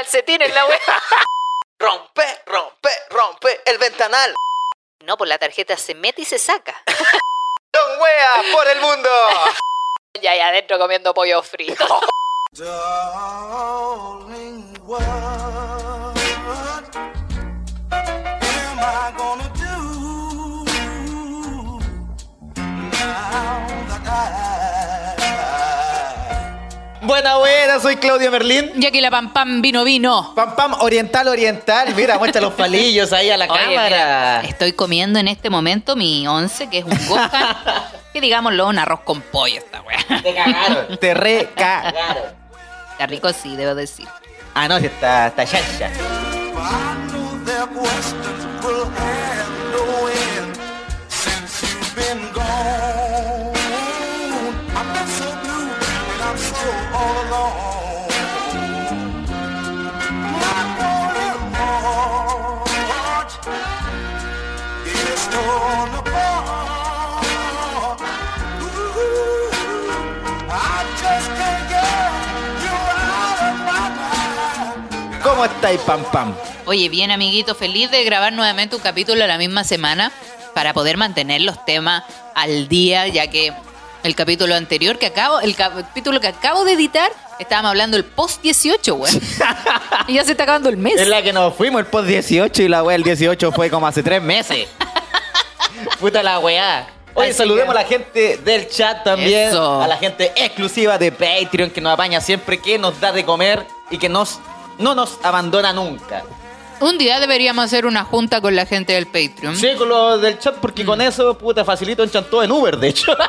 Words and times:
calcetines 0.00 0.52
la 0.54 0.64
wea. 0.66 0.78
Rompe, 1.78 2.42
rompe, 2.46 2.90
rompe 3.08 3.60
el 3.64 3.78
ventanal. 3.78 4.34
No, 5.04 5.16
pues 5.16 5.28
la 5.28 5.38
tarjeta 5.38 5.78
se 5.78 5.94
mete 5.94 6.20
y 6.22 6.24
se 6.26 6.38
saca. 6.38 6.82
Don 7.72 8.00
Wea 8.00 8.42
por 8.52 8.68
el 8.68 8.80
mundo. 8.80 9.08
Y 10.20 10.26
ahí 10.26 10.40
adentro 10.40 10.76
comiendo 10.76 11.14
pollo 11.14 11.40
frito. 11.40 12.00
Darling, 12.50 13.54
Buena, 27.10 27.38
buena, 27.38 27.80
soy 27.80 27.96
Claudio 27.96 28.30
Merlín. 28.30 28.70
Y 28.76 28.86
aquí 28.86 29.00
la 29.00 29.10
pam 29.10 29.32
pam 29.32 29.60
vino 29.60 29.82
vino. 29.82 30.32
Pam, 30.36 30.54
pam, 30.54 30.74
oriental, 30.74 31.26
oriental. 31.26 31.92
Mira, 31.96 32.16
muestra 32.18 32.40
los 32.40 32.52
palillos 32.52 33.12
ahí 33.12 33.28
a 33.30 33.36
la 33.36 33.46
Oye, 33.50 33.58
cámara. 33.58 33.84
mira, 33.84 34.40
estoy 34.42 34.72
comiendo 34.74 35.18
en 35.18 35.26
este 35.26 35.50
momento 35.50 35.96
mi 35.96 36.28
once, 36.28 36.70
que 36.70 36.78
es 36.78 36.84
un 36.84 36.96
gohan. 37.08 37.28
que 38.12 38.20
digámoslo, 38.20 38.68
un 38.68 38.78
arroz 38.78 39.00
con 39.00 39.22
pollo 39.22 39.58
esta 39.58 39.82
wea. 39.82 40.22
Te 40.22 40.32
cagaron. 40.32 40.98
Te 40.98 41.14
recagaron. 41.14 42.22
Está 42.92 43.06
rico 43.08 43.32
sí, 43.32 43.56
debo 43.56 43.74
decir. 43.74 44.06
Ah, 44.54 44.68
no, 44.68 44.78
sí 44.78 44.86
está, 44.86 45.26
está 45.26 45.44
chacha. 45.44 45.90
I 50.12 50.19
¿Cómo 75.22 75.44
estáis, 75.44 75.80
pam, 75.80 76.02
pam? 76.10 76.34
Oye, 76.66 76.88
bien, 76.88 77.10
amiguito, 77.10 77.54
feliz 77.54 77.90
de 77.90 78.04
grabar 78.04 78.32
nuevamente 78.32 78.76
un 78.76 78.82
capítulo 78.82 79.26
la 79.26 79.38
misma 79.38 79.64
semana 79.64 80.12
para 80.54 80.72
poder 80.72 80.96
mantener 80.96 81.42
los 81.42 81.64
temas 81.64 82.04
al 82.34 82.68
día, 82.68 83.06
ya 83.08 83.28
que 83.28 83.52
el 84.02 84.14
capítulo 84.14 84.54
anterior 84.54 84.98
que 84.98 85.06
acabo, 85.06 85.40
el 85.40 85.54
capítulo 85.54 86.20
que 86.20 86.28
acabo 86.28 86.64
de 86.64 86.72
editar, 86.72 87.12
estábamos 87.38 87.70
hablando 87.70 87.96
del 87.96 88.04
post 88.04 88.42
18, 88.42 88.94
güey. 88.94 89.12
y 90.08 90.14
ya 90.14 90.24
se 90.24 90.32
está 90.32 90.44
acabando 90.44 90.68
el 90.68 90.76
mes. 90.76 91.00
Es 91.00 91.08
la 91.08 91.22
que 91.22 91.32
nos 91.32 91.54
fuimos 91.54 91.80
el 91.80 91.86
post 91.86 92.08
18 92.08 92.62
y 92.62 92.68
la 92.68 92.82
wea 92.82 92.96
el 92.96 93.02
18 93.02 93.52
fue 93.52 93.70
como 93.70 93.86
hace 93.86 94.02
tres 94.02 94.22
meses. 94.22 94.68
Puta 95.98 96.22
la 96.22 96.38
weá. 96.38 96.86
Oye, 97.14 97.30
Así 97.30 97.38
saludemos 97.38 97.74
que- 97.74 97.80
a 97.80 97.82
la 97.82 97.88
gente 97.88 98.36
del 98.38 98.68
chat 98.68 99.02
también. 99.04 99.48
Eso. 99.48 99.82
A 99.82 99.88
la 99.88 99.96
gente 99.96 100.32
exclusiva 100.36 100.96
de 100.98 101.10
Patreon 101.12 101.70
que 101.70 101.80
nos 101.80 101.92
apaña 101.94 102.20
siempre, 102.20 102.58
que 102.60 102.78
nos 102.78 103.00
da 103.00 103.10
de 103.12 103.24
comer 103.24 103.66
y 103.90 103.98
que 103.98 104.08
nos, 104.08 104.38
no 104.78 104.94
nos 104.94 105.18
abandona 105.22 105.72
nunca. 105.72 106.22
Un 106.80 106.96
día 106.96 107.20
deberíamos 107.20 107.64
hacer 107.64 107.84
una 107.84 108.04
junta 108.04 108.40
con 108.40 108.56
la 108.56 108.64
gente 108.64 108.92
del 108.94 109.06
Patreon. 109.06 109.54
Sí, 109.56 109.68
con 109.76 109.88
lo 109.88 110.18
del 110.18 110.38
chat, 110.38 110.54
porque 110.56 110.84
con 110.84 111.00
eso, 111.00 111.36
puta, 111.36 111.64
facilito 111.64 112.02
en 112.02 112.10
todo 112.10 112.42
en 112.42 112.50
Uber, 112.52 112.76
de 112.78 112.88
hecho. 112.88 113.14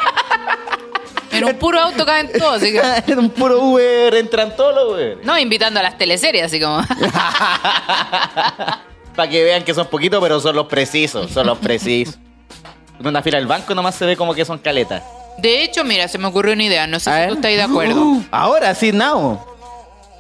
En 1.32 1.46
un 1.46 1.56
puro 1.58 1.80
auto 1.80 2.06
caben 2.06 2.30
todos, 2.38 2.58
así 2.58 2.74
que... 2.74 2.82
en 3.14 3.18
un 3.20 3.30
puro 3.30 3.58
Uber 3.64 4.14
entran 4.16 4.54
todos 4.54 4.76
los 4.76 4.94
Uber. 4.94 5.18
No, 5.24 5.38
invitando 5.40 5.80
a 5.80 5.84
las 5.84 5.98
teleseries, 5.98 6.44
así 6.44 6.60
como... 6.60 6.82
Para 9.16 9.30
que 9.30 9.44
vean 9.44 9.64
que 9.64 9.74
son 9.74 9.88
poquitos, 9.88 10.22
pero 10.22 10.40
son 10.42 10.56
los 10.56 10.68
precisos, 10.68 11.32
son 11.32 11.48
los 11.48 11.58
precisos. 11.58 12.18
En 13.02 13.08
una 13.08 13.22
fila 13.22 13.38
del 13.38 13.48
banco 13.48 13.74
nomás 13.76 13.96
se 13.96 14.06
ve 14.06 14.16
como 14.16 14.34
que 14.34 14.46
son 14.46 14.60
caletas. 14.60 15.02
De 15.38 15.64
hecho, 15.64 15.84
mira, 15.84 16.08
se 16.08 16.18
me 16.18 16.28
ocurrió 16.28 16.54
una 16.54 16.64
idea, 16.64 16.88
no 16.88 17.00
sé 17.00 17.10
A 17.10 17.14
si 17.14 17.20
ver. 17.22 17.30
tú 17.30 17.36
estás 17.36 17.52
de 17.52 17.62
acuerdo. 17.64 18.06
Ahora 18.32 18.76
sí, 18.76 18.92
now. 18.92 19.44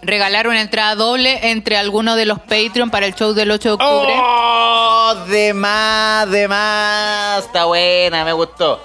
Regalar 0.03 0.47
una 0.47 0.61
entrada 0.61 0.95
doble 0.95 1.51
entre 1.51 1.77
algunos 1.77 2.15
de 2.15 2.25
los 2.25 2.39
Patreon 2.39 2.89
para 2.89 3.05
el 3.05 3.13
show 3.13 3.33
del 3.33 3.51
8 3.51 3.69
de 3.69 3.73
octubre. 3.73 4.13
¡Oh! 4.17 5.13
De 5.27 5.53
más, 5.53 6.29
de 6.31 6.47
más. 6.47 7.45
Está 7.45 7.65
buena, 7.65 8.25
me 8.25 8.33
gustó. 8.33 8.81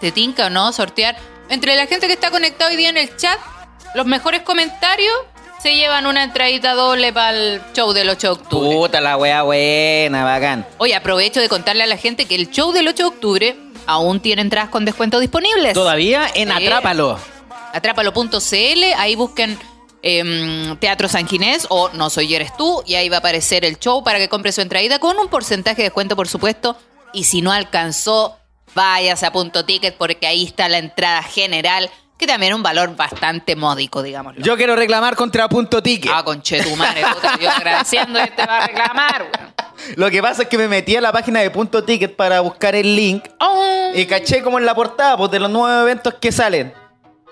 ¿Te 0.00 0.12
tinca 0.12 0.46
o 0.46 0.50
no 0.50 0.72
sortear? 0.72 1.16
Entre 1.48 1.74
la 1.74 1.86
gente 1.86 2.06
que 2.06 2.12
está 2.12 2.30
conectada 2.30 2.70
hoy 2.70 2.76
día 2.76 2.88
en 2.90 2.96
el 2.98 3.16
chat, 3.16 3.36
los 3.94 4.06
mejores 4.06 4.42
comentarios 4.42 5.12
se 5.62 5.74
llevan 5.74 6.06
una 6.06 6.22
entradita 6.24 6.74
doble 6.74 7.12
para 7.12 7.36
el 7.36 7.60
show 7.74 7.92
del 7.92 8.08
8 8.08 8.26
de 8.26 8.32
octubre. 8.32 8.76
Puta 8.76 9.00
la 9.00 9.16
wea 9.16 9.42
buena, 9.42 10.24
bacán. 10.24 10.66
Oye, 10.78 10.94
aprovecho 10.94 11.40
de 11.40 11.48
contarle 11.48 11.82
a 11.82 11.86
la 11.86 11.96
gente 11.96 12.24
que 12.26 12.34
el 12.34 12.50
show 12.50 12.72
del 12.72 12.88
8 12.88 12.96
de 12.96 13.08
octubre 13.08 13.56
aún 13.86 14.20
tiene 14.20 14.42
entradas 14.42 14.70
con 14.70 14.84
descuento 14.84 15.20
disponibles. 15.20 15.74
Todavía 15.74 16.26
en 16.34 16.48
Sí. 16.48 16.54
Atrápalo. 16.54 17.18
Atrápalo.cl, 17.72 18.84
ahí 18.96 19.14
busquen 19.16 19.58
em, 20.02 20.76
Teatro 20.78 21.08
San 21.08 21.28
Ginés 21.28 21.66
o 21.68 21.90
No 21.90 22.08
Soy 22.10 22.34
Eres 22.34 22.56
Tú 22.56 22.82
y 22.86 22.94
ahí 22.94 23.08
va 23.08 23.16
a 23.16 23.18
aparecer 23.20 23.64
el 23.64 23.78
show 23.78 24.02
para 24.02 24.18
que 24.18 24.28
compre 24.28 24.52
su 24.52 24.60
entradita 24.60 24.98
con 24.98 25.18
un 25.18 25.28
porcentaje 25.28 25.78
de 25.78 25.84
descuento, 25.84 26.16
por 26.16 26.26
supuesto. 26.28 26.76
Y 27.12 27.24
si 27.24 27.42
no 27.42 27.52
alcanzó, 27.52 28.36
váyase 28.74 29.26
a 29.26 29.32
punto 29.32 29.64
ticket 29.64 29.96
porque 29.96 30.26
ahí 30.26 30.44
está 30.44 30.68
la 30.68 30.78
entrada 30.78 31.22
general, 31.22 31.90
que 32.20 32.26
también 32.26 32.52
es 32.52 32.56
un 32.56 32.62
valor 32.62 32.94
bastante 32.94 33.56
módico, 33.56 34.02
digámoslo. 34.02 34.42
Yo 34.44 34.56
quiero 34.56 34.76
reclamar 34.76 35.16
contra 35.16 35.48
Punto 35.48 35.82
Ticket. 35.82 36.12
Ah, 36.14 36.22
conchetumare, 36.22 37.02
puta, 37.14 37.38
yo 37.40 37.50
agradeciendo 37.50 38.20
que 38.20 38.30
te 38.30 38.46
va 38.46 38.58
a 38.58 38.66
reclamar, 38.66 39.22
weón. 39.22 39.54
Lo 39.96 40.10
que 40.10 40.20
pasa 40.22 40.42
es 40.42 40.48
que 40.48 40.58
me 40.58 40.68
metí 40.68 40.94
a 40.94 41.00
la 41.00 41.10
página 41.10 41.40
de 41.40 41.50
Punto 41.50 41.82
Ticket 41.82 42.14
para 42.14 42.40
buscar 42.40 42.74
el 42.74 42.94
link 42.94 43.24
Oh. 43.40 43.90
y 43.94 44.04
caché 44.06 44.42
como 44.42 44.58
en 44.58 44.66
la 44.66 44.74
portada 44.74 45.16
pues, 45.16 45.30
de 45.30 45.40
los 45.40 45.50
nuevos 45.50 45.82
eventos 45.82 46.14
que 46.20 46.30
salen. 46.30 46.72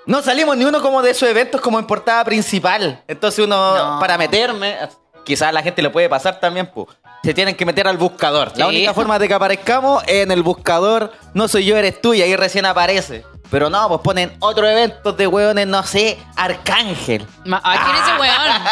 No 0.06 0.22
salimos 0.22 0.56
ni 0.56 0.65
uno 0.65 0.81
como 0.81 1.03
de 1.03 1.10
esos 1.10 1.28
eventos 1.28 1.60
como 1.60 1.78
en 1.78 1.87
portada 1.87 2.25
principal. 2.25 3.03
Entonces 3.06 3.44
uno, 3.44 3.76
No. 3.94 4.00
para 4.00 4.16
meterme, 4.16 4.76
quizás 5.25 5.49
a 5.49 5.53
la 5.53 5.62
gente 5.62 5.82
le 5.82 5.91
puede 5.91 6.09
pasar 6.09 6.41
también, 6.41 6.70
pues, 6.75 6.88
se 7.22 7.34
tienen 7.34 7.55
que 7.55 7.66
meter 7.66 7.87
al 7.87 7.99
buscador. 7.99 8.53
La 8.56 8.66
única 8.69 8.94
forma 8.94 9.19
de 9.19 9.28
que 9.28 9.34
aparezcamos 9.34 10.03
en 10.06 10.31
el 10.31 10.43
buscador, 10.43 11.12
no 11.34 11.47
soy 11.49 11.66
yo, 11.66 11.76
eres 11.76 12.00
tú, 12.00 12.15
y 12.15 12.22
ahí 12.22 12.34
recién 12.37 12.65
aparece. 12.65 13.25
Pero 13.50 13.70
no, 13.70 13.88
pues 13.88 14.00
ponen 14.03 14.36
otro 14.41 14.69
evento 14.69 15.12
de 15.12 15.26
hueones, 15.26 15.66
no 15.66 15.82
sé, 15.82 16.19
Arcángel. 16.36 17.26
Ma- 17.47 17.60
ah, 17.64 17.78
¿Quién 17.82 17.97
es 17.97 18.03
ese 18.03 18.20
weón? 18.20 18.62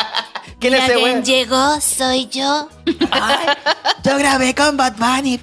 ¿Quién 0.61 0.75
es 0.75 0.85
ese 0.85 0.97
hueón? 0.97 1.25
llegó, 1.25 1.81
soy 1.81 2.29
yo. 2.29 2.69
Yo 4.05 4.19
grabé 4.19 4.55
con 4.55 4.77
Bad 4.77 4.95
Bunny. 4.97 5.41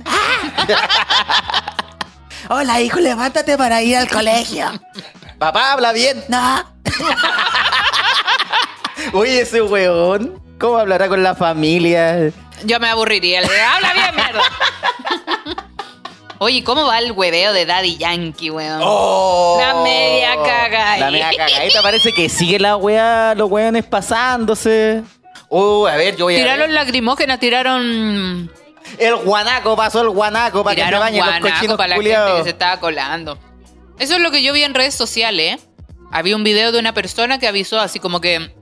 Hola, 2.50 2.82
hijo, 2.82 3.00
levántate 3.00 3.58
para 3.58 3.82
ir 3.82 3.98
al 3.98 4.10
colegio. 4.10 4.70
Papá, 5.40 5.72
habla 5.74 5.92
bien. 5.94 6.24
No. 6.30 6.64
Oye, 9.14 9.42
ese 9.42 9.62
weón, 9.62 10.42
¿cómo 10.60 10.78
hablará 10.78 11.08
con 11.08 11.24
la 11.24 11.36
familia? 11.36 12.32
Yo 12.66 12.80
me 12.80 12.90
aburriría. 12.90 13.42
Le 13.42 13.48
digo, 13.48 13.60
habla 13.76 13.94
bien, 13.94 14.16
mierda. 14.16 14.42
Oye, 16.44 16.62
¿cómo 16.62 16.86
va 16.86 17.00
el 17.00 17.14
hueveo 17.14 17.54
de 17.54 17.66
Daddy 17.66 17.96
Yankee, 17.96 18.50
weón? 18.50 18.82
Oh. 18.84 19.58
La 19.62 19.76
media 19.82 20.36
caga. 20.44 20.98
La 20.98 21.10
media 21.10 21.32
cagadita 21.38 21.82
parece 21.82 22.12
que 22.12 22.28
sigue 22.28 22.60
la 22.60 22.76
weá, 22.76 23.34
los 23.34 23.50
weones 23.50 23.86
pasándose. 23.86 25.04
Uh, 25.48 25.88
a 25.88 25.96
ver, 25.96 26.18
yo 26.18 26.26
voy 26.26 26.36
a 26.36 26.40
Tiraron 26.40 26.68
ver. 26.68 26.72
lacrimógena, 26.72 27.40
tiraron. 27.40 28.52
El 28.98 29.16
guanaco 29.24 29.78
pasó 29.78 30.02
el 30.02 30.10
guanaco 30.10 30.66
para 30.66 30.76
que 30.76 30.82
se 30.82 30.88
Tiraron 30.88 31.06
bañen 31.08 31.26
los 31.26 31.40
cochinos 31.52 31.78
para 31.78 31.96
la 31.96 32.04
gente 32.04 32.38
que 32.40 32.44
se 32.44 32.50
estaba 32.50 32.78
colando. 32.82 33.38
Eso 33.98 34.16
es 34.16 34.20
lo 34.20 34.30
que 34.30 34.44
yo 34.44 34.52
vi 34.52 34.64
en 34.64 34.74
redes 34.74 34.96
sociales. 34.96 35.54
¿eh? 35.54 35.60
Había 36.12 36.36
un 36.36 36.44
video 36.44 36.74
de 36.74 36.80
una 36.80 36.94
persona 36.94 37.40
que 37.40 37.48
avisó, 37.48 37.80
así 37.80 38.02
como 38.02 38.20
que 38.20 38.54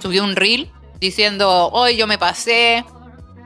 subió 0.00 0.22
un 0.22 0.36
reel 0.36 0.70
diciendo: 1.00 1.68
Hoy 1.72 1.96
yo 1.96 2.06
me 2.06 2.16
pasé, 2.16 2.84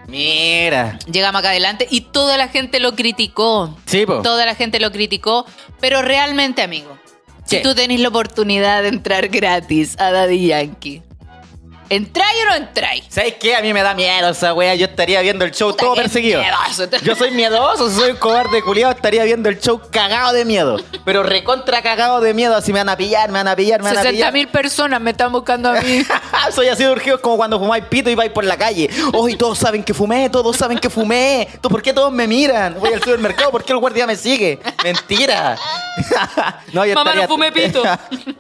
Mira. 0.09 0.99
llegamos 1.11 1.39
acá 1.39 1.51
adelante. 1.51 1.87
Y 1.91 2.01
toda 2.01 2.37
la 2.37 2.49
gente 2.49 2.81
lo 2.81 2.97
criticó. 2.97 3.77
Sí, 3.87 4.07
po. 4.07 4.23
Toda 4.23 4.47
la 4.47 4.55
gente 4.55 4.81
lo 4.81 4.91
criticó. 4.91 5.47
Pero 5.81 6.03
realmente, 6.03 6.63
amigo, 6.63 6.99
si 7.45 7.63
tú 7.63 7.75
tenés 7.75 8.01
la 8.01 8.09
oportunidad 8.09 8.83
de 8.83 8.89
entrar 8.89 9.29
gratis 9.29 9.97
a 9.99 10.11
Daddy 10.11 10.49
Yankee, 10.49 11.03
¿entráis 11.89 12.43
o 12.43 12.51
no 12.51 12.55
entráis? 12.57 13.05
¿Sabes 13.09 13.35
qué? 13.35 13.57
A 13.57 13.61
mí 13.61 13.73
me 13.73 13.83
da 13.83 13.95
miedo 13.95 14.29
esa 14.31 14.55
wea. 14.55 14.75
Yo 14.75 14.87
estaría 14.87 15.21
viendo 15.23 15.45
el 15.45 15.51
show 15.53 15.71
Puta, 15.71 15.85
todo 15.85 15.95
perseguido. 15.95 16.41
miedoso. 16.41 16.89
Yo 17.03 17.15
soy 17.17 17.31
miedoso, 17.33 17.91
soy 17.91 18.11
un 18.13 18.17
cobarde 18.17 18.63
culiado. 18.63 18.93
Estaría 18.93 19.25
viendo 19.25 19.49
el 19.49 19.61
show 19.61 19.81
cagado 19.91 20.33
de 20.33 20.45
miedo. 20.45 20.77
Pero 21.05 21.23
recontra 21.23 21.83
cagado 21.83 22.21
de 22.21 22.35
miedo. 22.35 22.55
Así 22.57 22.73
me 22.73 22.81
van 22.81 22.89
a 22.89 22.97
pillar, 22.97 23.29
me 23.31 23.39
van 23.39 23.49
a 23.49 23.57
pillar, 23.57 23.81
me 23.81 23.85
van 23.91 23.99
a 23.99 24.03
60 24.03 24.11
pillar. 24.13 24.33
mil 24.33 24.49
personas 24.49 25.01
me 25.01 25.11
están 25.13 25.33
buscando 25.33 25.71
a 25.71 25.81
mí. 25.81 26.03
Soy 26.55 26.69
así 26.69 26.85
de 26.85 26.91
urgido 26.91 27.21
como 27.21 27.37
cuando 27.37 27.59
fumáis 27.59 27.85
pito 27.85 28.11
y 28.11 28.15
vais 28.15 28.31
por 28.33 28.45
la 28.45 28.57
calle. 28.57 28.89
Hoy 29.15 29.37
todos 29.37 29.59
saben 29.59 29.83
que 29.83 29.95
fumé, 29.95 30.29
todos 30.31 30.57
saben 30.57 30.79
que 30.79 30.91
fumé. 30.91 31.49
¿Tú 31.61 31.69
¿Por 31.69 31.83
qué 31.83 31.93
todos 31.93 32.13
me 32.13 32.27
miran? 32.27 32.75
Voy 32.81 32.93
al 32.93 32.99
supermercado, 33.01 33.51
¿por 33.51 33.65
qué 33.65 33.73
el 33.73 33.79
guardia 33.79 34.07
me 34.07 34.17
sigue? 34.17 34.59
Mentira. 34.83 35.57
no, 36.73 36.85
yo 36.85 36.95
Mamá, 36.95 37.11
estaría- 37.11 37.23
no 37.23 37.29
fumé 37.29 37.53
pito. 37.53 37.83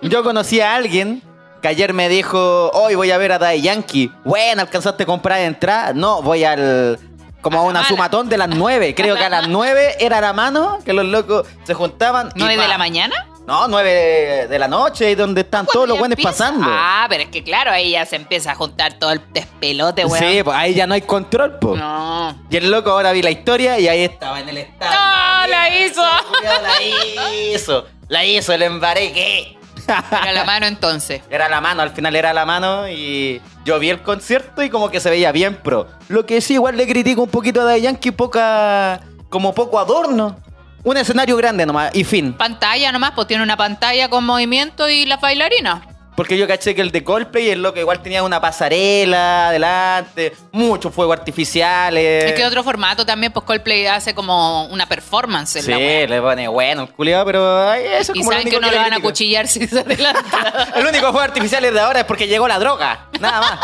yo 0.03 0.23
conocí 0.23 0.61
a 0.61 0.75
alguien 0.75 1.23
que 1.61 1.69
ayer 1.69 1.93
me 1.93 2.09
dijo, 2.09 2.71
hoy 2.73 2.95
voy 2.95 3.11
a 3.11 3.19
ver 3.19 3.33
a 3.33 3.39
Daddy 3.39 3.63
Yankee. 3.63 4.13
Bueno, 4.25 4.63
¿alcanzaste 4.63 5.03
a 5.03 5.07
comprar 5.07 5.41
entrada? 5.41 5.93
No, 5.93 6.23
voy 6.23 6.45
al... 6.45 6.99
Como 7.41 7.61
a 7.61 7.63
una 7.63 7.81
mala. 7.81 7.89
sumatón 7.89 8.29
de 8.29 8.37
las 8.37 8.49
nueve. 8.49 8.95
Creo 8.97 9.15
que 9.15 9.25
a 9.25 9.29
las 9.29 9.49
nueve 9.49 9.95
era 10.01 10.21
la 10.21 10.33
mano, 10.33 10.81
que 10.85 10.93
los 10.93 11.05
locos 11.05 11.47
se 11.63 11.73
juntaban. 11.73 12.31
¿Nueve 12.35 12.61
de 12.61 12.67
la 12.67 12.79
mañana? 12.79 13.29
No, 13.47 13.69
nueve 13.69 14.47
de 14.49 14.59
la 14.59 14.69
noche, 14.69 15.13
y 15.13 15.15
donde 15.15 15.41
están 15.43 15.65
todos 15.65 15.89
los 15.89 15.99
buenos 15.99 16.19
pasando. 16.21 16.67
Ah, 16.69 17.07
pero 17.09 17.23
es 17.23 17.29
que 17.31 17.43
claro, 17.43 17.71
ahí 17.71 17.93
ya 17.93 18.05
se 18.05 18.17
empieza 18.17 18.53
a 18.53 18.55
juntar 18.57 18.99
todo 18.99 19.13
el 19.13 19.23
despelote, 19.33 20.05
weón. 20.05 20.19
sí, 20.19 20.43
pues 20.43 20.55
ahí 20.55 20.75
ya 20.75 20.87
no 20.87 20.95
hay 20.95 21.01
control, 21.03 21.59
pues. 21.59 21.81
No. 21.81 22.37
Y 22.51 22.57
el 22.57 22.71
loco 22.71 22.91
ahora 22.91 23.13
vi 23.13 23.23
la 23.23 23.31
historia 23.31 23.79
y 23.79 23.89
ahí 23.89 24.03
estaba 24.03 24.41
en 24.41 24.49
el 24.51 24.59
estadio. 24.59 24.93
¡Ah, 25.01 25.47
la 25.49 25.75
hizo! 25.75 26.03
Cuidado, 26.29 26.67
La 26.67 27.35
hizo. 27.35 27.87
La 28.09 28.25
hizo, 28.25 28.53
el 28.53 28.63
embareque. 28.63 29.58
Era 29.89 30.33
la 30.33 30.45
mano 30.45 30.67
entonces. 30.67 31.23
Era 31.31 31.49
la 31.49 31.61
mano, 31.61 31.83
al 31.83 31.91
final 31.91 32.15
era 32.17 32.33
la 32.33 32.45
mano 32.45 32.89
y 32.89 33.41
yo 33.65 33.79
vi 33.79 33.91
el 33.91 34.03
concierto 34.03 34.63
y 34.63 34.71
como 34.71 34.91
que 34.91 35.01
se 35.01 35.11
veía 35.11 35.33
bien 35.33 35.57
pro. 35.57 35.89
Lo 36.09 36.27
que 36.27 36.41
sí, 36.41 36.55
igual 36.55 36.77
le 36.77 36.87
critico 36.87 37.23
un 37.23 37.31
poquito 37.31 37.61
a 37.61 37.65
Daddy 37.65 37.83
Yankee, 37.83 38.11
poca, 38.11 39.01
como 39.29 39.55
poco 39.55 39.79
adorno. 39.79 40.37
Un 40.85 40.97
escenario 40.97 41.37
grande 41.37 41.67
nomás 41.67 41.95
y 41.95 42.05
fin. 42.05 42.33
Pantalla 42.35 42.93
nomás, 42.93 43.13
pues 43.13 43.27
tiene 43.27 43.43
una 43.43 43.57
pantalla 43.57 44.09
con 44.09 44.25
movimiento 44.25 44.89
y 44.89 45.07
las 45.07 45.21
bailarinas. 45.21 45.81
Porque 46.19 46.37
yo 46.37 46.49
caché 46.49 46.75
que 46.75 46.81
el 46.81 46.91
de 46.91 47.05
Coldplay, 47.05 47.51
el 47.51 47.63
loco 47.63 47.79
igual 47.79 48.03
tenía 48.03 48.25
una 48.25 48.41
pasarela 48.41 49.51
adelante, 49.51 50.33
muchos 50.51 50.93
fuegos 50.93 51.17
artificiales. 51.17 52.25
Es 52.25 52.33
que 52.33 52.45
otro 52.45 52.65
formato 52.65 53.07
también, 53.07 53.33
pues 53.33 53.45
Coldplay 53.45 53.87
hace 53.87 54.17
como 54.17 54.65
una 54.65 54.89
performance 54.89 55.55
en 55.55 55.63
Sí, 55.63 55.71
la 55.71 55.79
le 55.79 56.21
pone 56.21 56.49
bueno 56.49 56.83
el 56.83 56.89
culiado, 56.89 57.25
pero 57.25 57.71
ay, 57.71 57.85
eso 57.85 58.11
es 58.11 58.19
como 58.19 58.33
lo 58.33 58.37
saben 58.37 58.51
que 58.51 58.57
único 58.57 58.61
no 58.61 58.67
le 58.67 58.77
lo 58.79 58.83
van 58.83 58.95
a 58.95 59.01
cuchillar 59.01 59.47
si 59.47 59.65
se 59.69 59.79
adelanta. 59.79 60.71
El 60.75 60.87
único 60.87 61.03
fuego 61.13 61.21
artificial 61.21 61.63
de 61.63 61.79
ahora 61.79 62.01
es 62.01 62.05
porque 62.05 62.27
llegó 62.27 62.49
la 62.49 62.59
droga. 62.59 63.07
Nada 63.21 63.41
más. 63.41 63.61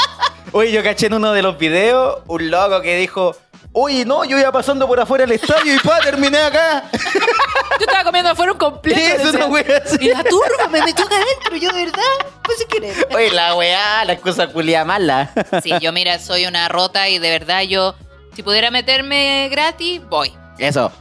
Oye, 0.53 0.71
yo 0.71 0.85
caché 0.85 1.07
en 1.07 1.15
uno 1.15 1.33
de 1.33 1.43
los 1.43 1.59
videos 1.59 2.19
un 2.29 2.53
loco 2.53 2.83
que 2.83 2.97
dijo: 2.97 3.35
Oye, 3.77 4.05
no, 4.05 4.25
yo 4.25 4.39
iba 4.39 4.53
pasando 4.53 4.87
por 4.87 5.01
afuera 5.01 5.27
del 5.27 5.33
estadio 5.33 5.75
y 5.75 5.79
pa, 5.81 5.99
terminé 5.99 6.39
acá. 6.39 6.85
Yo 6.93 7.87
estaba 7.87 8.05
comiendo 8.05 8.31
afuera 8.31 8.53
un 8.53 8.59
completo. 8.59 9.01
Eso 9.01 9.33
decía. 9.33 9.41
no 9.41 9.47
wea 9.53 9.83
así. 9.85 9.97
Y 10.01 10.09
la 10.11 10.23
turba 10.23 10.69
me 10.71 10.81
metió 10.81 11.05
acá 11.05 11.17
adentro, 11.17 11.57
yo 11.57 11.73
de 11.73 11.87
verdad, 11.87 12.03
pues 12.45 12.59
si 12.59 12.67
querer. 12.67 13.09
Oye, 13.13 13.33
la 13.33 13.57
weá, 13.57 14.05
la 14.05 14.13
excusa 14.13 14.47
culia 14.47 14.85
mala. 14.85 15.33
Sí, 15.61 15.73
yo 15.81 15.93
mira, 15.93 16.21
soy 16.21 16.47
una 16.47 16.69
rota 16.69 17.09
y 17.09 17.19
de 17.19 17.31
verdad 17.31 17.63
yo, 17.63 17.97
si 18.37 18.45
pudiera 18.45 18.71
meterme 18.71 19.49
gratis, 19.51 20.01
voy. 20.09 20.33
Eso. 20.57 20.93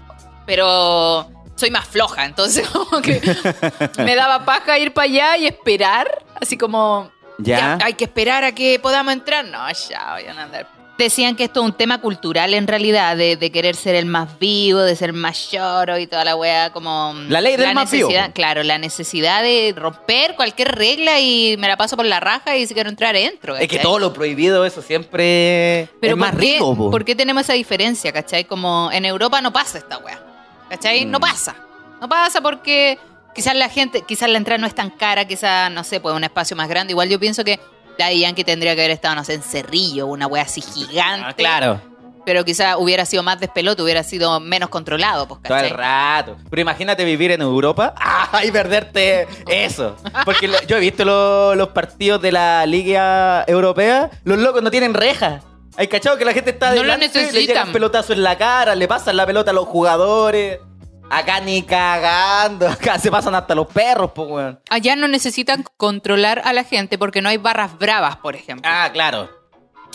Pero 0.48 1.30
soy 1.56 1.70
más 1.70 1.86
floja, 1.88 2.25
entonces 2.25 2.68
como 2.74 3.02
que 3.04 3.22
me 4.00 4.16
daba 4.16 4.44
paja 4.46 4.80
ir 4.80 4.94
para 4.94 5.06
allá 5.06 5.38
y 5.38 5.46
esperar, 5.46 6.24
así 6.42 6.58
como 6.58 7.12
Ya. 7.38 7.78
hay 7.84 7.94
que 7.94 8.06
esperar 8.06 8.44
a 8.44 8.52
que 8.54 8.80
podamos 8.80 9.14
entrar. 9.14 9.46
No, 9.46 9.60
ya 9.72 10.14
voy 10.14 10.25
a 10.25 10.42
andar. 10.42 10.68
Decían 10.98 11.36
que 11.36 11.45
esto 11.45 11.62
es 11.62 11.66
un 11.66 11.74
tema 11.74 12.00
cultural 12.01 12.54
en 12.54 12.68
realidad, 12.68 13.18
de, 13.18 13.36
de 13.36 13.51
querer 13.51 13.75
ser 13.75 13.95
el 13.95 14.06
más 14.06 14.38
vivo, 14.38 14.80
de 14.80 14.95
ser 14.95 15.12
más 15.12 15.50
lloro 15.51 15.98
y 15.98 16.06
toda 16.06 16.24
la 16.24 16.36
weá, 16.36 16.72
como... 16.72 17.16
La 17.30 17.42
ley 17.42 17.57
del 17.57 17.74
más 17.74 17.90
vivo. 17.90 18.10
Claro, 18.34 18.62
la 18.62 18.78
necesidad 18.78 19.42
de 19.42 19.74
romper 19.75 20.36
cualquier 20.36 20.75
regla 20.75 21.19
y 21.19 21.56
me 21.57 21.68
la 21.68 21.78
paso 21.78 21.98
por 21.98 22.06
la 22.06 22.19
raja 22.19 22.56
y 22.57 22.68
si 22.68 22.75
quiero 22.75 22.90
entrar, 22.90 23.16
entro. 23.16 23.57
Es 23.57 23.68
que 23.68 23.80
todo 23.80 23.98
lo 23.98 24.13
prohibido, 24.13 24.66
eso 24.66 24.84
siempre 24.84 25.90
Pero 26.00 26.13
es 26.13 26.19
más 26.19 26.31
¿por 26.31 26.40
qué, 26.40 26.54
rico, 26.54 26.75
po. 26.75 26.92
¿por 26.92 27.04
qué 27.04 27.16
tenemos 27.16 27.42
esa 27.42 27.54
diferencia, 27.54 28.12
cachai? 28.12 28.46
Como 28.46 28.92
en 28.92 29.06
Europa 29.06 29.42
no 29.42 29.51
pasa 29.51 29.80
esta 29.80 29.98
weá, 29.98 30.22
cachai? 30.69 31.06
Mm. 31.06 31.12
No 31.12 31.19
pasa. 31.19 31.56
No 32.01 32.07
pasa 32.07 32.39
porque 32.39 33.00
quizás 33.34 33.56
la 33.56 33.68
gente, 33.68 34.04
quizás 34.07 34.30
la 34.30 34.38
entrada 34.38 34.60
no 34.60 34.68
es 34.68 34.75
tan 34.75 34.92
cara, 34.92 35.25
quizás, 35.25 35.72
no 35.72 35.84
sé, 35.84 36.00
pues 36.00 36.16
un 36.16 36.24
espacio 36.24 36.56
más 36.56 36.69
grande. 36.69 36.92
Igual 36.92 37.10
yo 37.10 37.19
pienso 37.19 37.44
que 37.44 37.60
Daddy 37.98 38.19
Yankee 38.22 38.44
tendría 38.44 38.75
que 38.75 38.81
haber 38.81 38.92
estado, 38.92 39.16
no 39.16 39.24
sé, 39.24 39.34
en 39.36 39.42
Cerrillo, 39.44 40.07
una 40.07 40.28
weá 40.28 40.44
así 40.44 40.62
gigante. 40.62 41.25
Ah, 41.30 41.34
claro. 41.34 41.81
Pero 42.25 42.45
quizás 42.45 42.78
hubiera 42.80 43.06
sido 43.06 43.22
más 43.22 43.38
despelote, 43.40 43.81
hubiera 43.81 44.01
sido 44.01 44.40
menos 44.40 44.69
controlado, 44.69 45.28
pues, 45.28 45.42
Todo 45.44 45.57
el 45.57 45.69
rato. 45.72 46.38
Pero 46.50 46.62
imagínate 46.62 47.04
vivir 47.04 47.31
en 47.31 47.42
Europa 47.42 47.94
¡ah! 48.00 48.45
y 48.45 48.50
perderte 48.51 49.28
eso. 49.48 49.98
Porque 50.24 50.48
lo- 50.48 50.62
yo 50.63 50.78
he 50.78 50.80
visto 50.80 51.04
lo- 51.04 51.54
los 51.56 51.69
partidos 51.69 52.22
de 52.22 52.31
la 52.31 52.66
Liga 52.66 53.44
Europea. 53.45 54.10
Los 54.24 54.39
locos 54.39 54.63
no 54.63 54.72
tienen 54.72 54.94
reja. 54.94 55.42
Hay 55.75 55.88
cachado 55.88 56.18
que 56.18 56.24
la 56.24 56.34
gente 56.34 56.51
está 56.51 56.69
No 56.69 56.75
lo 56.75 56.81
delante, 56.84 57.07
le 57.07 57.13
necesitan. 57.25 57.46
llegan 57.48 57.72
pelotazos 57.74 58.12
en 58.16 58.24
la 58.24 58.38
cara, 58.38 58.74
le 58.75 58.88
pasan 58.88 59.18
la 59.18 59.25
pelota 59.25 59.51
a 59.51 59.54
los 59.54 59.66
jugadores. 59.68 60.60
Acá 61.09 61.39
ni 61.39 61.61
cagando. 61.61 62.67
Acá 62.69 63.00
se 63.00 63.11
pasan 63.11 63.35
hasta 63.35 63.55
los 63.55 63.67
perros, 63.67 64.11
pues, 64.13 64.29
weón. 64.29 64.59
Allá 64.69 64.95
no 64.95 65.07
necesitan 65.07 65.63
controlar 65.77 66.41
a 66.45 66.53
la 66.53 66.63
gente 66.63 66.97
porque 66.97 67.21
no 67.21 67.29
hay 67.29 67.38
barras 67.38 67.77
bravas, 67.77 68.17
por 68.17 68.35
ejemplo. 68.35 68.69
Ah, 68.73 68.89
claro. 68.91 69.29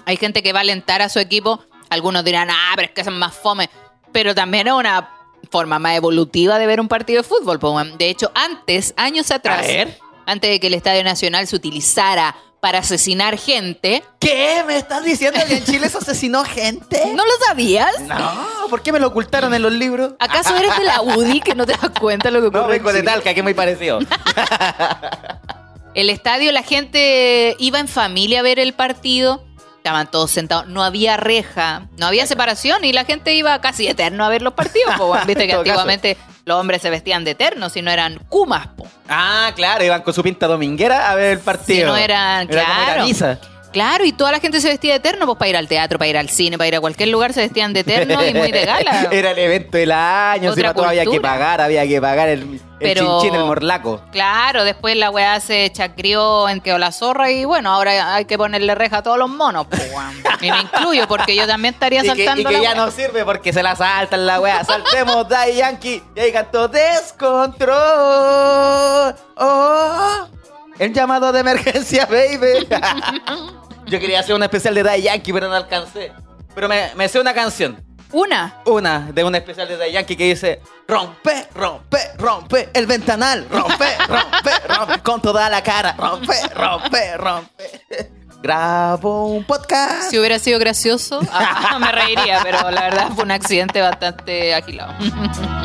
Hay 0.04 0.16
gente 0.16 0.42
que 0.42 0.52
va 0.52 0.60
a 0.60 0.62
alentar 0.62 1.02
a 1.02 1.08
su 1.08 1.18
equipo. 1.18 1.60
Algunos 1.90 2.24
dirán, 2.24 2.48
ah, 2.50 2.72
pero 2.76 2.88
es 2.88 2.94
que 2.94 3.04
son 3.04 3.18
más 3.18 3.34
fome. 3.34 3.68
Pero 4.12 4.34
también 4.34 4.66
es 4.66 4.72
una 4.72 5.10
forma 5.50 5.78
más 5.78 5.96
evolutiva 5.96 6.58
de 6.58 6.66
ver 6.66 6.80
un 6.80 6.88
partido 6.88 7.22
de 7.22 7.28
fútbol. 7.28 7.58
weón. 7.60 7.98
De 7.98 8.08
hecho, 8.08 8.30
antes, 8.34 8.94
años 8.96 9.30
atrás, 9.30 9.66
antes 10.26 10.50
de 10.50 10.60
que 10.60 10.66
el 10.66 10.74
Estadio 10.74 11.04
Nacional 11.04 11.46
se 11.46 11.56
utilizara 11.56 12.34
para 12.60 12.80
asesinar 12.80 13.38
gente, 13.38 14.02
¿Qué? 14.18 14.64
¿Me 14.66 14.76
estás 14.76 15.04
diciendo 15.04 15.38
que 15.46 15.58
en 15.58 15.64
Chile 15.64 15.88
se 15.88 15.98
asesinó 15.98 16.44
gente? 16.44 17.12
¿no 17.14 17.24
lo 17.24 17.32
sabías? 17.46 18.00
No, 18.00 18.68
¿por 18.68 18.82
qué 18.82 18.92
me 18.92 18.98
lo 18.98 19.08
ocultaron 19.08 19.54
en 19.54 19.62
los 19.62 19.72
libros? 19.72 20.12
¿Acaso 20.18 20.56
eres 20.56 20.76
de 20.76 20.84
la 20.84 21.00
UDI 21.02 21.40
que 21.40 21.54
no 21.54 21.66
te 21.66 21.72
das 21.72 21.90
cuenta 22.00 22.30
lo 22.30 22.40
que 22.40 22.48
ocurre? 22.48 22.62
No, 22.62 22.66
en 22.66 22.70
vengo 22.70 22.92
de? 22.92 23.02
Talca, 23.02 23.32
que 23.32 23.40
es 23.40 23.44
muy 23.44 23.54
parecido. 23.54 24.00
El 25.94 26.10
estadio, 26.10 26.52
la 26.52 26.62
gente 26.62 27.56
iba 27.58 27.80
en 27.80 27.88
familia 27.88 28.40
a 28.40 28.42
ver 28.42 28.60
el 28.60 28.72
partido. 28.72 29.44
Estaban 29.88 30.10
todos 30.10 30.30
sentados. 30.30 30.66
No 30.66 30.84
había 30.84 31.16
reja, 31.16 31.88
no 31.96 32.06
había 32.06 32.26
separación 32.26 32.84
y 32.84 32.92
la 32.92 33.06
gente 33.06 33.32
iba 33.32 33.58
casi 33.62 33.86
eterno 33.88 34.22
a 34.22 34.28
ver 34.28 34.42
los 34.42 34.52
partidos. 34.52 34.94
po. 34.98 35.14
Viste 35.26 35.34
que 35.46 35.48
caso. 35.48 35.60
antiguamente 35.60 36.18
los 36.44 36.60
hombres 36.60 36.82
se 36.82 36.90
vestían 36.90 37.24
de 37.24 37.30
eterno, 37.30 37.70
si 37.70 37.80
no 37.80 37.90
eran 37.90 38.18
kumas. 38.28 38.66
po. 38.66 38.86
Ah, 39.08 39.50
claro, 39.56 39.82
iban 39.84 40.02
con 40.02 40.12
su 40.12 40.22
pinta 40.22 40.46
dominguera 40.46 41.10
a 41.10 41.14
ver 41.14 41.32
el 41.32 41.38
partido. 41.38 41.78
Si 41.78 41.84
no 41.86 41.96
eran, 41.96 42.46
Era 42.50 42.64
como 42.66 42.84
claro. 42.84 43.04
misa. 43.06 43.38
Claro, 43.78 44.04
y 44.04 44.10
toda 44.12 44.32
la 44.32 44.40
gente 44.40 44.60
se 44.60 44.66
vestía 44.66 44.94
de 44.94 44.96
eterno, 44.98 45.24
pues 45.24 45.38
para 45.38 45.50
ir 45.50 45.56
al 45.56 45.68
teatro, 45.68 46.00
para 46.00 46.08
ir 46.08 46.18
al 46.18 46.28
cine, 46.30 46.58
para 46.58 46.66
ir 46.66 46.74
a 46.74 46.80
cualquier 46.80 47.10
lugar 47.10 47.32
se 47.32 47.42
vestían 47.42 47.72
de 47.72 47.80
eterno 47.80 48.26
y 48.26 48.34
muy 48.34 48.50
de 48.50 48.64
gala. 48.64 49.06
Era 49.12 49.30
el 49.30 49.38
evento 49.38 49.78
del 49.78 49.92
año, 49.92 50.52
si 50.52 50.62
no 50.62 50.70
había 50.84 51.04
que 51.06 51.20
pagar, 51.20 51.60
había 51.60 51.86
que 51.86 52.00
pagar 52.00 52.28
el, 52.28 52.40
el 52.42 52.60
Pero- 52.80 53.20
chinchín, 53.20 53.36
el 53.38 53.44
morlaco. 53.44 54.00
Claro, 54.10 54.64
después 54.64 54.96
la 54.96 55.10
weá 55.10 55.38
se 55.38 55.70
chacrió 55.70 56.48
en 56.48 56.60
quedó 56.60 56.78
la 56.78 56.90
zorra 56.90 57.30
y 57.30 57.44
bueno, 57.44 57.70
ahora 57.72 58.16
hay 58.16 58.24
que 58.24 58.36
ponerle 58.36 58.74
reja 58.74 58.96
a 58.98 59.02
todos 59.04 59.16
los 59.16 59.28
monos. 59.30 59.68
weón. 59.70 60.22
y 60.40 60.50
me 60.50 60.58
incluyo 60.60 61.06
porque 61.06 61.36
yo 61.36 61.46
también 61.46 61.74
estaría 61.74 62.00
Y 62.04 62.10
que, 62.10 62.24
saltando 62.24 62.50
y 62.50 62.54
que 62.56 62.60
ya 62.62 62.72
weá. 62.72 62.74
no 62.74 62.90
sirve 62.90 63.24
porque 63.24 63.52
se 63.52 63.62
la 63.62 63.76
saltan 63.76 64.26
la 64.26 64.40
wea. 64.40 64.64
Saltemos 64.64 65.28
Daddy 65.28 65.54
Yankee 65.54 66.02
y 66.16 66.20
ahí 66.20 66.32
cantó 66.32 66.66
Descontrol. 66.66 67.76
Oh, 69.36 70.26
el 70.80 70.92
llamado 70.92 71.30
de 71.32 71.40
emergencia, 71.40 72.06
baby. 72.06 72.66
Yo 73.88 73.98
quería 73.98 74.20
hacer 74.20 74.34
un 74.34 74.42
especial 74.42 74.74
de 74.74 74.82
Daddy 74.82 75.02
Yankee, 75.02 75.32
pero 75.32 75.48
no 75.48 75.54
alcancé. 75.54 76.12
Pero 76.54 76.68
me, 76.68 76.90
me 76.94 77.08
sé 77.08 77.20
una 77.20 77.34
canción. 77.34 77.82
Una. 78.12 78.62
Una 78.64 79.00
de 79.12 79.24
un 79.24 79.34
especial 79.34 79.68
de 79.68 79.76
Daddy 79.76 79.92
Yankee 79.92 80.16
que 80.16 80.24
dice 80.24 80.62
Rompe, 80.86 81.48
rompe, 81.54 81.98
rompe 82.16 82.70
el 82.72 82.86
ventanal 82.86 83.46
Rompe, 83.50 83.84
rompe, 84.08 84.50
rompe 84.66 84.98
Con 85.02 85.20
toda 85.20 85.50
la 85.50 85.62
cara 85.62 85.94
Rompe, 85.98 86.32
rompe, 86.54 87.16
rompe 87.18 87.80
Grabo 88.40 89.26
un 89.26 89.44
podcast 89.44 90.10
Si 90.10 90.18
hubiera 90.18 90.38
sido 90.38 90.58
gracioso, 90.58 91.20
ah, 91.32 91.76
me 91.78 91.92
reiría, 91.92 92.40
pero 92.42 92.70
la 92.70 92.82
verdad 92.82 93.08
fue 93.14 93.24
un 93.24 93.30
accidente 93.32 93.82
bastante 93.82 94.54
agilado. 94.54 94.94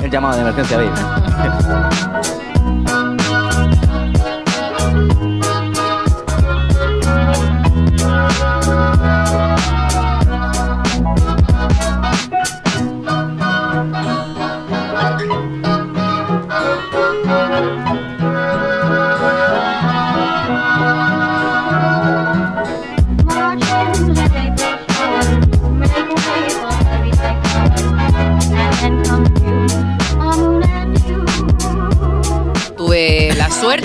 El 0.01 0.09
llamado 0.11 0.35
de 0.35 0.41
emergencia, 0.41 0.77
baby 0.77 0.89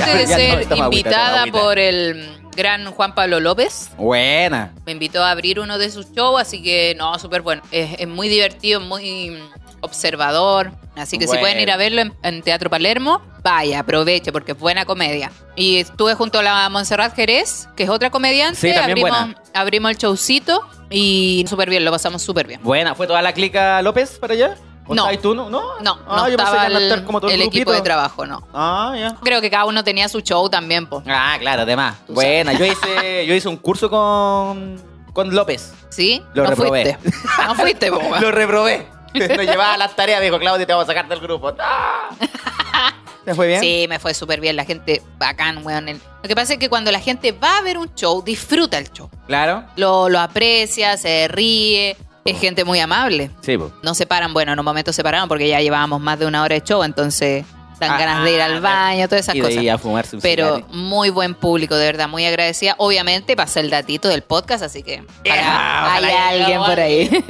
Ya, 0.29 0.37
de 0.37 0.65
ser 0.65 0.77
invitada 0.77 1.47
por 1.47 1.79
el 1.79 2.29
gran 2.57 2.91
Juan 2.91 3.15
Pablo 3.15 3.41
López. 3.41 3.91
Buena 3.97 4.73
Me 4.87 4.93
invitó 4.93 5.23
a 5.23 5.31
abrir 5.31 5.61
uno 5.61 5.79
de 5.79 5.91
sus 5.91 6.13
shows, 6.13 6.41
así 6.41 6.63
que 6.63 6.95
no, 6.99 7.19
súper 7.19 7.43
bueno. 7.43 7.63
Es, 7.71 8.01
es 8.01 8.09
muy 8.09 8.29
divertido, 8.29 8.81
muy 8.81 9.39
observador. 9.81 10.73
Así 10.97 11.19
que 11.19 11.25
si 11.25 11.29
Bueno. 11.29 11.41
pueden 11.43 11.61
ir 11.61 11.71
a 11.71 11.77
verlo 11.77 12.01
en, 12.03 12.13
en 12.23 12.43
Teatro 12.43 12.69
Palermo, 12.69 13.23
vaya, 13.43 13.81
aproveche 13.81 14.33
porque 14.33 14.53
es 14.53 14.59
buena 14.59 14.85
comedia. 14.85 15.31
Y 15.55 15.77
estuve 15.79 16.15
junto 16.15 16.41
a 16.41 16.43
la 16.43 16.69
Montserrat 16.69 17.15
Jerez, 17.15 17.69
que 17.77 17.85
es 17.85 17.89
otra 17.89 18.11
comediante. 18.11 18.59
Sí, 18.61 18.75
también 18.75 18.91
abrimos, 19.07 19.11
buena. 19.11 19.43
abrimos 19.55 19.91
el 19.93 19.97
showcito 19.99 20.69
y 20.91 21.45
súper 21.49 21.71
bien, 21.71 21.85
lo 21.85 21.91
pasamos 21.93 22.23
súper 22.23 22.47
bien. 22.49 22.61
Buena, 22.63 22.95
¿fue 22.97 23.07
toda 23.07 23.23
la 23.23 23.33
clica 23.33 23.81
López 23.83 24.19
para 24.19 24.35
allá? 24.35 24.57
¿O 24.89 24.95
No. 24.95 25.19
tú? 25.19 25.35
No, 25.35 25.49
no, 25.51 25.79
No, 25.81 25.99
Ah, 26.07 26.17
no 26.17 26.29
yo 26.29 26.37
pensé 26.37 26.53
que 26.53 26.57
estaba 26.59 26.79
estar 26.81 26.99
el, 26.99 27.05
como 27.05 27.21
todo 27.21 27.31
el 27.31 27.43
equipo 27.43 27.73
de 27.73 27.81
trabajo, 27.83 28.27
no. 28.27 28.47
Ah, 28.53 28.95
ya. 28.99 29.15
Creo 29.23 29.41
que 29.41 29.51
cada 29.51 29.65
uno 29.67 29.85
tenía 29.85 30.09
su 30.09 30.21
show 30.21 30.49
también, 30.49 30.87
po. 30.87 31.03
Ah, 31.07 31.37
claro, 31.39 31.63
además. 31.63 31.97
Buena, 32.09 32.53
yo 32.55 32.65
hice, 32.65 33.27
yo 33.27 33.35
hice 33.35 33.49
un 33.49 33.57
curso 33.59 33.89
con, 33.91 34.83
con 35.13 35.35
López. 35.35 35.73
¿Sí? 35.91 36.23
Lo 36.35 36.45
no 36.45 36.51
reprobé. 36.51 36.97
fuiste. 36.97 37.11
No 37.47 37.55
fuiste, 37.55 37.91
po. 37.93 38.01
Lo 38.21 38.31
reprobé. 38.31 38.87
Nos 39.15 39.29
llevaba 39.47 39.75
a 39.75 39.79
las 39.79 39.95
tareas, 39.97 40.21
dijo, 40.21 40.39
Claudio, 40.39 40.67
te 40.67 40.73
vamos 40.73 40.85
a 40.89 40.93
sacar 40.93 41.09
del 41.09 41.21
grupo. 41.21 41.53
¡Ah! 41.61 42.11
¿Te 43.25 43.35
fue 43.35 43.47
bien? 43.47 43.61
Sí, 43.61 43.87
me 43.89 43.99
fue 43.99 44.15
súper 44.15 44.41
bien. 44.41 44.57
La 44.57 44.65
gente 44.65 45.03
bacán, 45.19 45.65
weón. 45.67 45.87
Lo 45.87 46.29
que 46.29 46.35
pasa 46.35 46.55
es 46.55 46.59
que 46.59 46.69
cuando 46.71 46.91
la 46.91 47.01
gente 47.01 47.33
va 47.33 47.59
a 47.59 47.63
ver 47.63 47.77
un 47.77 47.93
show, 47.95 48.23
disfruta 48.23 48.79
el 48.79 48.91
show. 48.91 49.11
Claro. 49.27 49.65
Lo, 49.77 50.09
lo 50.09 50.19
aprecia, 50.19 50.97
se 50.97 51.29
ríe. 51.29 51.97
Es 52.31 52.41
gente 52.41 52.65
muy 52.65 52.81
amable. 52.81 53.31
Sí, 53.41 53.57
pues. 53.59 53.73
No 53.83 53.95
se 53.95 54.07
paran, 54.07 54.33
bueno, 54.35 54.53
en 54.53 54.59
un 54.59 54.65
momento 54.65 54.93
se 54.93 55.03
pararon 55.03 55.29
porque 55.29 55.49
ya 55.49 55.61
llevábamos 55.61 56.01
más 56.01 56.19
de 56.19 56.27
una 56.27 56.43
hora 56.43 56.55
de 56.55 56.63
show, 56.63 56.83
entonces 56.83 57.45
dan 57.81 57.93
Ah, 57.93 57.99
ganas 57.99 58.25
de 58.25 58.33
ir 58.35 58.41
al 58.41 58.61
baño, 58.61 59.07
todas 59.07 59.21
esas 59.21 59.37
y 59.37 59.41
de 59.41 59.47
cosas. 59.47 59.63
ir 59.63 59.71
a 59.71 59.79
fumarse 59.79 60.17
un 60.17 60.23
Pero 60.23 60.63
muy 60.71 61.11
buen 61.11 61.35
público, 61.37 61.77
de 61.77 61.87
verdad, 61.87 62.09
muy 62.09 62.25
agradecida. 62.27 62.75
Obviamente 62.79 63.37
pasé 63.37 63.61
el 63.61 63.71
datito 63.71 64.09
del 64.09 64.23
podcast, 64.23 64.65
así 64.65 64.83
que 64.83 65.05
ojalá 65.25 65.45
Ah, 65.45 65.95
hay 65.95 66.41
alguien 66.41 66.61
por 66.65 66.81
ahí. 66.81 67.09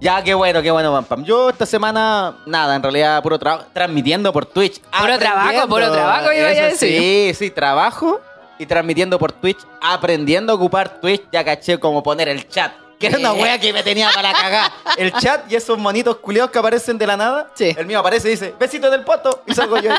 Ya, 0.00 0.22
qué 0.22 0.32
bueno, 0.32 0.62
qué 0.62 0.70
bueno, 0.70 0.92
Pam 0.92 1.04
Pam. 1.04 1.24
Yo 1.24 1.50
esta 1.50 1.66
semana, 1.66 2.36
nada, 2.46 2.76
en 2.76 2.82
realidad, 2.84 3.20
puro 3.20 3.36
trabajo, 3.36 3.66
transmitiendo 3.72 4.32
por 4.32 4.46
Twitch. 4.46 4.80
Puro 4.96 5.18
trabajo, 5.18 5.66
puro 5.68 5.90
trabajo, 5.92 6.32
iba 6.32 6.46
a 6.46 6.50
decir. 6.50 6.76
Sí, 6.78 7.32
sí, 7.34 7.50
trabajo 7.50 8.20
y 8.60 8.66
transmitiendo 8.66 9.18
por 9.18 9.32
Twitch, 9.32 9.58
aprendiendo 9.82 10.52
a 10.52 10.56
ocupar 10.56 11.00
Twitch, 11.00 11.22
ya 11.32 11.44
caché 11.44 11.78
cómo 11.80 12.02
poner 12.04 12.28
el 12.28 12.48
chat. 12.48 12.72
Que 12.98 13.06
era 13.06 13.18
una 13.18 13.32
wea 13.32 13.58
que 13.60 13.72
me 13.72 13.82
tenía 13.82 14.10
para 14.14 14.32
cagar. 14.32 14.72
El 14.96 15.12
chat 15.12 15.50
y 15.50 15.54
esos 15.54 15.78
monitos 15.78 16.16
culiados 16.16 16.50
que 16.50 16.58
aparecen 16.58 16.98
de 16.98 17.06
la 17.06 17.16
nada. 17.16 17.50
Sí. 17.54 17.74
El 17.78 17.86
mío 17.86 18.00
aparece 18.00 18.28
y 18.28 18.32
dice, 18.32 18.54
besito 18.58 18.90
del 18.90 19.04
poto. 19.04 19.42
Y 19.46 19.54
salgo 19.54 19.78
yo. 19.78 19.90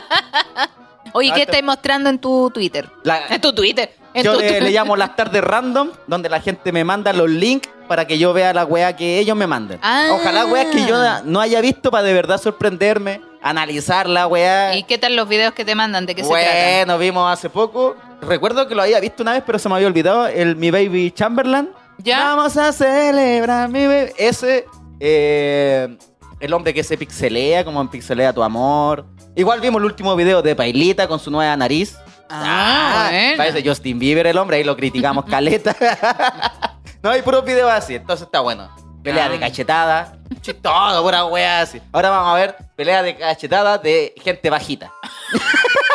Oye, 1.13 1.31
¿qué 1.33 1.43
estáis 1.43 1.63
mostrando 1.63 2.09
en 2.09 2.19
tu 2.19 2.51
Twitter? 2.51 2.89
La- 3.03 3.25
En 3.29 3.41
tu 3.41 3.53
Twitter. 3.53 3.95
En 4.13 4.23
yo 4.23 4.33
tu 4.33 4.39
le, 4.39 4.71
llamo 4.71 4.95
las 4.95 5.15
tardes 5.15 5.43
random, 5.43 5.91
donde 6.07 6.29
la 6.29 6.41
gente 6.41 6.71
me 6.71 6.83
manda 6.83 7.13
los 7.13 7.29
links 7.29 7.69
para 7.87 8.05
que 8.05 8.17
yo 8.19 8.33
vea 8.33 8.53
la 8.53 8.65
weá 8.65 8.95
que 8.95 9.19
ellos 9.19 9.35
me 9.35 9.47
manden. 9.47 9.79
Ah. 9.81 10.09
Ojalá 10.11 10.45
weas 10.45 10.67
que 10.67 10.85
yo 10.85 10.97
no 11.23 11.39
haya 11.39 11.61
visto 11.61 11.89
para 11.89 12.03
de 12.03 12.13
verdad 12.13 12.39
sorprenderme, 12.39 13.21
analizar 13.41 14.07
la 14.07 14.27
weá. 14.27 14.75
¿Y 14.75 14.83
qué 14.83 14.97
tal 14.97 15.15
los 15.15 15.27
videos 15.27 15.53
que 15.53 15.65
te 15.65 15.73
mandan? 15.73 16.05
¿De 16.05 16.13
qué 16.15 16.23
se 16.23 16.29
tratan? 16.29 16.53
bueno, 16.85 16.97
vimos 16.99 17.31
hace 17.31 17.49
poco. 17.49 17.95
Recuerdo 18.21 18.67
que 18.67 18.75
lo 18.75 18.81
había 18.83 18.99
visto 18.99 19.23
una 19.23 19.33
vez, 19.33 19.43
pero 19.45 19.57
se 19.57 19.69
me 19.69 19.75
había 19.75 19.87
olvidado. 19.87 20.27
El 20.27 20.55
Mi 20.55 20.69
Baby 20.69 21.11
Chamberlain. 21.11 21.69
¿Ya? 21.99 22.35
Vamos 22.35 22.55
a 22.57 22.71
celebrar 22.71 23.69
mi 23.69 23.85
baby. 23.85 24.11
Ese, 24.17 24.65
eh, 24.99 25.97
el 26.39 26.53
hombre 26.53 26.73
que 26.73 26.83
se 26.83 26.97
pixelea, 26.97 27.63
como 27.65 27.81
en 27.81 27.87
Pixelea 27.89 28.33
tu 28.33 28.41
amor. 28.43 29.05
Igual 29.35 29.59
vimos 29.61 29.79
el 29.79 29.85
último 29.85 30.15
video 30.15 30.41
de 30.41 30.55
Pailita 30.55 31.07
con 31.07 31.19
su 31.19 31.29
nueva 31.29 31.55
nariz. 31.55 31.97
Ah, 32.29 33.07
bueno. 33.11 33.37
Parece 33.37 33.67
Justin 33.67 33.99
Bieber 33.99 34.27
el 34.27 34.37
hombre, 34.37 34.57
ahí 34.57 34.63
lo 34.63 34.75
criticamos 34.75 35.25
caleta. 35.29 35.75
no, 37.03 37.09
hay 37.11 37.21
puros 37.21 37.43
videos 37.43 37.71
así, 37.71 37.95
entonces 37.95 38.25
está 38.25 38.39
bueno. 38.41 38.69
Pelea 39.03 39.25
Ah. 39.25 39.29
de 39.29 39.39
cachetada, 39.39 40.17
todo, 40.61 41.03
pura 41.03 41.25
wea 41.25 41.61
así. 41.61 41.81
Ahora 41.93 42.09
vamos 42.09 42.31
a 42.31 42.35
ver 42.35 42.55
pelea 42.75 43.01
de 43.01 43.15
cachetada 43.15 43.77
de 43.77 44.13
gente 44.21 44.49
bajita. 44.49 44.91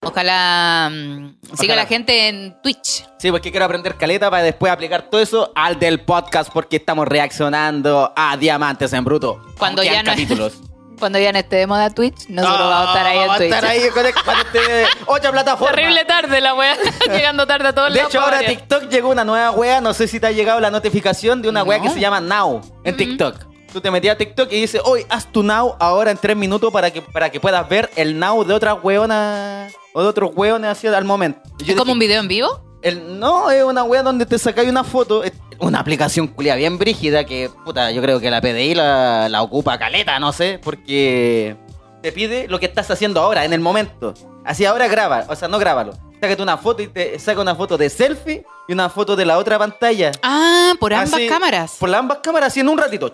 Ojalá 0.00 0.90
mm, 0.92 1.38
siga 1.58 1.74
la 1.74 1.84
gente 1.86 2.28
en 2.28 2.56
Twitch. 2.62 3.04
Sí, 3.18 3.30
porque 3.32 3.50
quiero 3.50 3.66
aprender 3.66 3.96
caleta 3.96 4.30
para 4.30 4.44
después 4.44 4.72
aplicar 4.72 5.02
todo 5.10 5.20
eso 5.20 5.50
al 5.56 5.78
del 5.80 6.00
podcast 6.00 6.52
porque 6.52 6.76
estamos 6.76 7.08
reaccionando 7.08 8.12
a 8.14 8.36
Diamantes 8.36 8.92
en 8.92 9.04
Bruto. 9.04 9.42
Cuando 9.58 9.82
ya 9.82 10.02
no- 10.02 10.10
capítulos. 10.10 10.54
Cuando 10.98 11.20
ya 11.20 11.30
no 11.30 11.38
esté 11.38 11.54
de 11.56 11.66
moda 11.68 11.90
Twitch, 11.90 12.28
nosotros 12.28 12.60
Ah, 12.60 12.68
vamos 12.70 12.88
a 12.88 12.92
estar 12.92 13.06
ahí 13.06 13.16
en 13.18 13.22
vamos 13.22 13.34
a 13.34 13.38
Twitch. 13.38 13.52
estar 13.54 13.64
ahí 13.70 13.88
con 13.90 14.06
este- 14.06 14.86
otra 15.06 15.30
plataforma. 15.30 15.76
Terrible 15.76 16.04
tarde 16.04 16.40
la 16.40 16.54
wea. 16.54 16.76
Llegando 17.08 17.46
tarde 17.46 17.68
a 17.68 17.72
todos 17.72 17.92
De 17.92 17.98
lados 17.98 18.12
hecho, 18.14 18.20
ahora. 18.20 18.38
TikTok 18.40 18.88
llegó 18.88 19.10
una 19.10 19.24
nueva 19.24 19.50
wea. 19.52 19.80
No 19.80 19.94
sé 19.94 20.08
si 20.08 20.18
te 20.18 20.26
ha 20.26 20.32
llegado 20.32 20.58
la 20.60 20.70
notificación 20.72 21.40
de 21.42 21.48
una 21.48 21.62
wea 21.62 21.78
No. 21.78 21.84
que 21.84 21.90
se 21.90 22.00
llama 22.00 22.20
Now 22.20 22.60
en 22.84 22.96
TikTok. 22.96 23.46
Tú 23.72 23.80
te 23.80 23.90
metías 23.92 24.14
a 24.14 24.18
TikTok 24.18 24.50
y 24.50 24.60
dice, 24.62 24.80
hoy 24.84 25.04
haz 25.08 25.30
tu 25.30 25.42
Now 25.44 25.76
ahora 25.78 26.10
en 26.10 26.16
tres 26.16 26.36
minutos 26.36 26.72
para 26.72 26.90
que, 26.90 27.00
para 27.02 27.30
que 27.30 27.38
puedas 27.38 27.68
ver 27.68 27.90
el 27.94 28.18
Now 28.18 28.42
de 28.44 28.54
otras 28.54 28.78
weonas 28.82 29.72
o 29.92 30.02
de 30.02 30.08
otros 30.08 30.30
weones 30.34 30.70
así 30.70 30.86
al 30.86 31.04
momento. 31.04 31.40
Yo 31.58 31.72
¿Es 31.72 31.78
como 31.78 31.92
un 31.92 31.98
video 31.98 32.20
en 32.20 32.28
vivo? 32.28 32.60
el, 32.82 33.18
no, 33.18 33.50
es 33.50 33.64
una 33.64 33.82
wea 33.84 34.02
donde 34.02 34.26
te 34.26 34.38
sacáis 34.38 34.68
una 34.68 34.84
foto. 34.84 35.24
Es 35.24 35.32
una 35.58 35.80
aplicación 35.80 36.28
culia 36.28 36.54
bien 36.54 36.78
brígida 36.78 37.24
que, 37.24 37.50
puta, 37.64 37.90
yo 37.90 38.00
creo 38.02 38.20
que 38.20 38.30
la 38.30 38.40
PDI 38.40 38.74
la, 38.74 39.28
la 39.28 39.42
ocupa 39.42 39.78
caleta, 39.78 40.18
no 40.20 40.32
sé, 40.32 40.60
porque 40.62 41.56
te 42.02 42.12
pide 42.12 42.46
lo 42.48 42.60
que 42.60 42.66
estás 42.66 42.90
haciendo 42.90 43.20
ahora, 43.20 43.44
en 43.44 43.52
el 43.52 43.60
momento. 43.60 44.14
Así 44.44 44.64
ahora 44.64 44.86
graba, 44.88 45.26
o 45.28 45.34
sea, 45.34 45.48
no 45.48 45.58
grábalo. 45.58 45.92
Sácate 46.20 46.42
una 46.42 46.56
foto 46.56 46.82
y 46.82 46.88
te 46.88 47.18
saca 47.18 47.40
una 47.40 47.54
foto 47.54 47.76
de 47.76 47.90
selfie 47.90 48.44
y 48.66 48.72
una 48.72 48.88
foto 48.88 49.14
de 49.14 49.24
la 49.24 49.38
otra 49.38 49.58
pantalla. 49.58 50.10
Ah, 50.22 50.74
por 50.80 50.92
ambas 50.92 51.14
Así, 51.14 51.28
cámaras. 51.28 51.76
Por 51.78 51.88
las 51.88 52.00
ambas 52.00 52.18
cámaras, 52.22 52.48
así 52.48 52.60
en 52.60 52.68
un 52.68 52.78
ratito. 52.78 53.12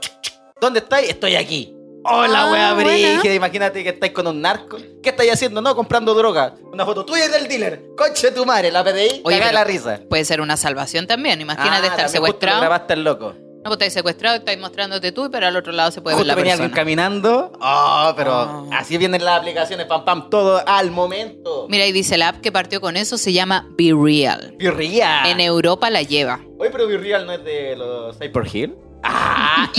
¿Dónde 0.61 0.78
estáis? 0.81 1.11
Estoy 1.11 1.37
aquí. 1.37 1.74
Hola, 2.04 2.42
Ah, 2.44 2.52
wea 2.52 2.75
brígida. 2.75 3.34
Imagínate 3.34 3.82
que 3.82 3.90
estáis 3.90 4.12
con 4.12 4.26
un 4.26 4.40
narco. 4.42 4.76
¿Qué 5.02 5.11
estáis 5.11 5.32
haciendo? 5.32 5.61
No, 5.62 5.75
comprando 5.75 6.14
droga. 6.14 6.54
Una 6.73 6.84
foto 6.84 7.04
tuya 7.04 7.28
del 7.28 7.49
dealer. 7.49 7.82
Conche 7.96 8.30
tu 8.32 8.44
madre, 8.44 8.70
la 8.70 8.84
PDI. 8.84 9.23
Oye, 9.25 9.38
pero 9.38 9.52
la 9.52 9.64
risa. 9.64 10.00
Puede 10.08 10.25
ser 10.25 10.40
una 10.40 10.56
salvación 10.56 11.06
también. 11.06 11.40
Imagínate 11.40 11.87
Ah, 11.87 11.90
estar 11.90 12.08
secuestrado. 12.08 12.61
grabaste 12.61 12.92
el 12.94 13.04
loco. 13.04 13.34
No, 13.64 13.70
pues 13.70 13.76
estáis 13.76 13.92
secuestrado, 13.94 14.37
estáis 14.37 14.58
mostrándote 14.61 15.11
tú, 15.12 15.30
pero 15.30 15.46
al 15.46 15.56
otro 15.56 15.73
lado 15.73 15.90
se 15.90 16.02
puede 16.02 16.16
Justo 16.16 16.26
ver 16.26 16.26
la 16.26 16.34
venía 16.34 16.52
alguien 16.52 16.70
persona. 16.70 16.82
caminando. 16.82 17.52
Oh, 17.62 18.12
pero 18.14 18.68
así 18.73 18.99
vienen 18.99 19.25
las 19.25 19.38
aplicaciones, 19.38 19.87
pam, 19.87 20.04
pam, 20.04 20.28
todo 20.28 20.62
al 20.68 20.90
momento. 20.90 21.64
Mira, 21.70 21.87
y 21.87 21.92
dice 21.92 22.18
la 22.18 22.28
app 22.28 22.42
que 22.42 22.52
partió 22.52 22.82
con 22.82 22.99
eso, 22.99 23.16
se 23.16 23.32
llama 23.32 23.66
Be 23.78 23.94
Real. 23.99 24.54
Virreal. 24.58 25.26
En 25.28 25.40
Europa 25.40 25.88
la 25.88 26.02
lleva. 26.02 26.40
Oye, 26.58 26.68
pero 26.70 26.87
Virreal 26.87 27.25
no 27.25 27.32
es 27.32 27.42
de 27.42 27.75
los 27.76 28.18
Cyber 28.18 28.46
Hill. 28.54 28.75
Ah, 29.06 29.70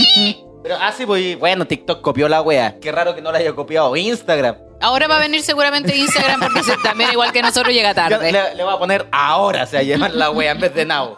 pero 0.66 0.80
así, 0.82 1.06
pues, 1.06 1.38
bueno, 1.38 1.64
TikTok 1.64 2.00
copió 2.00 2.28
la 2.28 2.42
wea. 2.42 2.80
Qué 2.80 2.90
raro 2.90 3.14
que 3.14 3.22
no 3.22 3.30
la 3.30 3.38
haya 3.38 3.52
copiado 3.54 3.94
Instagram. 3.96 4.56
Ahora 4.80 5.06
va 5.06 5.16
a 5.16 5.20
venir 5.20 5.42
seguramente 5.42 5.96
Instagram 5.96 6.40
porque 6.40 6.62
se- 6.64 6.76
también 6.82 7.10
igual 7.12 7.30
que 7.32 7.40
nosotros 7.40 7.72
llega 7.72 7.94
tarde. 7.94 8.32
le, 8.32 8.54
le 8.54 8.64
voy 8.64 8.74
a 8.74 8.78
poner 8.78 9.06
ahora, 9.12 9.62
o 9.62 9.66
sea, 9.66 9.82
llevar 9.82 10.12
la 10.12 10.30
wea 10.30 10.50
en 10.50 10.60
vez 10.60 10.74
de 10.74 10.84
now. 10.84 11.16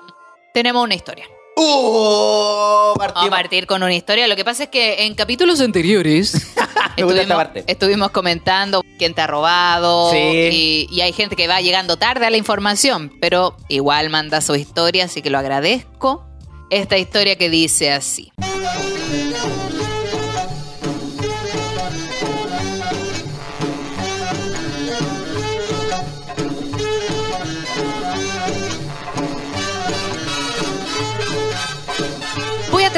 Tenemos 0.52 0.84
una 0.84 0.94
historia. 0.94 1.24
¡Uh! 1.56 2.94
Vamos 2.98 3.26
a 3.26 3.30
partir 3.30 3.66
con 3.66 3.82
una 3.82 3.94
historia. 3.94 4.28
Lo 4.28 4.36
que 4.36 4.44
pasa 4.44 4.64
es 4.64 4.68
que 4.68 5.06
en 5.06 5.14
capítulos 5.14 5.60
anteriores 5.60 6.54
parte. 7.28 7.64
estuvimos 7.66 8.10
comentando 8.10 8.82
quién 8.98 9.14
te 9.14 9.22
ha 9.22 9.26
robado 9.26 10.10
Sí. 10.12 10.18
y, 10.18 10.88
y 10.90 11.00
hay 11.00 11.12
gente 11.12 11.34
que 11.36 11.48
va 11.48 11.60
llegando 11.60 11.96
tarde 11.96 12.26
a 12.26 12.30
la 12.30 12.36
información, 12.36 13.12
pero 13.20 13.56
igual 13.68 14.10
manda 14.10 14.40
su 14.40 14.54
historia, 14.56 15.06
así 15.06 15.22
que 15.22 15.30
lo 15.30 15.38
agradezco. 15.38 16.24
Esta 16.70 16.98
historia 16.98 17.36
que 17.36 17.48
dice 17.50 17.90
así. 17.92 18.30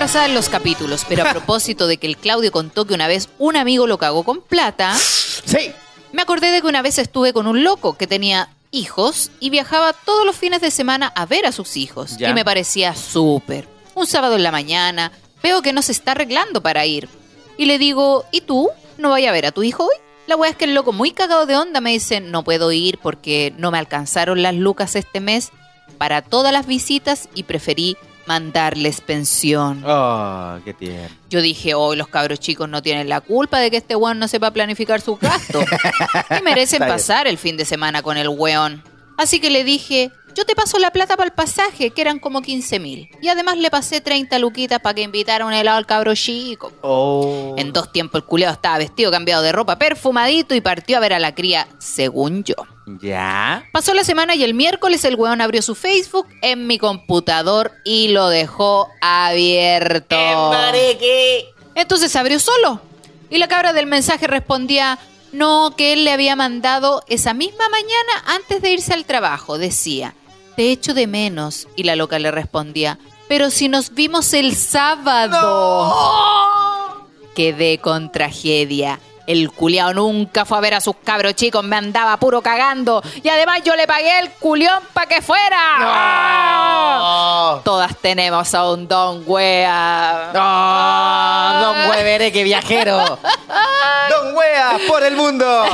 Voy 0.01 0.07
a 0.07 0.09
trazar 0.13 0.31
los 0.31 0.49
capítulos, 0.49 1.05
pero 1.07 1.25
a 1.25 1.31
propósito 1.31 1.87
de 1.87 1.99
que 1.99 2.07
el 2.07 2.17
Claudio 2.17 2.51
contó 2.51 2.87
que 2.87 2.95
una 2.95 3.07
vez 3.07 3.29
un 3.39 3.55
amigo 3.59 3.87
lo 3.87 3.99
cagó 3.99 4.23
con 4.25 4.41
plata, 4.41 4.95
Sí. 4.97 5.73
me 6.13 6.23
acordé 6.23 6.51
de 6.53 6.63
que 6.63 6.67
una 6.69 6.81
vez 6.81 6.97
estuve 6.99 7.35
con 7.35 7.47
un 7.47 7.63
loco 7.65 7.99
que 7.99 8.07
tenía 8.07 8.49
hijos 8.71 9.31
y 9.41 9.51
viajaba 9.51 9.93
todos 9.93 10.25
los 10.25 10.37
fines 10.37 10.63
de 10.63 10.71
semana 10.71 11.13
a 11.15 11.27
ver 11.27 11.45
a 11.45 11.53
sus 11.53 11.77
hijos. 11.77 12.17
Ya. 12.17 12.31
Y 12.31 12.33
me 12.33 12.47
parecía 12.47 12.95
súper. 12.95 13.69
Un 13.95 14.07
sábado 14.07 14.37
en 14.37 14.43
la 14.43 14.51
mañana, 14.51 15.13
veo 15.43 15.61
que 15.61 15.75
no 15.75 15.83
se 15.83 15.93
está 15.93 16.13
arreglando 16.13 16.63
para 16.63 16.87
ir. 16.87 17.07
Y 17.59 17.67
le 17.67 17.77
digo, 17.77 18.25
¿y 18.33 18.41
tú? 18.41 18.71
¿No 18.97 19.11
vaya 19.11 19.29
a 19.29 19.33
ver 19.35 19.45
a 19.45 19.53
tu 19.53 19.63
hijo 19.63 19.85
hoy? 19.85 19.97
La 20.27 20.37
wea 20.37 20.51
es 20.51 20.57
que 20.57 20.65
el 20.65 20.73
loco 20.73 20.93
muy 20.93 21.11
cagado 21.11 21.45
de 21.45 21.59
onda 21.59 21.83
me 21.83 21.91
dice, 21.91 22.23
no 22.23 22.43
puedo 22.43 22.73
ir 22.73 22.97
porque 23.03 23.53
no 23.59 23.71
me 23.71 23.77
alcanzaron 23.77 24.41
las 24.43 24.55
lucas 24.55 24.97
este 24.97 25.21
mes 25.21 25.51
para 25.99 26.23
todas 26.23 26.55
las 26.55 26.67
visitas 26.67 27.29
y 27.35 27.43
preferí 27.43 27.99
mandarles 28.31 29.01
pensión. 29.01 29.83
Oh, 29.85 30.61
qué 30.65 30.73
tierno. 30.73 31.09
Yo 31.29 31.43
dije, 31.43 31.75
hoy 31.75 31.97
los 31.97 32.07
cabros 32.07 32.39
chicos 32.39 32.69
no 32.69 32.81
tienen 32.81 33.09
la 33.09 33.21
culpa 33.21 33.59
de 33.59 33.73
que 33.73 33.79
este 33.79 33.97
weón 33.97 34.21
no 34.21 34.29
sepa 34.29 34.53
planificar 34.53 35.01
sus 35.01 35.19
gastos. 35.19 35.65
y 36.39 36.41
merecen 36.45 36.79
pasar 36.79 37.27
el 37.27 37.39
fin 37.39 37.57
de 37.57 37.65
semana 37.65 38.03
con 38.03 38.17
el 38.17 38.29
weón. 38.29 38.85
Así 39.17 39.41
que 39.41 39.51
le 39.51 39.65
dije, 39.65 40.13
yo 40.37 40.45
te 40.45 40.55
paso 40.55 40.79
la 40.79 40.93
plata 40.93 41.17
para 41.17 41.27
el 41.27 41.33
pasaje, 41.33 41.91
que 41.91 42.01
eran 42.01 42.21
como 42.21 42.41
15 42.41 42.79
mil. 42.79 43.11
Y 43.21 43.27
además 43.27 43.59
le 43.59 43.69
pasé 43.69 44.01
30 44.01 44.39
luquitas 44.39 44.79
para 44.79 44.95
que 44.95 45.03
invitara 45.03 45.45
un 45.45 45.53
helado 45.53 45.79
al 45.79 45.87
cabro 45.87 46.15
chico. 46.15 46.73
Oh. 46.83 47.57
En 47.59 47.73
dos 47.73 47.91
tiempos 47.91 48.21
el 48.21 48.27
culeado 48.29 48.55
estaba 48.55 48.79
vestido, 48.79 49.11
cambiado 49.11 49.43
de 49.43 49.51
ropa, 49.51 49.77
perfumadito 49.77 50.55
y 50.55 50.61
partió 50.61 50.99
a 50.99 51.01
ver 51.01 51.15
a 51.15 51.19
la 51.19 51.35
cría, 51.35 51.67
según 51.79 52.45
yo. 52.45 52.55
Ya. 52.99 53.65
Pasó 53.73 53.95
la 53.95 54.05
semana 54.05 54.35
y 54.35 54.43
el 54.43 54.55
miércoles 54.55 55.05
el 55.05 55.15
weón 55.17 55.41
abrió 55.41 55.63
su 55.63 55.75
Facebook 55.75 56.27
en 56.43 56.67
mi 56.67 56.79
computador 56.79 57.73
y 57.85 58.09
lo 58.09 58.29
dejó 58.29 58.89
abierto. 59.01 60.17
Entonces 61.75 62.11
se 62.11 62.19
abrió 62.19 62.41
solo. 62.41 62.81
Y 63.29 63.39
la 63.39 63.49
cabra 63.49 63.73
del 63.73 63.87
mensaje 63.87 64.27
respondía, 64.27 64.99
no, 65.33 65.75
que 65.77 65.93
él 65.93 66.05
le 66.05 66.13
había 66.13 66.35
mandado 66.35 67.05
esa 67.09 67.35
misma 67.35 67.69
mañana 67.69 68.25
antes 68.27 68.61
de 68.63 68.71
irse 68.71 68.93
al 68.93 69.05
trabajo. 69.05 69.59
Decía, 69.59 70.15
te 70.57 70.73
echo 70.73 70.95
de 70.95 71.07
menos. 71.07 71.69
Y 71.77 71.85
la 71.85 71.95
loca 71.97 72.19
le 72.19 72.33
respondía, 72.33 72.99
pero 73.29 73.51
si 73.51 73.69
nos 73.69 73.95
vimos 73.95 74.33
el 74.35 74.57
sábado. 74.57 75.37
Quedé 77.35 77.79
con 77.79 78.11
tragedia. 78.11 78.99
El 79.31 79.53
culiao 79.53 79.95
nunca 79.95 80.45
fue 80.45 80.59
a 80.59 80.61
ver 80.61 80.75
a 80.75 80.81
sus 80.81 80.97
cabros 81.05 81.37
chicos, 81.37 81.63
me 81.63 81.77
andaba 81.77 82.17
puro 82.17 82.43
cagando. 82.43 83.01
Y 83.23 83.29
además 83.29 83.61
yo 83.63 83.77
le 83.77 83.87
pagué 83.87 84.19
el 84.19 84.33
culión 84.33 84.83
para 84.93 85.07
que 85.07 85.23
fuera. 85.23 85.79
No. 85.79 87.61
Todas 87.63 87.97
tenemos 87.99 88.53
a 88.57 88.69
un 88.69 88.89
don 88.89 89.23
wea. 89.25 90.33
No, 90.35 91.61
don 91.61 91.91
Huevere, 91.91 92.33
que 92.33 92.43
viajero. 92.43 92.99
Don 94.11 94.37
Wea, 94.37 94.79
por 94.89 95.05
el 95.05 95.15
mundo. 95.15 95.47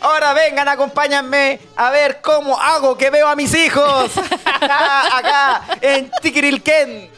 Ahora 0.00 0.32
vengan, 0.32 0.66
acompáñenme 0.68 1.60
a 1.76 1.90
ver 1.90 2.22
cómo 2.22 2.58
hago 2.58 2.96
que 2.96 3.10
veo 3.10 3.28
a 3.28 3.36
mis 3.36 3.54
hijos. 3.54 4.12
Acá, 4.46 5.60
en 5.82 6.10
Tiquirilquén. 6.22 7.10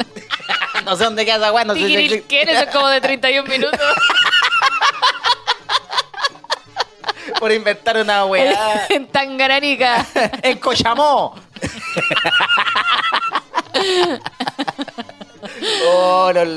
No 0.85 0.97
sé 0.97 1.05
dónde 1.05 1.25
queda 1.25 1.37
esa 1.37 1.53
weá, 1.53 1.65
no 1.65 1.75
sé 1.75 1.81
si- 1.87 1.95
es 2.51 2.67
como 2.73 2.89
de 2.89 3.01
31 3.01 3.49
minutos. 3.49 3.81
Por 7.39 7.51
inventar 7.53 7.97
una 7.97 8.25
weá. 8.27 8.87
en 8.91 9.07
Tangaranica. 9.09 10.05
en 10.43 10.59
Cochamó. 10.59 11.35
Oh, 15.89 16.31
los 16.35 16.49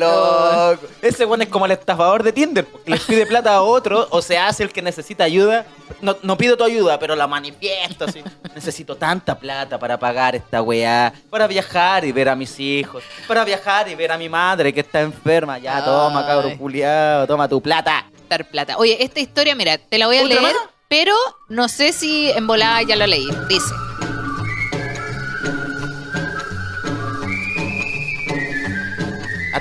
locos. 0.79 0.89
Ese 1.01 1.25
weón 1.25 1.41
es 1.41 1.49
como 1.49 1.65
el 1.65 1.71
estafador 1.71 2.23
de 2.23 2.31
Tinder, 2.31 2.65
porque 2.65 2.91
les 2.91 3.01
pide 3.01 3.25
plata 3.25 3.55
a 3.55 3.61
otro 3.61 4.07
o 4.09 4.21
se 4.21 4.37
hace 4.37 4.63
el 4.63 4.71
que 4.71 4.81
necesita 4.81 5.23
ayuda. 5.23 5.65
No, 6.01 6.15
no 6.23 6.37
pido 6.37 6.57
tu 6.57 6.63
ayuda, 6.63 6.97
pero 6.99 7.15
la 7.15 7.27
manifiesto 7.27 8.05
así. 8.05 8.23
Necesito 8.53 8.95
tanta 8.95 9.37
plata 9.37 9.77
para 9.77 9.97
pagar 9.99 10.35
esta 10.35 10.61
weá, 10.61 11.13
para 11.29 11.47
viajar 11.47 12.05
y 12.05 12.11
ver 12.11 12.29
a 12.29 12.35
mis 12.35 12.59
hijos, 12.59 13.03
para 13.27 13.43
viajar 13.45 13.87
y 13.89 13.95
ver 13.95 14.11
a 14.11 14.17
mi 14.17 14.27
madre 14.29 14.73
que 14.73 14.79
está 14.81 15.01
enferma. 15.01 15.57
Ya, 15.59 15.83
toma, 15.83 16.25
cabrón 16.25 16.57
culiado, 16.57 17.27
toma 17.27 17.47
tu 17.47 17.61
plata. 17.61 18.05
Dar 18.29 18.49
plata. 18.49 18.77
Oye, 18.77 18.97
esta 19.03 19.19
historia, 19.19 19.55
mira, 19.55 19.77
te 19.77 19.97
la 19.97 20.07
voy 20.07 20.17
a 20.17 20.23
¿Otra 20.23 20.41
leer, 20.41 20.53
más? 20.55 20.55
pero 20.87 21.13
no 21.49 21.67
sé 21.69 21.93
si 21.93 22.31
en 22.31 22.47
volada 22.47 22.81
ya 22.81 22.95
la 22.95 23.05
leí. 23.07 23.27
Dice. 23.47 23.73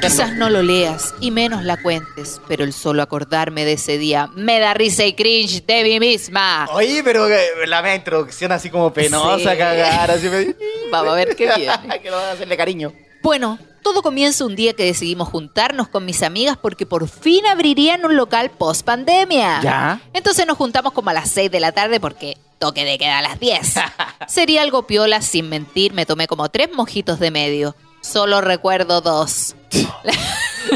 Quizás 0.04 0.34
no 0.34 0.50
lo 0.50 0.62
leas 0.62 1.14
y 1.18 1.30
menos 1.30 1.64
la 1.64 1.80
cuentes, 1.80 2.38
pero 2.46 2.62
el 2.62 2.74
solo 2.74 3.02
acordarme 3.02 3.64
de 3.64 3.72
ese 3.72 3.96
día 3.96 4.28
me 4.34 4.60
da 4.60 4.74
risa 4.74 5.02
y 5.06 5.14
cringe 5.14 5.64
de 5.64 5.82
mí 5.82 5.98
misma. 5.98 6.68
Oye, 6.72 7.02
pero 7.02 7.26
eh, 7.26 7.66
la 7.66 7.80
media 7.80 7.96
introducción 7.96 8.52
así 8.52 8.68
como 8.68 8.92
penosa, 8.92 9.52
Sí. 9.52 9.58
cagar, 9.58 10.10
así 10.10 10.28
me... 10.28 10.54
Vamos 10.90 11.12
a 11.14 11.16
ver 11.16 11.34
qué 11.34 11.50
viene. 11.56 11.72
que 12.02 12.10
no 12.10 12.16
van 12.16 12.26
a 12.26 12.32
hacerle 12.32 12.54
cariño. 12.54 12.92
Bueno, 13.22 13.58
todo 13.82 14.02
comienza 14.02 14.44
un 14.44 14.54
día 14.54 14.74
que 14.74 14.84
decidimos 14.84 15.30
juntarnos 15.30 15.88
con 15.88 16.04
mis 16.04 16.22
amigas 16.22 16.58
porque 16.60 16.84
por 16.84 17.08
fin 17.08 17.46
abrirían 17.46 18.04
un 18.04 18.14
local 18.14 18.50
post 18.50 18.84
pandemia. 18.84 19.60
Ya. 19.62 20.00
Entonces 20.12 20.46
nos 20.46 20.58
juntamos 20.58 20.92
como 20.92 21.08
a 21.08 21.14
las 21.14 21.30
6 21.30 21.50
de 21.50 21.60
la 21.60 21.72
tarde 21.72 21.98
porque 21.98 22.36
toque 22.58 22.84
de 22.84 22.98
queda 22.98 23.20
a 23.20 23.22
las 23.22 23.40
10. 23.40 23.74
Sería 24.28 24.60
algo 24.60 24.86
piola, 24.86 25.22
sin 25.22 25.48
mentir, 25.48 25.94
me 25.94 26.04
tomé 26.04 26.26
como 26.26 26.50
tres 26.50 26.68
mojitos 26.74 27.18
de 27.18 27.30
medio. 27.30 27.74
Solo 28.04 28.40
recuerdo 28.40 29.00
dos. 29.00 29.56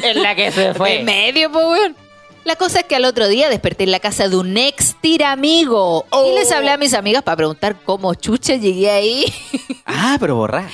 En 0.02 0.22
la 0.22 0.34
que 0.36 0.52
se 0.52 0.72
De 0.72 1.02
medio, 1.02 1.50
pues, 1.50 1.64
weón. 1.66 1.96
La 2.44 2.56
cosa 2.56 2.80
es 2.80 2.86
que 2.86 2.94
al 2.94 3.04
otro 3.04 3.26
día 3.26 3.48
desperté 3.48 3.84
en 3.84 3.90
la 3.90 4.00
casa 4.00 4.28
de 4.28 4.36
un 4.36 4.56
ex 4.56 4.96
tiramigo. 5.00 6.06
Oh. 6.10 6.30
Y 6.30 6.34
les 6.34 6.52
hablé 6.52 6.70
a 6.70 6.76
mis 6.76 6.94
amigas 6.94 7.22
para 7.22 7.36
preguntar 7.36 7.76
cómo 7.84 8.14
chucha 8.14 8.54
llegué 8.56 8.90
ahí. 8.90 9.24
Ah, 9.90 10.18
pero 10.20 10.36
borrar. 10.36 10.68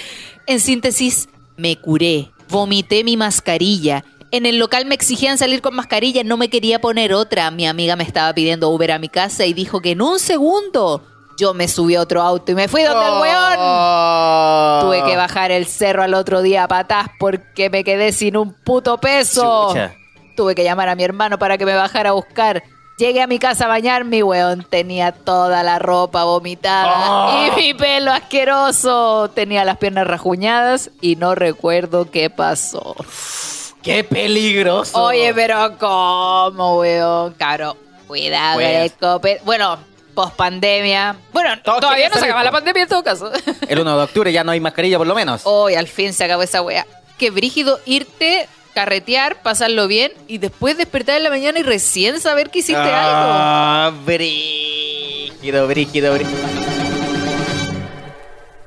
En 0.47 0.59
síntesis, 0.59 1.29
me 1.57 1.77
curé, 1.77 2.31
vomité 2.49 3.05
mi 3.05 3.17
mascarilla. 3.17 4.05
En 4.33 4.45
el 4.45 4.59
local 4.59 4.87
me 4.87 4.97
exigían 4.97 5.39
salir 5.39 5.63
con 5.63 5.77
mascarilla, 5.77 6.25
no 6.25 6.37
me 6.37 6.51
quería 6.51 6.81
poner 6.81 7.15
otra. 7.15 7.51
Mi 7.53 7.67
amiga 7.67 7.95
me 7.95 8.03
estaba 8.03 8.35
pidiendo 8.35 8.71
Uber 8.71 8.91
a 8.91 8.99
mi 8.99 9.09
casa 9.09 9.47
y 9.47 9.55
dijo 9.55 9.81
que 9.81 9.93
en 9.93 10.03
un 10.03 10.19
segundo 10.19 11.03
yo 11.39 11.55
me 11.55 11.69
subí 11.69 11.95
a 11.97 12.01
otro 12.01 12.23
auto 12.23 12.53
y 12.53 12.55
me 12.55 12.69
fui 12.69 12.83
donde 12.83 13.07
el 13.07 13.13
weón. 13.21 13.57
Oh. 13.59 14.79
Tuve 14.83 15.03
que 15.05 15.17
bajar 15.17 15.51
el 15.51 15.67
cerro 15.67 16.03
al 16.03 16.15
otro 16.15 16.43
día 16.43 16.65
a 16.65 16.69
patás 16.69 17.09
porque 17.19 17.71
me 17.71 17.85
quedé 17.85 18.13
sin 18.13 18.37
un 18.37 18.53
puto 18.53 18.99
peso. 18.99 19.69
Chucha. 19.69 19.95
Tuve 20.37 20.55
que 20.55 20.65
llamar 20.65 20.89
a 20.89 20.95
mi 20.97 21.05
hermano 21.05 21.39
para 21.39 21.59
que 21.59 21.67
me 21.67 21.75
bajara 21.75 22.11
a 22.11 22.13
buscar. 22.13 22.63
Llegué 22.97 23.23
a 23.23 23.27
mi 23.27 23.41
casa 23.41 23.65
a 23.65 23.69
bañarme 23.69 24.19
y 24.19 24.23
weón 24.23 24.65
tenía 24.71 25.11
toda 25.11 25.65
la 25.65 25.81
ropa 25.81 26.23
vomitada 26.25 26.95
Oh. 27.27 27.47
y 27.57 27.61
mi 27.61 27.75
pelo 27.75 28.13
asqueroso. 28.13 29.31
Tenía 29.35 29.65
las 29.65 29.79
piernas 29.79 30.07
rajuñadas 30.07 30.91
y 31.01 31.17
no 31.17 31.35
recuerdo 31.35 32.11
qué 32.11 32.31
pasó. 32.31 32.95
¡Qué 33.83 34.03
peligroso! 34.05 35.03
Oye, 35.03 35.35
pero 35.35 35.77
¿cómo, 35.79 36.79
weón? 36.79 37.35
Caro, 37.35 37.77
cuidado 38.07 38.61
el 38.61 38.93
cope. 38.93 39.41
Bueno, 39.45 39.77
post 40.15 40.35
pandemia. 40.37 41.17
Bueno, 41.33 41.51
Todos 41.63 41.81
todavía 41.81 42.09
no 42.09 42.17
se 42.17 42.25
acaba 42.25 42.43
la 42.45 42.51
pandemia 42.53 42.85
en 42.85 42.89
todo 42.89 43.03
caso. 43.03 43.31
El 43.69 43.81
1 43.81 43.97
de 43.97 44.03
octubre 44.05 44.33
ya 44.33 44.45
no 44.45 44.53
hay 44.53 44.61
mascarilla, 44.61 44.99
por 44.99 45.07
lo 45.07 45.15
menos. 45.15 45.43
Hoy 45.45 45.75
al 45.75 45.89
fin 45.89 46.13
se 46.13 46.25
acabó 46.25 46.43
esa 46.43 46.63
wea. 46.63 46.87
Qué 47.19 47.31
brígido 47.31 47.79
irte, 47.85 48.49
carretear, 48.75 49.43
pasarlo 49.43 49.87
bien 49.87 50.13
y 50.27 50.39
después 50.39 50.77
despertar 50.77 51.17
en 51.17 51.25
la 51.25 51.31
mañana 51.31 51.59
y 51.59 51.63
recién 51.63 52.21
saber 52.21 52.51
que 52.51 52.61
hiciste 52.61 52.81
algo. 52.81 52.93
ah, 52.93 53.93
brígido, 54.05 55.67
brígido, 55.69 56.15
brígido. 56.15 56.39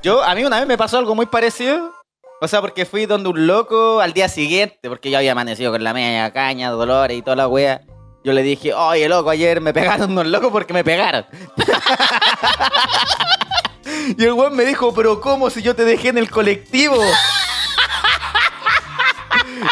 Yo, 0.04 0.24
a 0.24 0.36
mí 0.36 0.44
una 0.44 0.60
vez 0.60 0.68
me 0.68 0.78
pasó 0.78 0.98
algo 1.00 1.16
muy 1.16 1.26
parecido. 1.26 1.94
O 2.40 2.48
sea, 2.48 2.62
porque 2.62 2.86
fui 2.86 3.08
donde 3.08 3.30
un 3.30 3.48
loco 3.48 4.00
al 4.00 4.14
día 4.14 4.30
siguiente, 4.30 4.78
porque 4.90 5.10
yo 5.10 5.18
había 5.18 5.32
amanecido 5.32 5.72
con 5.72 5.84
la 5.84 5.92
media 5.92 6.32
caña, 6.32 6.70
dolores 6.70 7.18
y 7.18 7.24
toda 7.24 7.36
la 7.36 7.48
wea. 7.48 7.82
Yo 8.28 8.34
le 8.34 8.44
dije, 8.44 8.74
oye, 8.74 9.08
loco, 9.08 9.30
ayer 9.30 9.62
me 9.62 9.74
pegaron 9.74 10.12
unos 10.12 10.28
locos 10.28 10.52
porque 10.52 10.74
me 10.74 10.84
pegaron. 10.84 11.26
y 14.18 14.22
el 14.22 14.34
weón 14.34 14.54
me 14.54 14.66
dijo, 14.66 14.94
pero 14.94 15.22
¿cómo 15.22 15.50
si 15.50 15.62
yo 15.62 15.78
te 15.78 15.86
dejé 15.86 16.10
en 16.10 16.18
el 16.18 16.30
colectivo? 16.30 17.02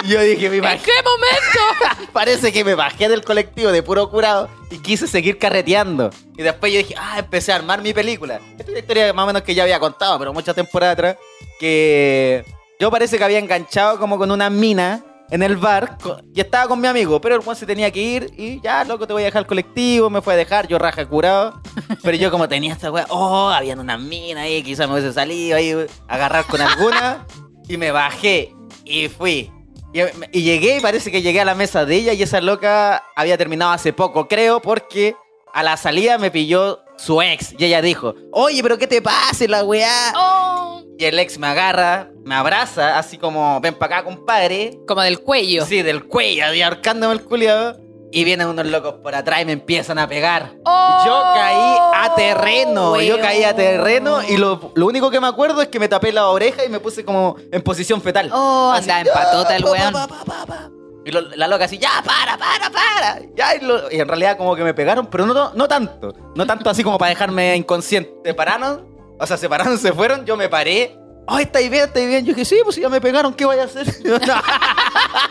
y 0.05 0.07
yo 0.13 0.21
dije, 0.21 0.49
me 0.49 0.55
¿En 0.55 0.63
imagino. 0.63 0.83
qué 0.85 0.93
momento? 1.03 2.07
Parece 2.13 2.53
que 2.53 2.63
me 2.63 2.75
bajé 2.75 3.09
del 3.09 3.25
colectivo 3.25 3.73
de 3.73 3.83
puro 3.83 4.09
curado 4.09 4.47
y 4.71 4.79
quise 4.79 5.05
seguir 5.05 5.37
carreteando. 5.37 6.11
Y 6.37 6.41
después 6.41 6.71
yo 6.71 6.77
dije, 6.77 6.95
ah, 6.97 7.19
empecé 7.19 7.51
a 7.51 7.57
armar 7.57 7.81
mi 7.81 7.93
película. 7.93 8.39
Esta 8.51 8.63
es 8.63 8.69
una 8.69 8.79
historia 8.79 9.11
más 9.11 9.23
o 9.23 9.27
menos 9.27 9.41
que 9.41 9.53
ya 9.53 9.63
había 9.63 9.81
contado, 9.81 10.17
pero 10.17 10.31
muchas 10.31 10.55
temporadas 10.55 10.93
atrás. 10.93 11.17
Que 11.59 12.45
yo 12.79 12.89
parece 12.89 13.17
que 13.17 13.23
había 13.25 13.39
enganchado 13.39 13.99
como 13.99 14.17
con 14.17 14.31
una 14.31 14.49
mina 14.49 15.03
en 15.29 15.43
el 15.43 15.57
bar 15.57 15.97
y 16.33 16.39
estaba 16.39 16.67
con 16.67 16.79
mi 16.79 16.87
amigo, 16.87 17.19
pero 17.19 17.35
el 17.35 17.41
Juan 17.41 17.55
se 17.55 17.65
tenía 17.65 17.91
que 17.91 18.01
ir 18.01 18.31
y 18.37 18.61
ya, 18.61 18.83
loco, 18.83 19.07
te 19.07 19.13
voy 19.13 19.23
a 19.23 19.25
dejar 19.25 19.41
el 19.41 19.47
colectivo, 19.47 20.09
me 20.09 20.21
fue 20.21 20.33
a 20.33 20.37
dejar, 20.37 20.67
yo 20.67 20.77
raja 20.77 21.05
curado. 21.05 21.61
Pero 22.03 22.17
yo 22.17 22.31
como 22.31 22.47
tenía 22.47 22.73
esta 22.73 22.91
weá, 22.91 23.05
oh, 23.09 23.49
habían 23.49 23.79
una 23.79 23.97
mina 23.97 24.41
ahí, 24.41 24.61
quizás 24.63 24.87
me 24.87 24.93
hubiese 24.93 25.13
salido 25.13 25.57
ahí 25.57 25.73
agarrar 26.07 26.45
con 26.45 26.61
alguna. 26.61 27.25
Y 27.67 27.77
me 27.77 27.91
bajé 27.91 28.53
y 28.83 29.07
fui. 29.07 29.51
Y, 29.91 30.01
y 30.31 30.43
llegué 30.43 30.77
y 30.77 30.81
parece 30.81 31.11
que 31.11 31.23
llegué 31.23 31.41
a 31.41 31.45
la 31.45 31.55
mesa 31.55 31.85
de 31.85 31.95
ella 31.95 32.13
y 32.13 32.21
esa 32.21 32.41
loca 32.41 33.03
había 33.15 33.37
terminado 33.37 33.71
hace 33.71 33.91
poco, 33.91 34.27
creo, 34.27 34.61
porque 34.61 35.15
a 35.51 35.63
la 35.63 35.77
salida 35.77 36.17
me 36.19 36.29
pilló 36.29 36.84
su 36.97 37.21
ex 37.21 37.53
y 37.57 37.65
ella 37.65 37.81
dijo, 37.81 38.13
oye, 38.31 38.61
pero 38.61 38.77
¿qué 38.77 38.87
te 38.87 39.01
pasa 39.01 39.45
la 39.47 39.63
weá? 39.63 40.13
Oh. 40.15 40.81
Y 40.97 41.05
el 41.05 41.19
ex 41.19 41.37
me 41.37 41.47
agarra, 41.47 42.09
me 42.23 42.35
abraza, 42.35 42.97
así 42.97 43.17
como, 43.17 43.59
ven 43.59 43.73
para 43.75 43.97
acá, 43.97 44.05
compadre. 44.05 44.79
Como 44.87 45.01
del 45.01 45.19
cuello. 45.19 45.65
Sí, 45.65 45.81
del 45.81 46.05
cuello, 46.07 46.53
y 46.53 46.61
ahorcándome 46.61 47.13
el 47.13 47.21
culiado. 47.23 47.79
Y 48.11 48.23
vienen 48.23 48.47
unos 48.47 48.65
locos 48.67 48.93
por 49.03 49.13
atrás 49.13 49.41
y 49.41 49.45
me 49.45 49.51
empiezan 49.51 49.99
a 49.99 50.07
pegar. 50.07 50.53
Oh, 50.63 51.03
yo 51.05 51.21
caí 51.33 51.77
a 51.95 52.15
terreno, 52.15 53.01
yo 53.01 53.19
caí 53.19 53.43
a 53.43 53.53
terreno 53.53 54.21
y 54.23 54.37
lo, 54.37 54.71
lo 54.73 54.85
único 54.85 55.11
que 55.11 55.19
me 55.19 55.27
acuerdo 55.27 55.61
es 55.61 55.67
que 55.67 55.79
me 55.79 55.89
tapé 55.89 56.13
la 56.13 56.27
oreja 56.29 56.63
y 56.63 56.69
me 56.69 56.79
puse 56.79 57.03
como 57.03 57.35
en 57.51 57.61
posición 57.61 58.01
fetal. 58.01 58.29
Oh, 58.31 58.71
Así, 58.73 58.89
anda 58.89 59.01
en 59.01 59.13
patota 59.13 59.55
el 59.57 59.63
pa, 59.63 59.71
weón. 59.71 59.93
pa, 59.93 60.07
pa, 60.07 60.23
pa, 60.23 60.45
pa. 60.45 60.69
Y 61.05 61.11
lo- 61.11 61.21
la 61.21 61.47
loca 61.47 61.65
así, 61.65 61.77
ya, 61.77 62.01
para, 62.03 62.37
para, 62.37 62.69
para. 62.71 63.19
Ya, 63.35 63.55
y, 63.55 63.61
lo- 63.61 63.91
y 63.91 63.99
en 63.99 64.07
realidad 64.07 64.37
como 64.37 64.55
que 64.55 64.63
me 64.63 64.73
pegaron, 64.73 65.05
pero 65.07 65.25
no, 65.25 65.51
no 65.53 65.67
tanto. 65.67 66.13
No 66.35 66.45
tanto 66.47 66.69
así 66.69 66.83
como 66.83 66.97
para 66.97 67.09
dejarme 67.09 67.55
inconsciente. 67.55 68.11
Se 68.25 68.33
pararon, 68.33 68.87
o 69.19 69.25
sea, 69.27 69.37
se 69.37 69.47
pararon, 69.47 69.77
se 69.77 69.93
fueron, 69.93 70.25
yo 70.25 70.35
me 70.35 70.49
paré. 70.49 70.97
Ay, 71.27 71.43
estáis 71.43 71.69
bien, 71.71 71.85
estáis 71.85 72.07
bien. 72.07 72.25
Yo 72.25 72.33
dije, 72.33 72.45
sí, 72.45 72.57
pues 72.63 72.75
si 72.75 72.81
ya 72.81 72.89
me 72.89 72.99
pegaron, 73.01 73.33
¿qué 73.33 73.45
voy 73.45 73.57
a 73.57 73.63
hacer? 73.63 73.85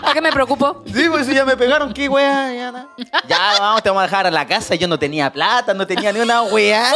¿Para 0.00 0.12
qué 0.12 0.20
me 0.20 0.32
preocupo? 0.32 0.82
Sí, 0.86 1.06
pues 1.10 1.26
si 1.26 1.34
ya 1.34 1.44
me 1.44 1.56
pegaron, 1.56 1.92
¿qué 1.92 2.08
weá? 2.08 2.52
Ya. 2.52 2.88
Ya, 3.28 3.38
vamos, 3.60 3.82
te 3.82 3.88
vamos 3.90 4.02
a 4.02 4.06
dejar 4.06 4.26
a 4.26 4.30
la 4.30 4.46
casa. 4.46 4.74
Yo 4.74 4.88
no 4.88 4.98
tenía 4.98 5.32
plata, 5.32 5.72
no 5.74 5.86
tenía 5.86 6.12
ni 6.12 6.20
una 6.20 6.42
weá. 6.42 6.92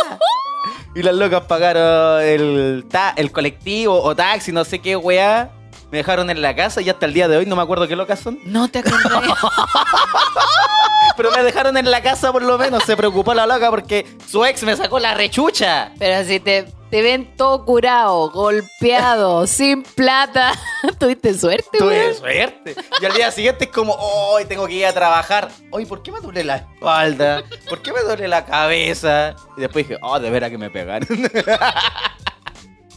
Y 0.95 1.03
las 1.03 1.15
locas 1.15 1.43
pagaron 1.43 2.23
el, 2.23 2.87
ta- 2.91 3.13
el 3.17 3.31
colectivo 3.31 4.01
o 4.03 4.15
taxi, 4.17 4.51
no 4.53 4.65
sé 4.65 4.81
qué 4.81 4.97
weá. 4.97 5.51
Me 5.91 5.99
dejaron 5.99 6.29
en 6.31 6.43
la 6.43 6.55
casa 6.55 6.81
y 6.83 6.91
hasta 6.91 7.07
el 7.07 7.15
día 7.15 7.29
de 7.29 7.37
hoy 7.39 7.47
no 7.47 7.57
me 7.57 7.63
acuerdo 7.63 7.89
qué 7.89 7.97
locas 7.97 8.21
son. 8.21 8.39
No 8.45 8.69
te 8.69 8.81
acordás. 8.81 9.23
Pero 11.17 11.31
me 11.33 11.43
dejaron 11.43 11.77
en 11.77 11.91
la 11.91 12.03
casa 12.03 12.31
por 12.33 12.43
lo 12.43 12.59
menos. 12.59 12.85
Se 12.85 12.97
preocupó 12.97 13.35
la 13.35 13.47
loca 13.47 13.71
porque 13.71 14.07
su 14.31 14.45
ex 14.45 14.63
me 14.63 14.77
sacó 14.77 14.99
la 15.01 15.15
rechucha. 15.15 15.93
Pero 15.99 16.25
si 16.29 16.39
te, 16.39 16.65
te 16.91 17.03
ven 17.03 17.35
todo 17.37 17.65
curado, 17.65 18.31
golpeado, 18.31 19.47
sin 19.49 19.83
plata, 19.83 20.53
tuviste 21.01 21.35
suerte, 21.37 21.79
Tuve 21.79 22.03
weón. 22.03 22.15
suerte. 22.15 22.77
Y 23.01 23.05
al 23.05 23.15
día 23.15 23.31
siguiente 23.33 23.65
es 23.65 23.71
como, 23.71 23.95
hoy 23.95 24.45
tengo 24.45 24.67
que 24.69 24.75
ir 24.75 24.87
a 24.87 24.93
trabajar. 24.93 25.49
Hoy, 25.73 25.87
¿por 25.87 26.03
qué 26.03 26.13
me 26.13 26.21
duele 26.21 26.45
la 26.45 26.57
espalda? 26.57 27.43
¿Por 27.69 27.83
qué 27.83 27.93
me 27.93 28.03
duele 28.03 28.29
la 28.29 28.45
cabeza? 28.45 29.35
Y 29.57 29.63
después 29.63 29.89
dije, 29.89 29.99
oh, 30.03 30.21
de 30.21 30.31
veras 30.31 30.51
que 30.51 30.59
me 30.59 30.71
pegaron. 30.71 31.09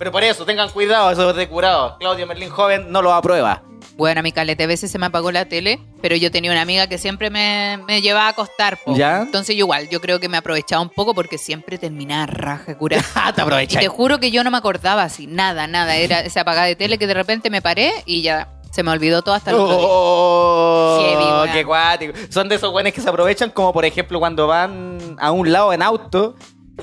Pero 0.02 0.12
por 0.12 0.24
eso, 0.24 0.46
tengan 0.46 0.68
cuidado, 0.70 1.12
eso 1.12 1.30
es 1.30 1.36
de 1.36 1.48
curado. 1.48 1.96
Claudio 2.00 2.26
Merlín 2.26 2.50
joven 2.50 2.92
no 2.92 3.04
lo 3.04 3.14
aprueba. 3.14 3.62
Bueno, 3.98 4.22
a 4.22 4.24
mi 4.24 4.32
calete, 4.32 4.64
a 4.64 4.66
veces 4.68 4.90
se 4.90 4.98
me 4.98 5.06
apagó 5.06 5.32
la 5.32 5.46
tele, 5.46 5.80
pero 6.02 6.16
yo 6.16 6.32
tenía 6.32 6.50
una 6.50 6.62
amiga 6.62 6.88
que 6.88 6.98
siempre 6.98 7.30
me, 7.30 7.78
me 7.86 8.02
llevaba 8.02 8.26
a 8.26 8.30
acostar. 8.30 8.80
po. 8.84 8.96
¿Ya? 8.96 9.22
Entonces 9.22 9.56
yo 9.56 9.60
igual, 9.60 9.90
yo 9.90 10.02
creo 10.02 10.20
que 10.20 10.28
me 10.28 10.38
aprovechaba 10.38 10.82
un 10.82 10.90
poco 10.90 11.14
porque 11.14 11.38
siempre 11.38 11.78
terminaba 11.78 12.26
raja 12.26 12.76
curada. 12.80 13.04
Ah, 13.14 13.32
te 13.32 13.42
Y 13.42 13.44
aprovechas. 13.44 13.80
te 13.80 13.88
juro 13.90 14.20
que 14.20 14.32
yo 14.32 14.44
no 14.44 14.50
me 14.50 14.58
acordaba 14.58 15.04
así, 15.04 15.28
nada, 15.28 15.68
nada. 15.68 15.96
Era 15.96 16.22
esa 16.22 16.42
apagada 16.42 16.66
de 16.66 16.76
tele 16.76 16.98
que 16.98 17.06
de 17.06 17.14
repente 17.14 17.52
me 17.52 17.62
paré 17.62 17.92
y 18.08 18.24
ya 18.24 18.48
se 18.72 18.82
me 18.82 18.90
olvidó 18.90 19.22
todo 19.22 19.36
hasta 19.36 19.52
el 19.52 19.58
otro 19.58 19.78
día. 19.78 19.86
Oh, 19.88 20.98
Heavy, 21.00 21.24
weón. 21.26 21.52
qué 21.52 21.64
cuático. 21.66 22.14
Son 22.32 22.50
de 22.50 22.56
esos 22.56 22.72
buenos 22.72 22.92
que 22.94 23.02
se 23.02 23.10
aprovechan, 23.10 23.52
como 23.52 23.72
por 23.72 23.86
ejemplo 23.86 24.18
cuando 24.18 24.48
van 24.48 25.18
a 25.20 25.30
un 25.32 25.52
lado 25.52 25.74
en 25.74 25.84
auto 25.84 26.36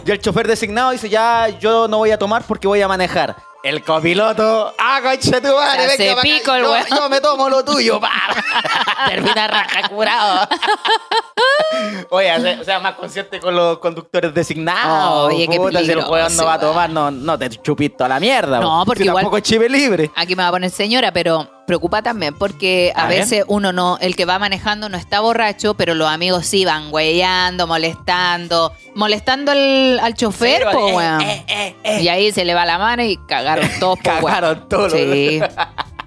y 0.05 0.11
el 0.11 0.21
chofer 0.21 0.47
designado 0.47 0.91
dice: 0.91 1.09
Ya, 1.09 1.49
yo 1.61 1.89
no 1.89 1.99
voy 1.99 2.11
a 2.11 2.19
tomar 2.19 2.43
porque 2.47 2.67
voy 2.69 2.81
a 2.81 2.89
manejar. 2.89 3.37
El 3.69 3.83
copiloto, 3.83 4.75
ah, 4.79 5.01
concha 5.03 5.43
tu 5.43 5.55
madre, 5.55 5.91
Se 5.91 5.99
venga 5.99 6.13
acá, 6.13 6.23
pico 6.23 6.55
el 6.55 6.63
yo, 6.63 6.75
yo 6.89 7.09
me 7.11 7.21
tomo 7.21 7.51
lo 7.51 7.63
tuyo, 7.63 8.01
pa. 8.01 8.11
Termina 9.09 9.47
raja 9.47 9.87
curado. 9.91 10.49
Oye, 12.09 12.59
o 12.59 12.65
sea, 12.65 12.81
más 12.81 12.95
consciente 12.95 13.39
con 13.39 13.55
los 13.55 13.77
conductores 13.77 14.33
designados. 14.33 15.35
Oye, 15.35 15.47
qué 15.47 15.59
Puta, 15.59 15.81
si 15.85 15.91
el 15.91 15.99
no 15.99 16.45
va 16.47 16.55
a 16.55 16.59
tomar, 16.59 16.89
no, 16.89 17.11
no 17.11 17.39
te 17.39 17.51
chupito 17.51 18.07
a 18.07 18.09
la 18.09 18.19
mierda. 18.19 18.59
No, 18.59 18.81
po. 18.81 18.87
porque 18.87 19.03
si 19.03 19.09
igual- 19.09 19.23
tampoco 19.23 19.37
es 19.37 19.43
chive 19.43 19.69
libre. 19.69 20.11
Aquí 20.17 20.35
me 20.35 20.45
va 20.45 20.49
a 20.49 20.53
poner 20.53 20.71
señora, 20.71 21.13
pero 21.13 21.47
preocupa 21.69 22.01
también 22.01 22.35
porque 22.35 22.95
a, 22.97 23.07
veces 23.09 23.45
uno 23.47 23.75
no, 23.75 23.99
el 24.01 24.17
que 24.17 24.25
va 24.25 24.39
manejando 24.39 24.89
no 24.89 24.97
está 24.97 25.21
borracho, 25.21 25.75
pero 25.75 25.95
los 25.95 26.09
amigos 26.09 26.47
sí 26.47 26.65
van 26.65 26.91
güeyando, 26.91 27.67
molestando, 27.67 28.73
molestando 28.95 29.53
al, 29.53 30.01
al 30.01 30.15
chofer, 30.15 30.63
Sí, 30.63 30.69
po, 30.73 31.01
eh, 31.01 31.45
eh, 31.47 31.77
eh. 31.85 32.03
Y 32.03 32.09
ahí 32.09 32.33
se 32.33 32.47
le 32.47 32.55
va 32.55 32.65
la 32.65 32.79
mano 32.79 33.05
y 33.05 33.19
cagaron 33.29 33.58
Cagaron 34.03 34.69
todos. 34.69 34.93
Sí. 34.93 35.41